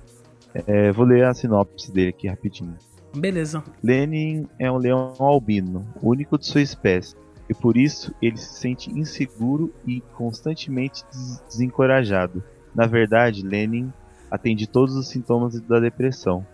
[0.54, 2.76] É, vou ler a sinopse dele aqui rapidinho.
[3.16, 3.64] Beleza.
[3.84, 7.16] Lenin é um leão albino, único de sua espécie.
[7.50, 12.44] E por isso ele se sente inseguro e constantemente des desencorajado.
[12.76, 13.92] Na verdade, Lenin
[14.30, 16.46] atende todos os sintomas da depressão.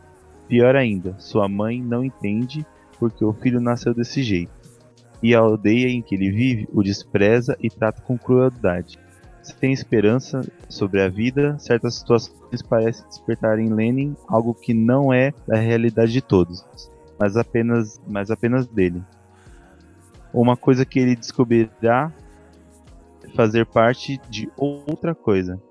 [0.48, 2.66] Pior ainda, sua mãe não entende
[3.00, 4.52] porque o filho nasceu desse jeito.
[5.22, 9.00] E a aldeia em que ele vive o despreza e trata com crueldade.
[9.42, 15.14] Se tem esperança sobre a vida, certas situações parecem despertar em Lenin algo que não
[15.14, 16.66] é da realidade de todos,
[17.20, 19.04] mas apenas, mas apenas dele.
[20.34, 22.12] Uma coisa que ele descobrirá
[23.24, 25.62] é fazer parte de outra coisa.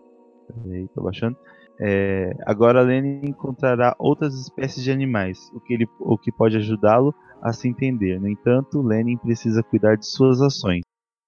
[0.63, 1.37] Peraí, tô baixando.
[1.81, 7.15] É, agora Lenin encontrará outras espécies de animais, o que, ele, o que pode ajudá-lo
[7.43, 8.21] a se entender.
[8.21, 10.83] No entanto, Lenin precisa cuidar de suas ações.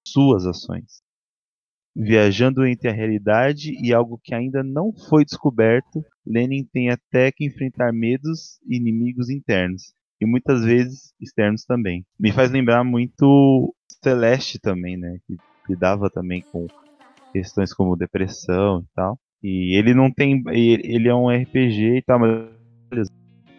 [0.07, 1.01] Suas ações.
[1.95, 7.45] Viajando entre a realidade e algo que ainda não foi descoberto, Lenin tem até que
[7.45, 12.05] enfrentar medos e inimigos internos, e muitas vezes externos também.
[12.19, 15.17] Me faz lembrar muito Celeste também, né?
[15.25, 15.37] Que
[15.67, 16.67] lidava também com
[17.33, 19.19] questões como depressão e tal.
[19.43, 20.43] E ele não tem.
[20.47, 23.07] Ele é um RPG e tal, mas.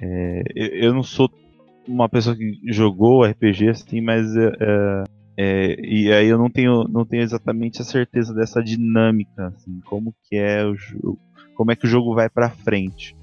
[0.01, 1.31] É, eu não sou
[1.87, 4.37] uma pessoa que jogou RPG assim, mas.
[4.37, 5.05] É,
[5.41, 10.13] é, e aí eu não tenho, não tenho exatamente a certeza dessa dinâmica, assim, como
[10.25, 11.19] que é o jogo.
[11.55, 13.17] Como é que o jogo vai pra frente.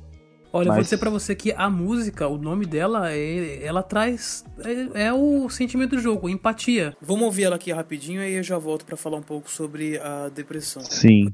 [0.55, 0.75] Olha, Mas...
[0.75, 4.45] vou dizer pra você que a música, o nome dela, é, ela traz.
[4.93, 6.95] É, é, o sentimento do jogo, empatia.
[7.01, 10.29] Vamos ouvir ela aqui rapidinho e eu já volto para falar um pouco sobre a
[10.29, 10.81] depressão.
[10.83, 11.29] Sim.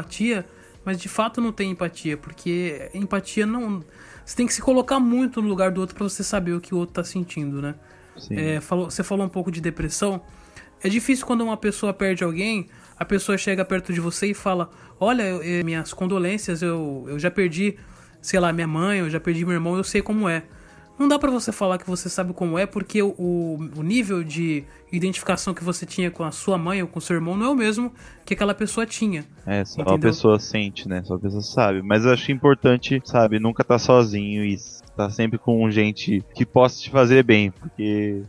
[0.00, 0.46] Empatia,
[0.84, 3.84] mas de fato não tem empatia, porque empatia não.
[4.24, 6.74] Você tem que se colocar muito no lugar do outro para você saber o que
[6.74, 7.74] o outro tá sentindo, né?
[8.30, 10.22] É, falou, você falou um pouco de depressão.
[10.82, 12.68] É difícil quando uma pessoa perde alguém,
[12.98, 17.30] a pessoa chega perto de você e fala: Olha, eu, minhas condolências, eu, eu já
[17.30, 17.76] perdi,
[18.20, 20.44] sei lá, minha mãe, eu já perdi meu irmão, eu sei como é.
[21.00, 23.14] Não dá para você falar que você sabe como é, porque o,
[23.74, 27.16] o nível de identificação que você tinha com a sua mãe ou com o seu
[27.16, 27.90] irmão não é o mesmo
[28.22, 29.24] que aquela pessoa tinha.
[29.46, 29.94] É, só entendeu?
[29.94, 31.02] a pessoa sente, né?
[31.02, 31.80] Só a pessoa sabe.
[31.80, 34.58] Mas eu acho importante, sabe, nunca tá sozinho e
[34.94, 38.22] tá sempre com gente que possa te fazer bem, porque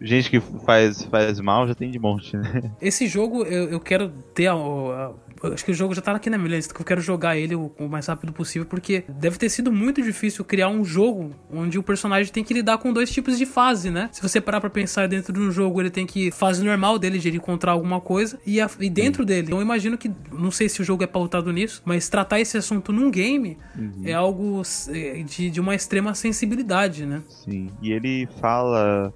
[0.00, 2.72] gente que faz, faz mal já tem de monte, né?
[2.80, 5.12] Esse jogo eu, eu quero ter a, a,
[5.52, 7.54] acho que o jogo já tá aqui na minha lista, que eu quero jogar ele
[7.54, 11.78] o, o mais rápido possível, porque deve ter sido muito difícil criar um jogo onde
[11.78, 14.08] o personagem tem que lidar com dois tipos de fase, né?
[14.12, 17.18] Se você parar pra pensar dentro de um jogo, ele tem que fase normal dele
[17.18, 19.46] de ele encontrar alguma coisa e, a- e dentro dele.
[19.46, 22.56] Então eu imagino que, não sei se o jogo é pautado nisso, mas tratar esse
[22.56, 23.56] assunto num game
[24.04, 27.22] é algo é, de, de uma extrema sensibilidade, né?
[27.28, 27.70] Sim.
[27.80, 29.12] E ele fala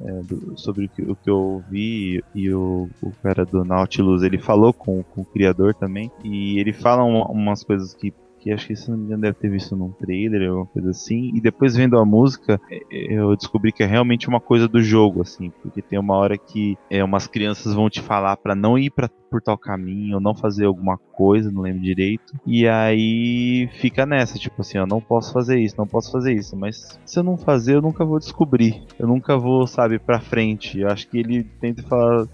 [0.00, 4.22] é, do- sobre o que, o que eu ouvi e o, o cara do Nautilus,
[4.22, 6.10] ele falou com, com o criador também.
[6.24, 8.12] E ele fala uma- umas coisas que,
[8.46, 11.32] que acho que se não me engano deve ter visto num trailer, alguma coisa assim.
[11.34, 15.22] E depois vendo a música, é, eu descobri que é realmente uma coisa do jogo,
[15.22, 15.50] assim.
[15.60, 19.10] Porque tem uma hora que é, umas crianças vão te falar pra não ir pra,
[19.28, 22.34] por tal caminho, ou não fazer alguma coisa, não lembro direito.
[22.46, 26.56] E aí fica nessa, tipo assim, eu não posso fazer isso, não posso fazer isso.
[26.56, 28.80] Mas se eu não fazer, eu nunca vou descobrir.
[28.96, 30.78] Eu nunca vou, sabe, pra frente.
[30.78, 32.28] Eu acho que ele tenta falar.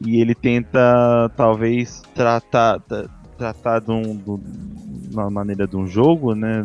[0.00, 2.82] E ele tenta, talvez, tratar.
[3.40, 6.64] Tra- Tratar de, um, de uma maneira de um jogo, né?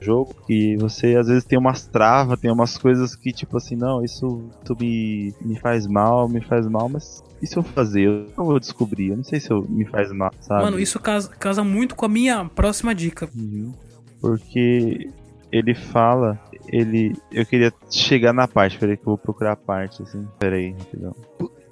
[0.00, 4.04] jogo que você às vezes tem umas travas, tem umas coisas que tipo assim, não,
[4.04, 8.02] isso, isso me, me faz mal, me faz mal, mas e se eu fazer?
[8.02, 10.64] Eu não vou descobrir, eu não sei se eu, me faz mal, sabe?
[10.64, 13.28] Mano, isso casa, casa muito com a minha próxima dica.
[13.34, 13.72] Uhum.
[14.20, 15.10] Porque
[15.52, 16.38] ele fala,
[16.68, 17.14] ele.
[17.30, 20.26] Eu queria chegar na parte, peraí que eu vou procurar a parte, assim.
[20.38, 21.14] Peraí, rapidão.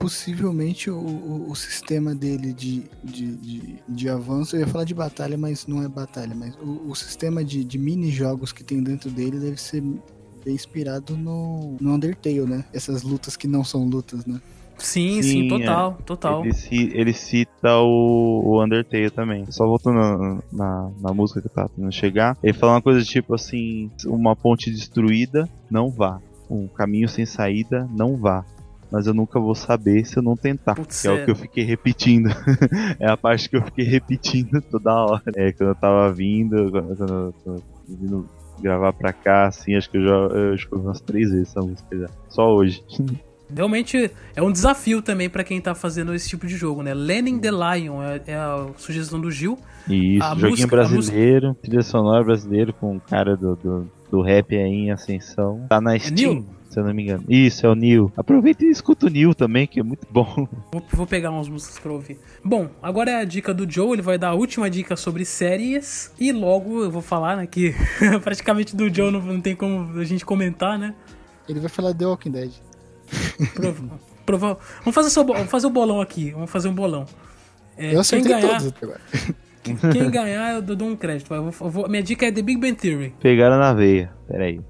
[0.04, 4.94] Possivelmente o, o, o sistema dele de, de, de, de avanço, eu ia falar de
[4.94, 9.10] batalha, mas não é batalha, mas o, o sistema de, de mini-jogos que tem dentro
[9.10, 9.82] dele deve ser
[10.44, 12.64] bem inspirado no, no Undertale, né?
[12.72, 14.40] Essas lutas que não são lutas, né?
[14.76, 16.02] Sim, sim, Sim, total, é.
[16.02, 16.44] total.
[16.44, 19.46] Ele, ele cita o, o Undertale também.
[19.50, 22.36] Só voltando na, na, na música que eu tava tentando chegar.
[22.42, 26.20] Ele fala uma coisa tipo assim: uma ponte destruída, não vá.
[26.50, 28.44] Um caminho sem saída, não vá.
[28.94, 30.76] Mas eu nunca vou saber se eu não tentar.
[30.76, 31.14] Putz, que é, é.
[31.14, 32.28] o que eu fiquei repetindo.
[33.00, 35.22] é a parte que eu fiquei repetindo toda hora.
[35.34, 38.28] É, quando eu tava vindo, quando quando eu tô vindo
[38.62, 42.06] gravar pra cá, assim, acho que eu já eu umas três vezes essa música já.
[42.28, 42.84] Só hoje.
[43.52, 46.94] Realmente é um desafio também pra quem tá fazendo esse tipo de jogo, né?
[46.94, 49.58] Lenin the Lion é, é a sugestão do Gil.
[49.88, 54.56] Isso, A joguinho música- brasileiro, trilha sonora brasileiro com o cara do, do, do rap
[54.56, 55.66] aí em ascensão.
[55.68, 56.46] Tá na Steam, Neil?
[56.74, 57.24] Se eu não me engano.
[57.28, 58.12] Isso, é o Neil.
[58.16, 60.46] Aproveita e escuta o Neil também, que é muito bom.
[60.72, 62.18] Vou, vou pegar umas músicas pra ouvir.
[62.44, 66.12] Bom, agora é a dica do Joe, ele vai dar a última dica sobre séries.
[66.18, 67.74] E logo eu vou falar, né, que
[68.22, 70.94] praticamente do Joe não, não tem como a gente comentar, né?
[71.48, 72.50] Ele vai falar The Walking Dead.
[73.54, 77.04] Prova- prova- vamos, fazer só, vamos fazer o bolão aqui, vamos fazer um bolão.
[77.76, 79.00] É, Eu quem acertei ganhar, todos até agora.
[79.92, 81.32] quem ganhar eu dou um crédito.
[81.34, 83.14] Eu vou- eu vou- minha dica é The Big Bang Theory.
[83.20, 84.60] Pegaram na veia, peraí.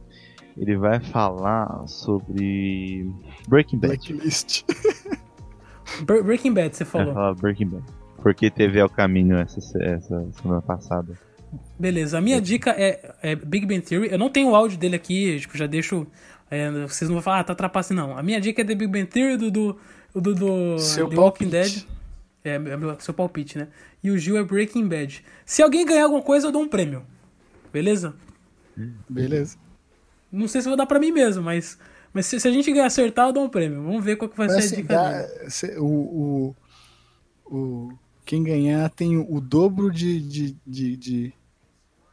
[0.57, 3.11] Ele vai falar sobre
[3.49, 3.97] Breaking Bad.
[4.13, 4.63] Blacklist.
[6.05, 7.15] Bre- Breaking Bad, você Vai falou.
[7.15, 7.85] falar Breaking Bad.
[8.23, 11.19] Porque teve ao caminho essa, essa semana passada.
[11.79, 14.11] Beleza, a minha dica é, é Big Bang Theory.
[14.11, 16.07] Eu não tenho o áudio dele aqui, tipo, já deixo.
[16.51, 18.17] é, vocês não vão falar, ah, tá trapace, não.
[18.17, 19.77] A minha dica é The Big Bang Theory do, do,
[20.15, 21.51] do, do Seu The Walking palpite.
[21.81, 21.87] Dead.
[22.45, 23.69] É, é meu- seu palpite, né?
[24.03, 25.25] E o Gil é Breaking Bad.
[25.45, 27.03] Se alguém ganhar alguma coisa, eu dou um prêmio.
[27.73, 28.15] Beleza?
[29.09, 29.57] Beleza.
[30.35, 31.79] Não sei se vai dar pra mim mesmo, mas,
[32.13, 33.83] mas se, se a gente acertar, eu dou um prêmio.
[33.83, 36.57] Vamos ver qual que vai ser a dica dá- cê- o, o,
[37.47, 37.93] o-
[38.25, 41.33] quem ganhar tem o dobro de, de, de, de,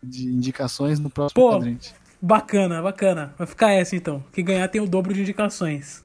[0.03, 1.51] de indicações no próximo Pô.
[1.51, 1.93] quadrante.
[2.21, 3.33] Bacana, bacana.
[3.37, 4.23] Vai ficar essa então.
[4.31, 6.03] Quem ganhar tem o dobro de indicações.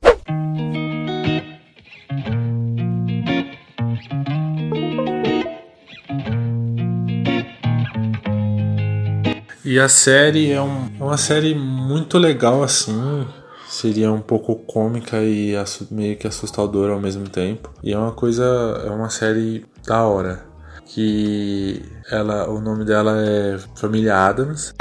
[9.67, 13.27] E a série é um- é uma série muito legal assim.
[13.69, 15.55] Seria um pouco cômica e
[15.91, 17.69] meio que assustadora ao mesmo tempo.
[17.83, 18.45] E é uma coisa,
[18.87, 20.45] é uma série da hora.
[20.87, 24.73] Que ela, o nome dela é Família Adams.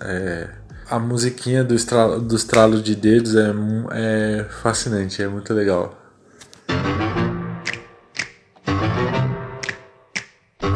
[0.00, 0.48] É,
[0.90, 3.52] a musiquinha do estralo, do estralo de dedos é,
[3.92, 5.94] é fascinante, é muito legal.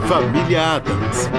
[0.06, 1.30] Família Adams.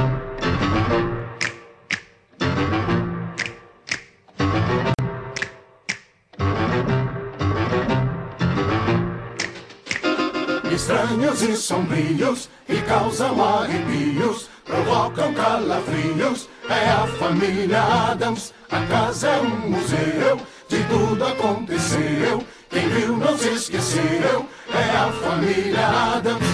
[11.56, 16.50] Sombrios e causam arrepios, provocam calafrios.
[16.70, 22.44] É a família Adams, a casa é um museu, de tudo aconteceu.
[22.70, 26.46] Quem viu não se esqueceu, é a família Adams.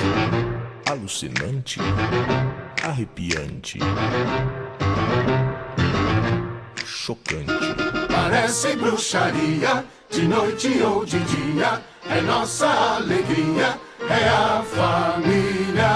[0.89, 1.79] Alucinante.
[2.83, 3.79] Arrepiante.
[6.85, 7.53] Chocante.
[8.09, 13.79] Parece bruxaria, de noite ou de dia, é nossa alegria,
[14.11, 15.87] é a família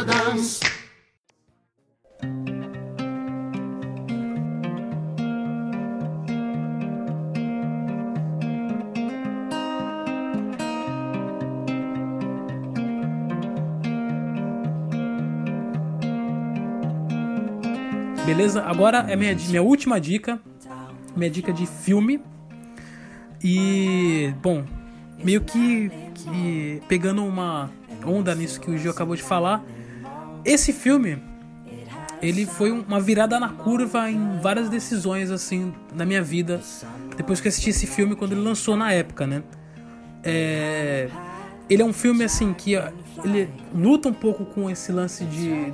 [0.00, 0.60] Adams.
[18.26, 18.62] Beleza?
[18.62, 20.40] Agora é minha, minha última dica.
[21.14, 22.20] Minha dica de filme.
[23.42, 24.64] E, bom,
[25.22, 27.70] meio que, que pegando uma
[28.04, 29.64] onda nisso que o Gil acabou de falar.
[30.44, 31.18] Esse filme,
[32.22, 36.60] ele foi uma virada na curva em várias decisões, assim, na minha vida.
[37.16, 39.42] Depois que assisti esse filme, quando ele lançou na época, né?
[40.22, 41.08] É...
[41.68, 42.74] Ele é um filme, assim, que
[43.24, 45.72] ele luta um pouco com esse lance de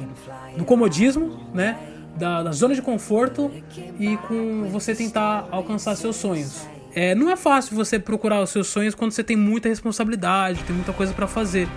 [0.57, 1.79] do comodismo, né?
[2.17, 3.51] Da, da zona de conforto
[3.99, 6.67] e com você tentar alcançar seus sonhos.
[6.95, 10.77] É, não é fácil você procurar os seus sonhos quando você tem muita responsabilidade, tem
[10.77, 11.69] muita coisa para fazer.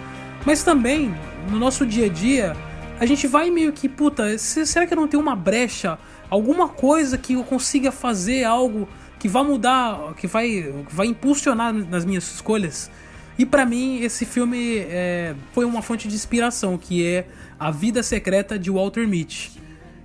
[0.46, 1.14] Mas também,
[1.50, 2.56] no nosso dia a dia,
[3.00, 5.98] a gente vai meio que, puta, será que eu não tenho uma brecha?
[6.30, 8.88] Alguma coisa que eu consiga fazer algo
[9.18, 12.92] que vai mudar, que vai, vai impulsionar nas minhas escolhas?
[13.38, 17.28] E para mim, esse filme é, foi uma fonte de inspiração, que é
[17.60, 19.62] A Vida Secreta de Walter Mitty.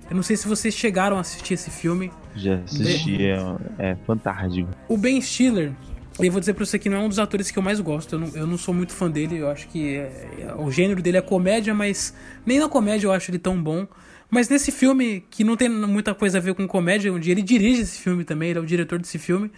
[0.09, 2.11] Eu não sei se vocês chegaram a assistir esse filme.
[2.35, 3.37] Já assisti, é,
[3.79, 4.69] é fantástico.
[4.87, 5.71] O Ben Stiller,
[6.19, 8.15] eu vou dizer pra você que não é um dos atores que eu mais gosto.
[8.15, 9.37] Eu não, eu não sou muito fã dele.
[9.37, 12.13] Eu acho que é, é, o gênero dele é comédia, mas
[12.45, 13.87] nem na comédia eu acho ele tão bom.
[14.29, 17.81] Mas nesse filme, que não tem muita coisa a ver com comédia, onde ele dirige
[17.81, 19.51] esse filme também, ele é o diretor desse filme,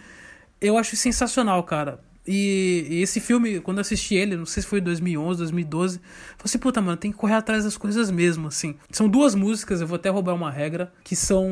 [0.60, 2.00] eu acho sensacional, cara.
[2.26, 6.08] E, e, esse filme, quando eu assisti ele, não sei se foi 2011, 2012, falei
[6.44, 8.76] assim, puta, mano, tem que correr atrás das coisas mesmo, assim.
[8.90, 11.46] São duas músicas, eu vou até roubar uma regra, que são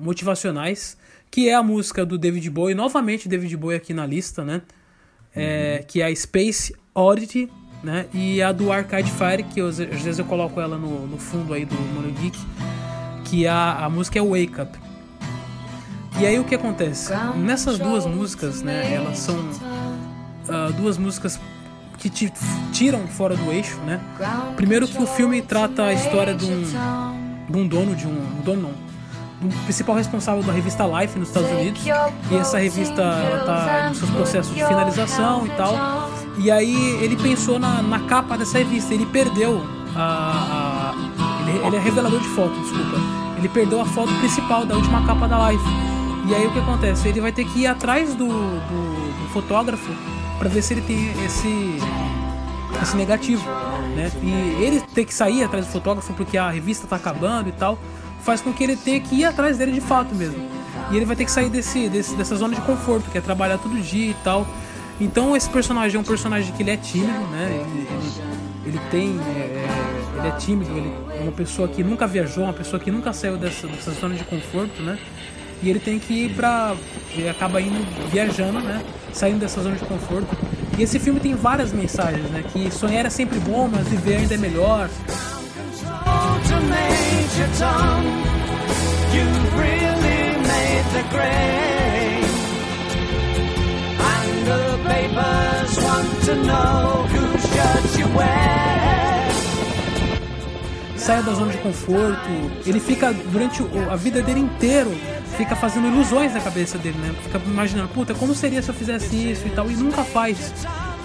[0.00, 0.98] motivacionais,
[1.30, 4.62] que é a música do David Bowie, novamente David Bowie aqui na lista, né?
[5.34, 7.50] É, que é a Space Oddity,
[7.82, 8.06] né?
[8.12, 11.54] E a do Arcade Fire, que eu, às vezes eu coloco ela no, no fundo
[11.54, 12.38] aí do Mono Geek,
[13.24, 14.78] que a, a música é Wake Up.
[16.20, 17.12] E aí o que acontece?
[17.36, 18.92] Nessas duas músicas, né?
[18.92, 19.36] Elas são
[20.48, 21.38] uh, duas músicas
[21.98, 22.32] que te
[22.72, 24.00] tiram fora do eixo, né?
[24.56, 26.62] Primeiro que o filme trata a história de um,
[27.48, 31.28] de um dono de um, um dono não, do principal responsável da revista Life nos
[31.28, 31.82] Estados Unidos.
[32.30, 36.10] E essa revista ela tá nos seus processos de finalização e tal.
[36.38, 39.66] E aí ele pensou na, na capa dessa revista, ele perdeu
[39.96, 42.96] a, a ele, ele, é revelador de foto, desculpa.
[43.36, 45.64] Ele perdeu a foto principal da última capa da Life.
[46.28, 47.08] E aí o que acontece?
[47.08, 49.90] Ele vai ter que ir atrás do, do, do fotógrafo
[50.38, 51.78] para ver se ele tem esse
[52.82, 53.44] esse negativo,
[53.96, 54.10] né?
[54.22, 57.78] E ele ter que sair atrás do fotógrafo porque a revista tá acabando e tal,
[58.22, 60.48] faz com que ele tenha que ir atrás dele de fato mesmo.
[60.90, 63.58] E ele vai ter que sair desse, desse dessa zona de conforto, que é trabalhar
[63.58, 64.46] todo dia e tal.
[65.00, 67.48] Então esse personagem é um personagem que ele é tímido, né?
[67.50, 68.12] Ele, ele,
[68.66, 69.66] ele tem, é,
[70.18, 73.36] ele é tímido, ele é uma pessoa que nunca viajou, uma pessoa que nunca saiu
[73.36, 74.98] dessa, dessa zona de conforto, né?
[75.62, 76.74] E ele tem que ir pra.
[77.14, 78.82] Ele acaba indo viajando, né?
[79.12, 80.28] Saindo dessa zona de conforto.
[80.78, 82.44] E esse filme tem várias mensagens, né?
[82.52, 84.88] Que sonhar é sempre bom, mas viver ainda é melhor.
[100.98, 102.28] Saia da zona de conforto.
[102.66, 104.90] Ele fica durante a vida dele inteiro
[105.38, 107.14] fica fazendo ilusões na cabeça dele, né?
[107.22, 110.52] Fica imaginando, puta, como seria se eu fizesse isso e tal, e nunca faz.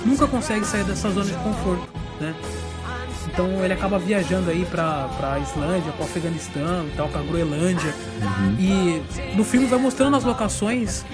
[0.04, 1.88] Nunca consegue sair dessa zona de conforto,
[2.20, 2.34] né?
[3.28, 7.94] Então ele acaba viajando aí pra, pra Islândia, pro Afeganistão e tal, pra Groenlândia.
[8.22, 8.56] Uhum.
[8.60, 11.06] E no filme vai mostrando as locações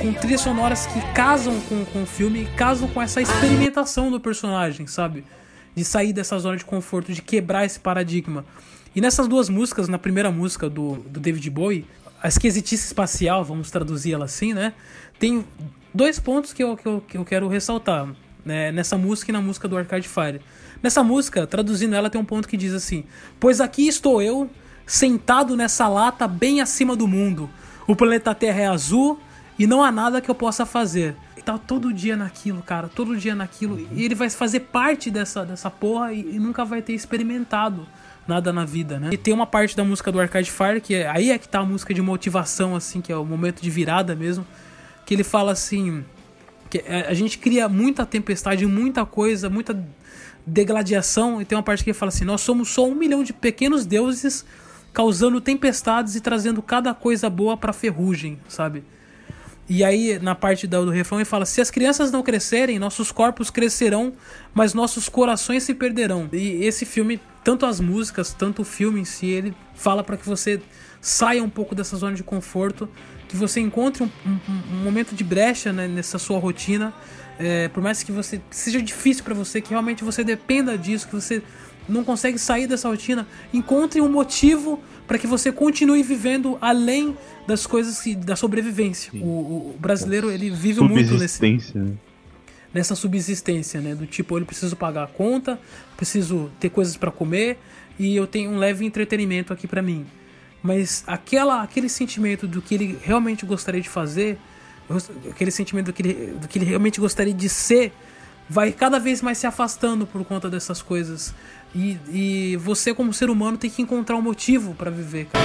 [0.00, 4.86] com trilhas sonoras que casam com, com o filme, casam com essa experimentação do personagem,
[4.86, 5.24] sabe?
[5.76, 8.44] De sair dessa zona de conforto, de quebrar esse paradigma.
[8.94, 11.84] E nessas duas músicas, na primeira música do, do David Bowie,
[12.22, 14.72] a esquisitice espacial, vamos traduzir ela assim, né?
[15.18, 15.44] Tem
[15.92, 18.08] dois pontos que eu, que eu, que eu quero ressaltar
[18.44, 18.70] né?
[18.70, 20.40] nessa música e na música do Arcade Fire.
[20.82, 23.04] Nessa música, traduzindo ela, tem um ponto que diz assim:
[23.40, 24.48] Pois aqui estou eu,
[24.86, 27.50] sentado nessa lata bem acima do mundo.
[27.86, 29.18] O planeta Terra é azul
[29.58, 31.16] e não há nada que eu possa fazer.
[31.46, 33.78] Tá todo dia naquilo, cara, todo dia naquilo.
[33.92, 37.86] E ele vai fazer parte dessa, dessa porra e, e nunca vai ter experimentado
[38.26, 39.10] nada na vida, né?
[39.12, 41.60] E tem uma parte da música do Arcade Fire que é, aí é que tá
[41.60, 44.44] a música de motivação assim, que é o momento de virada mesmo,
[45.06, 46.04] que ele fala assim,
[46.68, 49.80] que a gente cria muita tempestade, muita coisa, muita
[50.44, 53.32] degladiação, e tem uma parte que ele fala assim: "Nós somos só um milhão de
[53.32, 54.44] pequenos deuses
[54.92, 58.82] causando tempestades e trazendo cada coisa boa para ferrugem", sabe?
[59.68, 63.50] E aí, na parte do refrão, ele fala: Se as crianças não crescerem, nossos corpos
[63.50, 64.12] crescerão,
[64.54, 66.28] mas nossos corações se perderão.
[66.32, 70.26] E esse filme, tanto as músicas, tanto o filme em si, ele fala para que
[70.26, 70.60] você
[71.00, 72.88] saia um pouco dessa zona de conforto,
[73.28, 74.38] que você encontre um, um,
[74.72, 76.94] um momento de brecha né, nessa sua rotina.
[77.38, 81.14] É, por mais que você seja difícil para você, que realmente você dependa disso, que
[81.14, 81.42] você
[81.88, 87.16] não consegue sair dessa rotina, encontre um motivo para que você continue vivendo além
[87.46, 89.12] das coisas que, da sobrevivência.
[89.14, 91.92] O, o- brasileiro ele vive muito nesse, Subsistência, né?
[92.74, 93.94] nessa subsistência, né?
[93.94, 95.58] Do tipo, eu preciso pagar a conta,
[95.96, 97.58] preciso ter coisas pra comer
[97.98, 100.04] e eu tenho um leve entretenimento aqui pra mim.
[100.62, 104.36] Mas aquela, aquele sentimento do que ele realmente gostaria de fazer,
[105.30, 107.92] aquele sentimento do que, ele, do que ele realmente gostaria de ser,
[108.48, 111.32] vai cada vez mais se afastando por conta dessas coisas.
[111.74, 115.44] E, e você, como ser humano, tem que encontrar um motivo pra viver, cara.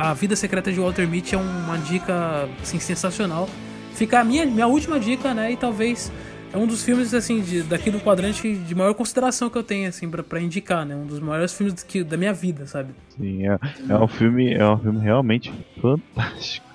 [0.00, 3.46] A Vida Secreta de Walter Mitty é uma dica assim, sensacional.
[3.92, 5.52] Fica a minha, minha última dica, né?
[5.52, 6.10] E talvez
[6.52, 9.88] é um dos filmes assim de, daqui do quadrante de maior consideração que eu tenho
[9.88, 10.94] assim pra, pra indicar, né?
[10.96, 12.94] Um dos maiores filmes que, da minha vida, sabe?
[13.16, 13.58] Sim, é,
[13.88, 16.66] é um filme, é um filme realmente fantástico.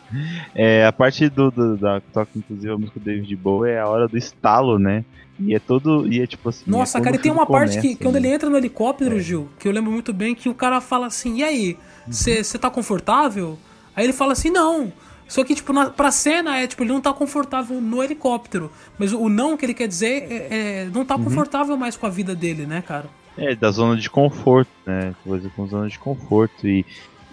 [0.54, 3.80] É, a parte do, do- da que toca inclusive a música do David Bowie é
[3.80, 5.04] a hora do estalo, né?
[5.40, 6.64] E é todo, e é tipo assim.
[6.68, 8.20] Nossa, é cara, e tem uma parte que, começa, que quando né?
[8.22, 11.38] ele entra no helicóptero, Gil, que eu lembro muito bem, que o cara fala assim,
[11.38, 11.78] e aí,
[12.08, 13.58] você tá confortável?
[13.96, 14.94] Aí ele fala assim, não.
[15.28, 18.72] Só que, tipo, na, pra cena é, tipo, ele não tá confortável no helicóptero.
[19.00, 20.48] Mas o, o não que ele quer dizer é,
[20.86, 23.08] é não tá confortável mais com a vida dele, né, cara?
[23.38, 25.14] É, da zona de conforto, né?
[25.24, 26.68] Coisa com zona de conforto.
[26.68, 26.86] E,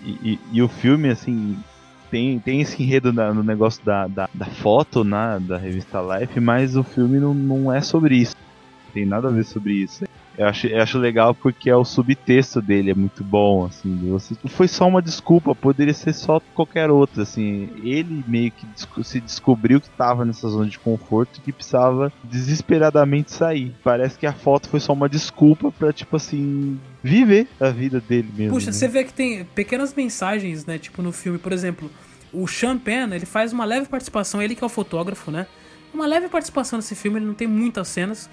[0.02, 1.58] e, e- e o filme, assim,
[2.10, 6.40] tem, tem esse enredo na- no negócio da, da, da foto né, da revista Life,
[6.40, 8.34] mas o filme não, não é sobre isso.
[8.86, 10.04] Não tem nada a ver sobre isso.
[10.40, 13.94] Eu acho, eu acho legal porque é o subtexto dele, é muito bom, assim.
[14.08, 17.68] Você, foi só uma desculpa, poderia ser só qualquer outra, assim.
[17.84, 18.66] Ele meio que
[19.04, 23.74] se descobriu que estava nessa zona de conforto e que precisava desesperadamente sair.
[23.84, 28.30] Parece que a foto foi só uma desculpa pra, tipo assim, viver a vida dele
[28.34, 28.54] mesmo.
[28.54, 28.72] Puxa, né?
[28.72, 30.78] você vê que tem pequenas mensagens, né?
[30.78, 31.90] Tipo, no filme, por exemplo,
[32.32, 35.46] o Sean Penn, ele faz uma leve participação, ele que é o fotógrafo, né?
[35.92, 38.30] Uma leve participação nesse filme, ele não tem muitas cenas.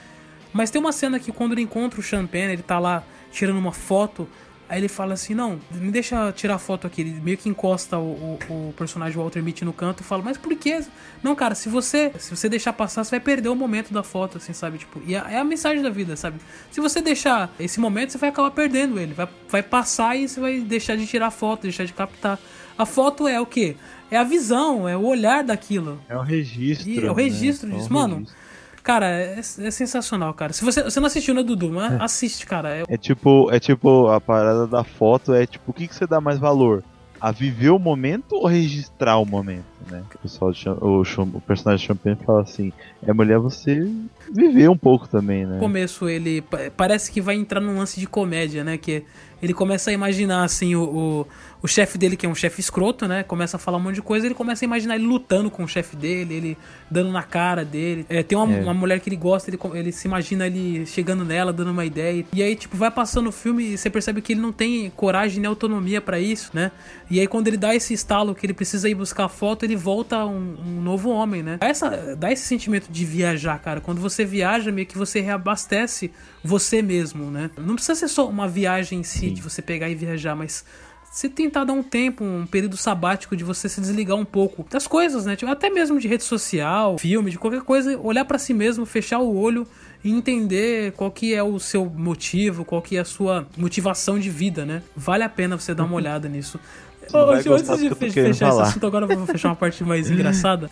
[0.54, 3.74] Mas tem uma cena que quando ele encontra o Penn, ele tá lá tirando uma
[3.74, 4.28] foto,
[4.70, 7.02] aí ele fala assim, não, me deixa tirar foto aqui.
[7.02, 10.38] Ele meio que encosta o, o, o personagem Walter Mitty no canto e fala, mas
[10.38, 10.84] por quê?
[11.24, 14.38] Não, cara, se você se você deixar passar, você vai perder o momento da foto,
[14.38, 14.78] assim, sabe?
[14.78, 16.40] Tipo, e é a mensagem da vida, sabe?
[16.72, 19.14] Se você deixar esse momento, você vai acabar perdendo ele.
[19.14, 22.40] Vai, vai passar e você vai deixar de tirar foto, deixar de captar.
[22.78, 23.76] A foto é o quê?
[24.10, 26.00] É a visão, é o olhar daquilo.
[26.08, 26.90] É o registro.
[26.90, 27.24] E é o né?
[27.24, 27.92] registro É um disso.
[27.92, 28.47] Mano, registro.
[28.88, 30.54] Cara, é, é sensacional, cara.
[30.54, 31.70] Se você, você não assistiu, né, Dudu?
[31.70, 32.74] Mas assiste, cara.
[32.74, 36.08] É, É tipo, é tipo, a parada da foto é tipo, o que, que você
[36.08, 36.82] dá mais valor?
[37.20, 40.04] A viver o momento ou registrar o momento, né?
[40.16, 42.72] O, pessoal, o, o personagem de Champagne fala assim,
[43.06, 43.92] é mulher você
[44.32, 45.54] viver um pouco também, né?
[45.56, 48.78] no começo ele pa- parece que vai entrar num lance de comédia, né?
[48.78, 49.04] Que
[49.42, 51.28] ele começa a imaginar assim o, o,
[51.62, 53.22] o chefe dele, que é um chefe escroto, né?
[53.22, 55.68] Começa a falar um monte de coisa, ele começa a imaginar ele lutando com o
[55.68, 56.58] chefe dele, ele
[56.90, 58.04] dando na cara dele.
[58.10, 58.62] É, tem uma, É.
[58.64, 62.26] uma mulher que ele gosta, ele, ele se imagina ele chegando nela, dando uma ideia.
[62.34, 65.40] E aí, tipo, vai passando o filme e você percebe que ele não tem coragem
[65.40, 66.72] nem autonomia pra isso, né?
[67.08, 69.76] E aí, quando ele dá esse estalo que ele precisa ir buscar a foto, ele
[69.76, 71.58] volta um, um novo homem, né?
[71.62, 73.80] Essa, dá esse sentimento de viajar, cara.
[73.82, 76.12] Quando você viaja, meio que você reabastece
[76.44, 77.50] você mesmo, né?
[77.58, 80.64] Não precisa ser só uma viagem em si, de você pegar e viajar, mas
[81.12, 84.86] você tentar dar um tempo, um período sabático de você se desligar um pouco das
[84.86, 85.36] coisas, né?
[85.36, 89.20] Tipo, até mesmo de rede social, filme, de qualquer coisa, olhar pra si mesmo, fechar
[89.20, 89.66] o olho
[90.04, 94.30] e entender qual que é o seu motivo, qual que é a sua motivação de
[94.30, 94.84] vida, né?
[94.96, 96.60] Vale a pena você dar uma olhada nisso.
[97.08, 100.70] Você Ô, antes de fechar esse assunto, agora eu vou fechar uma parte mais engraçada.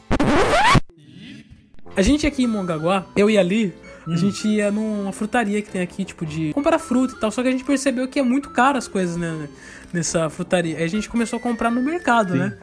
[1.95, 3.73] A gente aqui em Mongaguá, eu e a Li,
[4.07, 7.31] a gente ia numa frutaria que tem aqui, tipo, de comprar fruta e tal.
[7.31, 9.47] Só que a gente percebeu que é muito caro as coisas, né?
[9.93, 10.77] Nessa frutaria.
[10.77, 12.55] Aí a gente começou a comprar no mercado, né?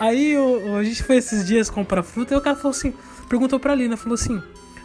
[0.00, 2.94] Aí o- a gente foi esses dias comprar fruta e o cara falou assim,
[3.28, 4.42] perguntou pra Lina, falou assim,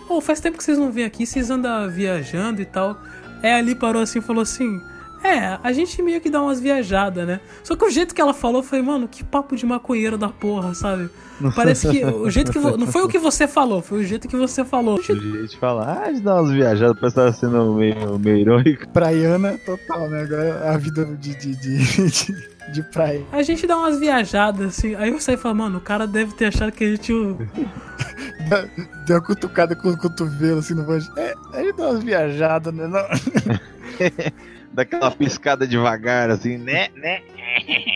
[0.10, 3.02] ô, faz tempo que vocês não vêm aqui, vocês andam viajando e tal.
[3.42, 4.82] Aí Ali parou assim e falou assim,
[5.26, 7.40] é, a gente meio que dá umas viajadas, né?
[7.64, 10.74] Só que o jeito que ela falou foi, mano, que papo de maconheiro da porra,
[10.76, 11.10] sabe?
[11.56, 14.28] Parece que o jeito que vo- não foi o que você falou, foi o jeito
[14.28, 15.00] que você falou.
[15.00, 18.38] O jeito de falar, ah, de dar umas viajadas, parece que tava sendo meio, meio
[18.38, 18.88] irônico.
[18.90, 20.22] Praiana total, né?
[20.22, 23.22] Agora a vida de, de, de, de, praia.
[23.32, 26.34] A gente dá umas viajadas assim, aí eu saí e falei, mano, o cara deve
[26.34, 27.12] ter achado que a gente
[29.06, 31.12] Deu uma cutucada com o cotovelo assim no banjo.
[31.18, 32.88] É, a gente dá umas viajadas, né?
[32.88, 33.02] Não?
[34.76, 37.22] Daquela piscada devagar, assim, né, né?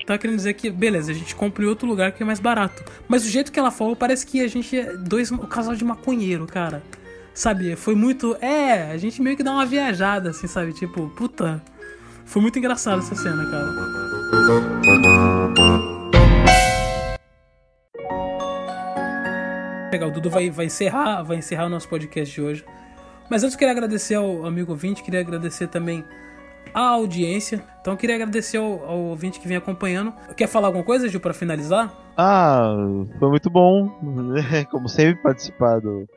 [0.06, 2.82] Tá querendo dizer que, beleza, a gente compra em outro lugar que é mais barato.
[3.06, 5.84] Mas o jeito que ela falou, parece que a gente é dois, um casal de
[5.84, 6.82] maconheiro, cara.
[7.34, 7.76] Sabe?
[7.76, 8.38] Foi muito.
[8.40, 10.72] É, a gente meio que dá uma viajada, assim, sabe?
[10.72, 11.62] Tipo, puta.
[12.26, 13.66] Foi muito engraçado essa cena, cara.
[19.92, 22.64] Legal, o Dudu vai, vai encerrar, vai encerrar o nosso podcast de hoje.
[23.30, 26.06] Mas antes queria agradecer ao amigo ouvinte, queria agradecer também
[26.74, 27.64] a audiência.
[27.82, 30.14] Então queria agradecer ao, ao ouvinte que vem acompanhando.
[30.36, 31.94] Quer falar alguma coisa, Gil, para finalizar?
[32.18, 32.76] Ah,
[33.18, 33.90] foi muito bom,
[34.72, 36.08] como sempre, participar do,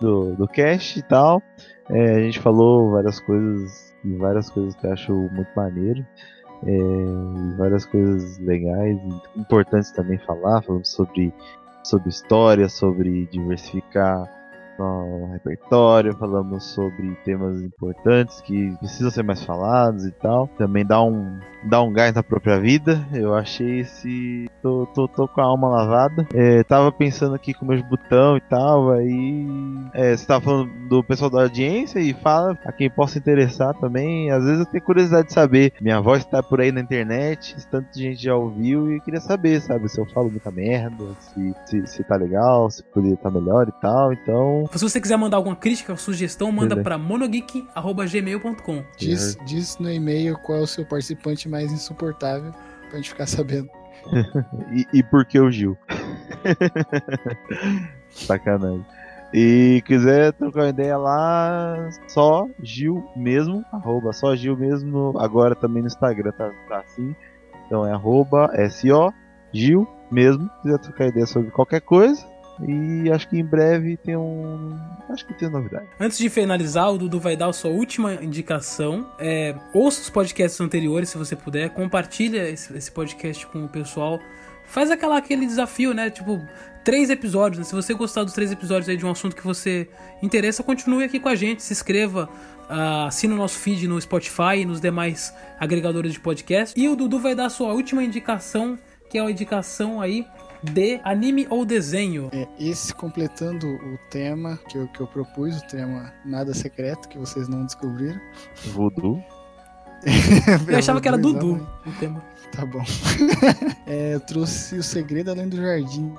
[0.00, 1.42] do, do cast e tal.
[1.90, 6.04] É, a gente falou várias coisas, várias coisas que eu acho muito maneiro.
[6.64, 8.98] É, várias coisas legais,
[9.36, 11.32] importantes também falar, falamos sobre,
[11.84, 14.37] sobre história, sobre diversificar
[14.78, 20.48] no repertório, falamos sobre temas importantes que precisam ser mais falados e tal.
[20.56, 23.04] Também dá um, dá um gás na própria vida.
[23.12, 24.48] Eu achei esse.
[24.62, 26.26] Tô, tô, tô com a alma lavada.
[26.32, 28.92] É, tava pensando aqui com meus botão e tal.
[28.92, 29.46] Aí.
[29.92, 34.30] É, você tava falando do pessoal da audiência e fala a quem possa interessar também.
[34.30, 35.72] Às vezes eu tenho curiosidade de saber.
[35.80, 39.88] Minha voz tá por aí na internet, tanta gente já ouviu e queria saber, sabe?
[39.88, 43.68] Se eu falo muita merda, se, se, se tá legal, se poderia estar tá melhor
[43.68, 44.12] e tal.
[44.12, 44.67] Então.
[44.72, 48.84] Se você quiser mandar alguma crítica ou sugestão, manda para monogeek.gmail.com.
[48.96, 52.52] Diz, diz no e-mail qual é o seu participante mais insuportável
[52.88, 53.68] pra gente ficar sabendo.
[54.72, 55.76] e, e por que o Gil?
[58.10, 58.84] Sacanagem.
[59.32, 65.82] E quiser trocar uma ideia lá, só Gil mesmo, arroba só Gil mesmo, agora também
[65.82, 67.14] no Instagram tá, tá assim.
[67.66, 69.12] Então é arroba SO
[69.52, 70.44] Gil mesmo.
[70.44, 72.26] Se quiser trocar ideia sobre qualquer coisa,
[72.66, 74.76] e acho que em breve tem um.
[75.08, 75.86] Acho que tem novidade.
[76.00, 79.10] Antes de finalizar, o Dudu vai dar a sua última indicação.
[79.18, 81.70] É, ouça os podcasts anteriores, se você puder.
[81.70, 84.18] Compartilha esse, esse podcast com o pessoal.
[84.66, 86.10] Faz aquela, aquele desafio, né?
[86.10, 86.40] Tipo,
[86.84, 87.58] três episódios.
[87.58, 87.64] Né?
[87.64, 89.88] Se você gostar dos três episódios aí de um assunto que você
[90.22, 91.62] interessa, continue aqui com a gente.
[91.62, 92.28] Se inscreva,
[92.68, 96.78] uh, assina o nosso feed no Spotify e nos demais agregadores de podcast.
[96.78, 98.78] E o Dudu vai dar a sua última indicação,
[99.08, 100.26] que é a indicação aí
[100.62, 102.28] de anime ou desenho.
[102.32, 107.18] É, esse completando o tema que eu, que eu propus, o tema Nada Secreto, que
[107.18, 108.20] vocês não descobriram.
[108.72, 109.22] Voodoo.
[110.68, 112.22] eu achava que era Dudu o tema.
[112.52, 112.84] Tá bom.
[113.86, 116.12] é, eu trouxe O Segredo Além do Jardim.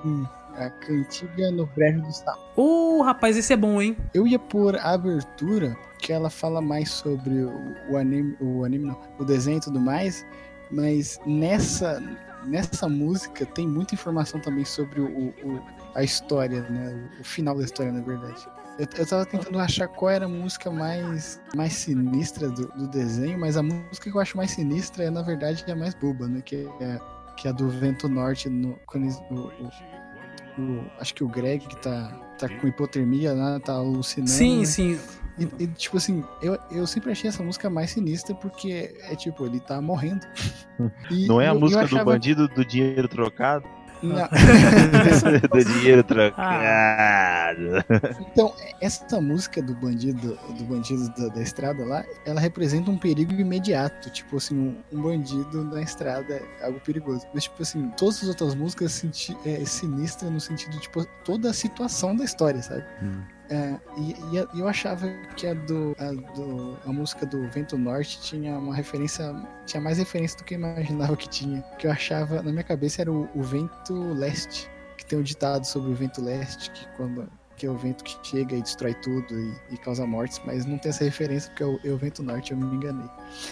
[0.55, 2.39] A cantiga no brejo do sapo.
[2.57, 3.95] Ô, oh, rapaz, esse é bom, hein?
[4.13, 8.87] Eu ia por a abertura, que ela fala mais sobre o, o anime, o anime
[8.87, 10.25] não, o desenho e tudo mais,
[10.69, 12.03] mas nessa
[12.45, 15.61] nessa música tem muita informação também sobre o, o
[15.95, 17.09] a história, né?
[17.19, 18.47] O, final da história, na verdade.
[18.77, 23.39] Eu, eu tava tentando achar qual era a música mais, mais sinistra do, do desenho,
[23.39, 26.41] mas a música que eu acho mais sinistra é, na verdade, a mais boba, né?
[26.41, 26.99] Que é,
[27.35, 31.77] que é a do Vento Norte, no, quando o, o, acho que o Greg que
[31.77, 34.31] tá, tá com hipotermia lá, tá alucinando.
[34.31, 34.65] Sim, né?
[34.65, 34.99] sim.
[35.39, 39.45] E, e, tipo assim, eu, eu sempre achei essa música mais sinistra porque é tipo,
[39.45, 40.25] ele tá morrendo.
[41.11, 42.05] E, Não é a música achava...
[42.05, 43.67] do bandido do dinheiro trocado?
[44.01, 44.27] Não.
[45.51, 47.83] do dinheiro trocado.
[48.31, 53.33] Então, essa música do bandido, do bandido da, da, estrada lá, ela representa um perigo
[53.33, 54.09] imediato.
[54.09, 57.25] Tipo assim, um, um, bandido na estrada é algo perigoso.
[57.33, 61.53] Mas, tipo assim, todas as outras músicas senti, é sinistra no sentido, tipo, toda a
[61.53, 62.85] situação da história, sabe?
[63.03, 63.21] Hum.
[63.49, 68.21] É, e, e, eu achava que a do, a do a música do Vento Norte
[68.21, 69.35] tinha uma referência,
[69.65, 71.61] tinha mais referência do que eu imaginava que tinha.
[71.79, 75.65] Que eu achava, na minha cabeça era o, o Vento Leste, que tem um ditado
[75.65, 77.27] sobre o Vento Leste, que quando
[77.59, 80.77] que é o vento que chega e destrói tudo e, e causa mortes, mas não
[80.77, 83.09] tem essa referência porque é o, é Vento Norte, eu me enganei.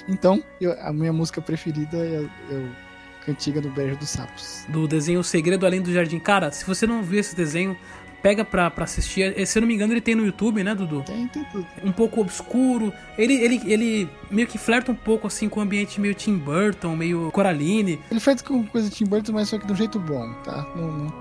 [0.07, 4.65] Então, eu, a minha música preferida é, é o Cantiga do Beijo dos Sapos.
[4.69, 6.19] Do desenho O Segredo Além do Jardim.
[6.19, 7.78] Cara, se você não viu esse desenho,
[8.28, 9.48] pega pra, pra assistir.
[9.48, 11.02] Se eu não me engano, ele tem no YouTube, né, Dudu?
[11.04, 11.66] Tem, tem tudo.
[11.82, 12.91] Um pouco obscuro.
[13.18, 16.94] Ele, ele, ele meio que flerta um pouco assim com o ambiente meio Tim Burton,
[16.94, 17.98] meio Coraline.
[18.12, 20.68] Ele flerta com coisa Tim Burton, mas só que de um jeito bom, tá?
[20.76, 21.14] Não, não...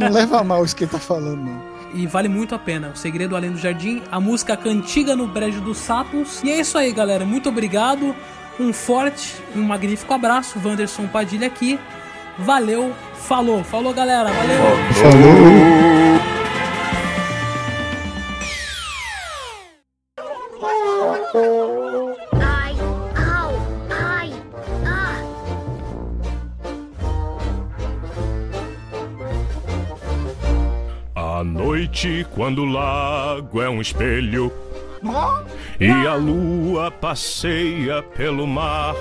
[0.00, 2.88] não leva a mal isso que ele tá falando, não e vale muito a pena.
[2.94, 6.42] O Segredo Além do Jardim, a música Cantiga no Brejo dos Sapos.
[6.42, 7.26] E é isso aí, galera.
[7.26, 8.16] Muito obrigado.
[8.58, 10.58] Um forte, um magnífico abraço.
[10.64, 11.78] Wanderson Padilha aqui.
[12.38, 13.62] Valeu, falou.
[13.62, 14.30] Falou, galera.
[14.32, 14.58] Valeu.
[14.94, 15.82] Falou.
[31.14, 34.52] À noite, quando o lago é um espelho
[35.80, 38.94] e a lua passeia pelo mar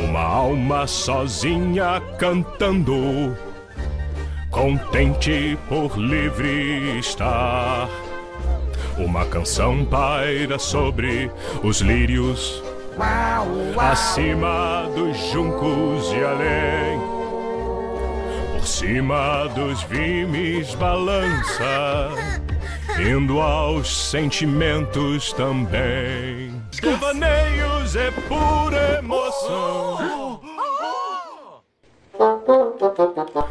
[0.00, 3.36] uma alma sozinha cantando,
[4.50, 7.88] contente por livre estar.
[8.96, 11.30] Uma canção paira sobre
[11.62, 12.62] os lírios
[13.78, 17.00] acima dos juncos e além.
[18.52, 22.10] Por cima dos vimes balança,
[22.98, 26.47] indo aos sentimentos também.
[26.80, 30.40] Devaneios é pura emoção.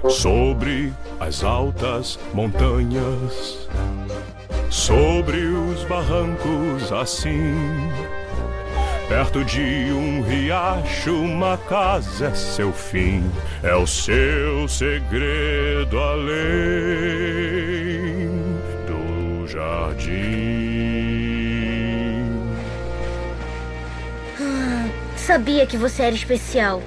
[0.10, 3.68] Sobre as altas montanhas,
[4.70, 7.56] sobre os barrancos assim.
[9.10, 13.24] Perto de um riacho, uma casa é seu fim,
[13.64, 16.28] é o seu segredo além
[18.86, 20.77] do jardim.
[25.28, 26.82] Sabia que você era especial.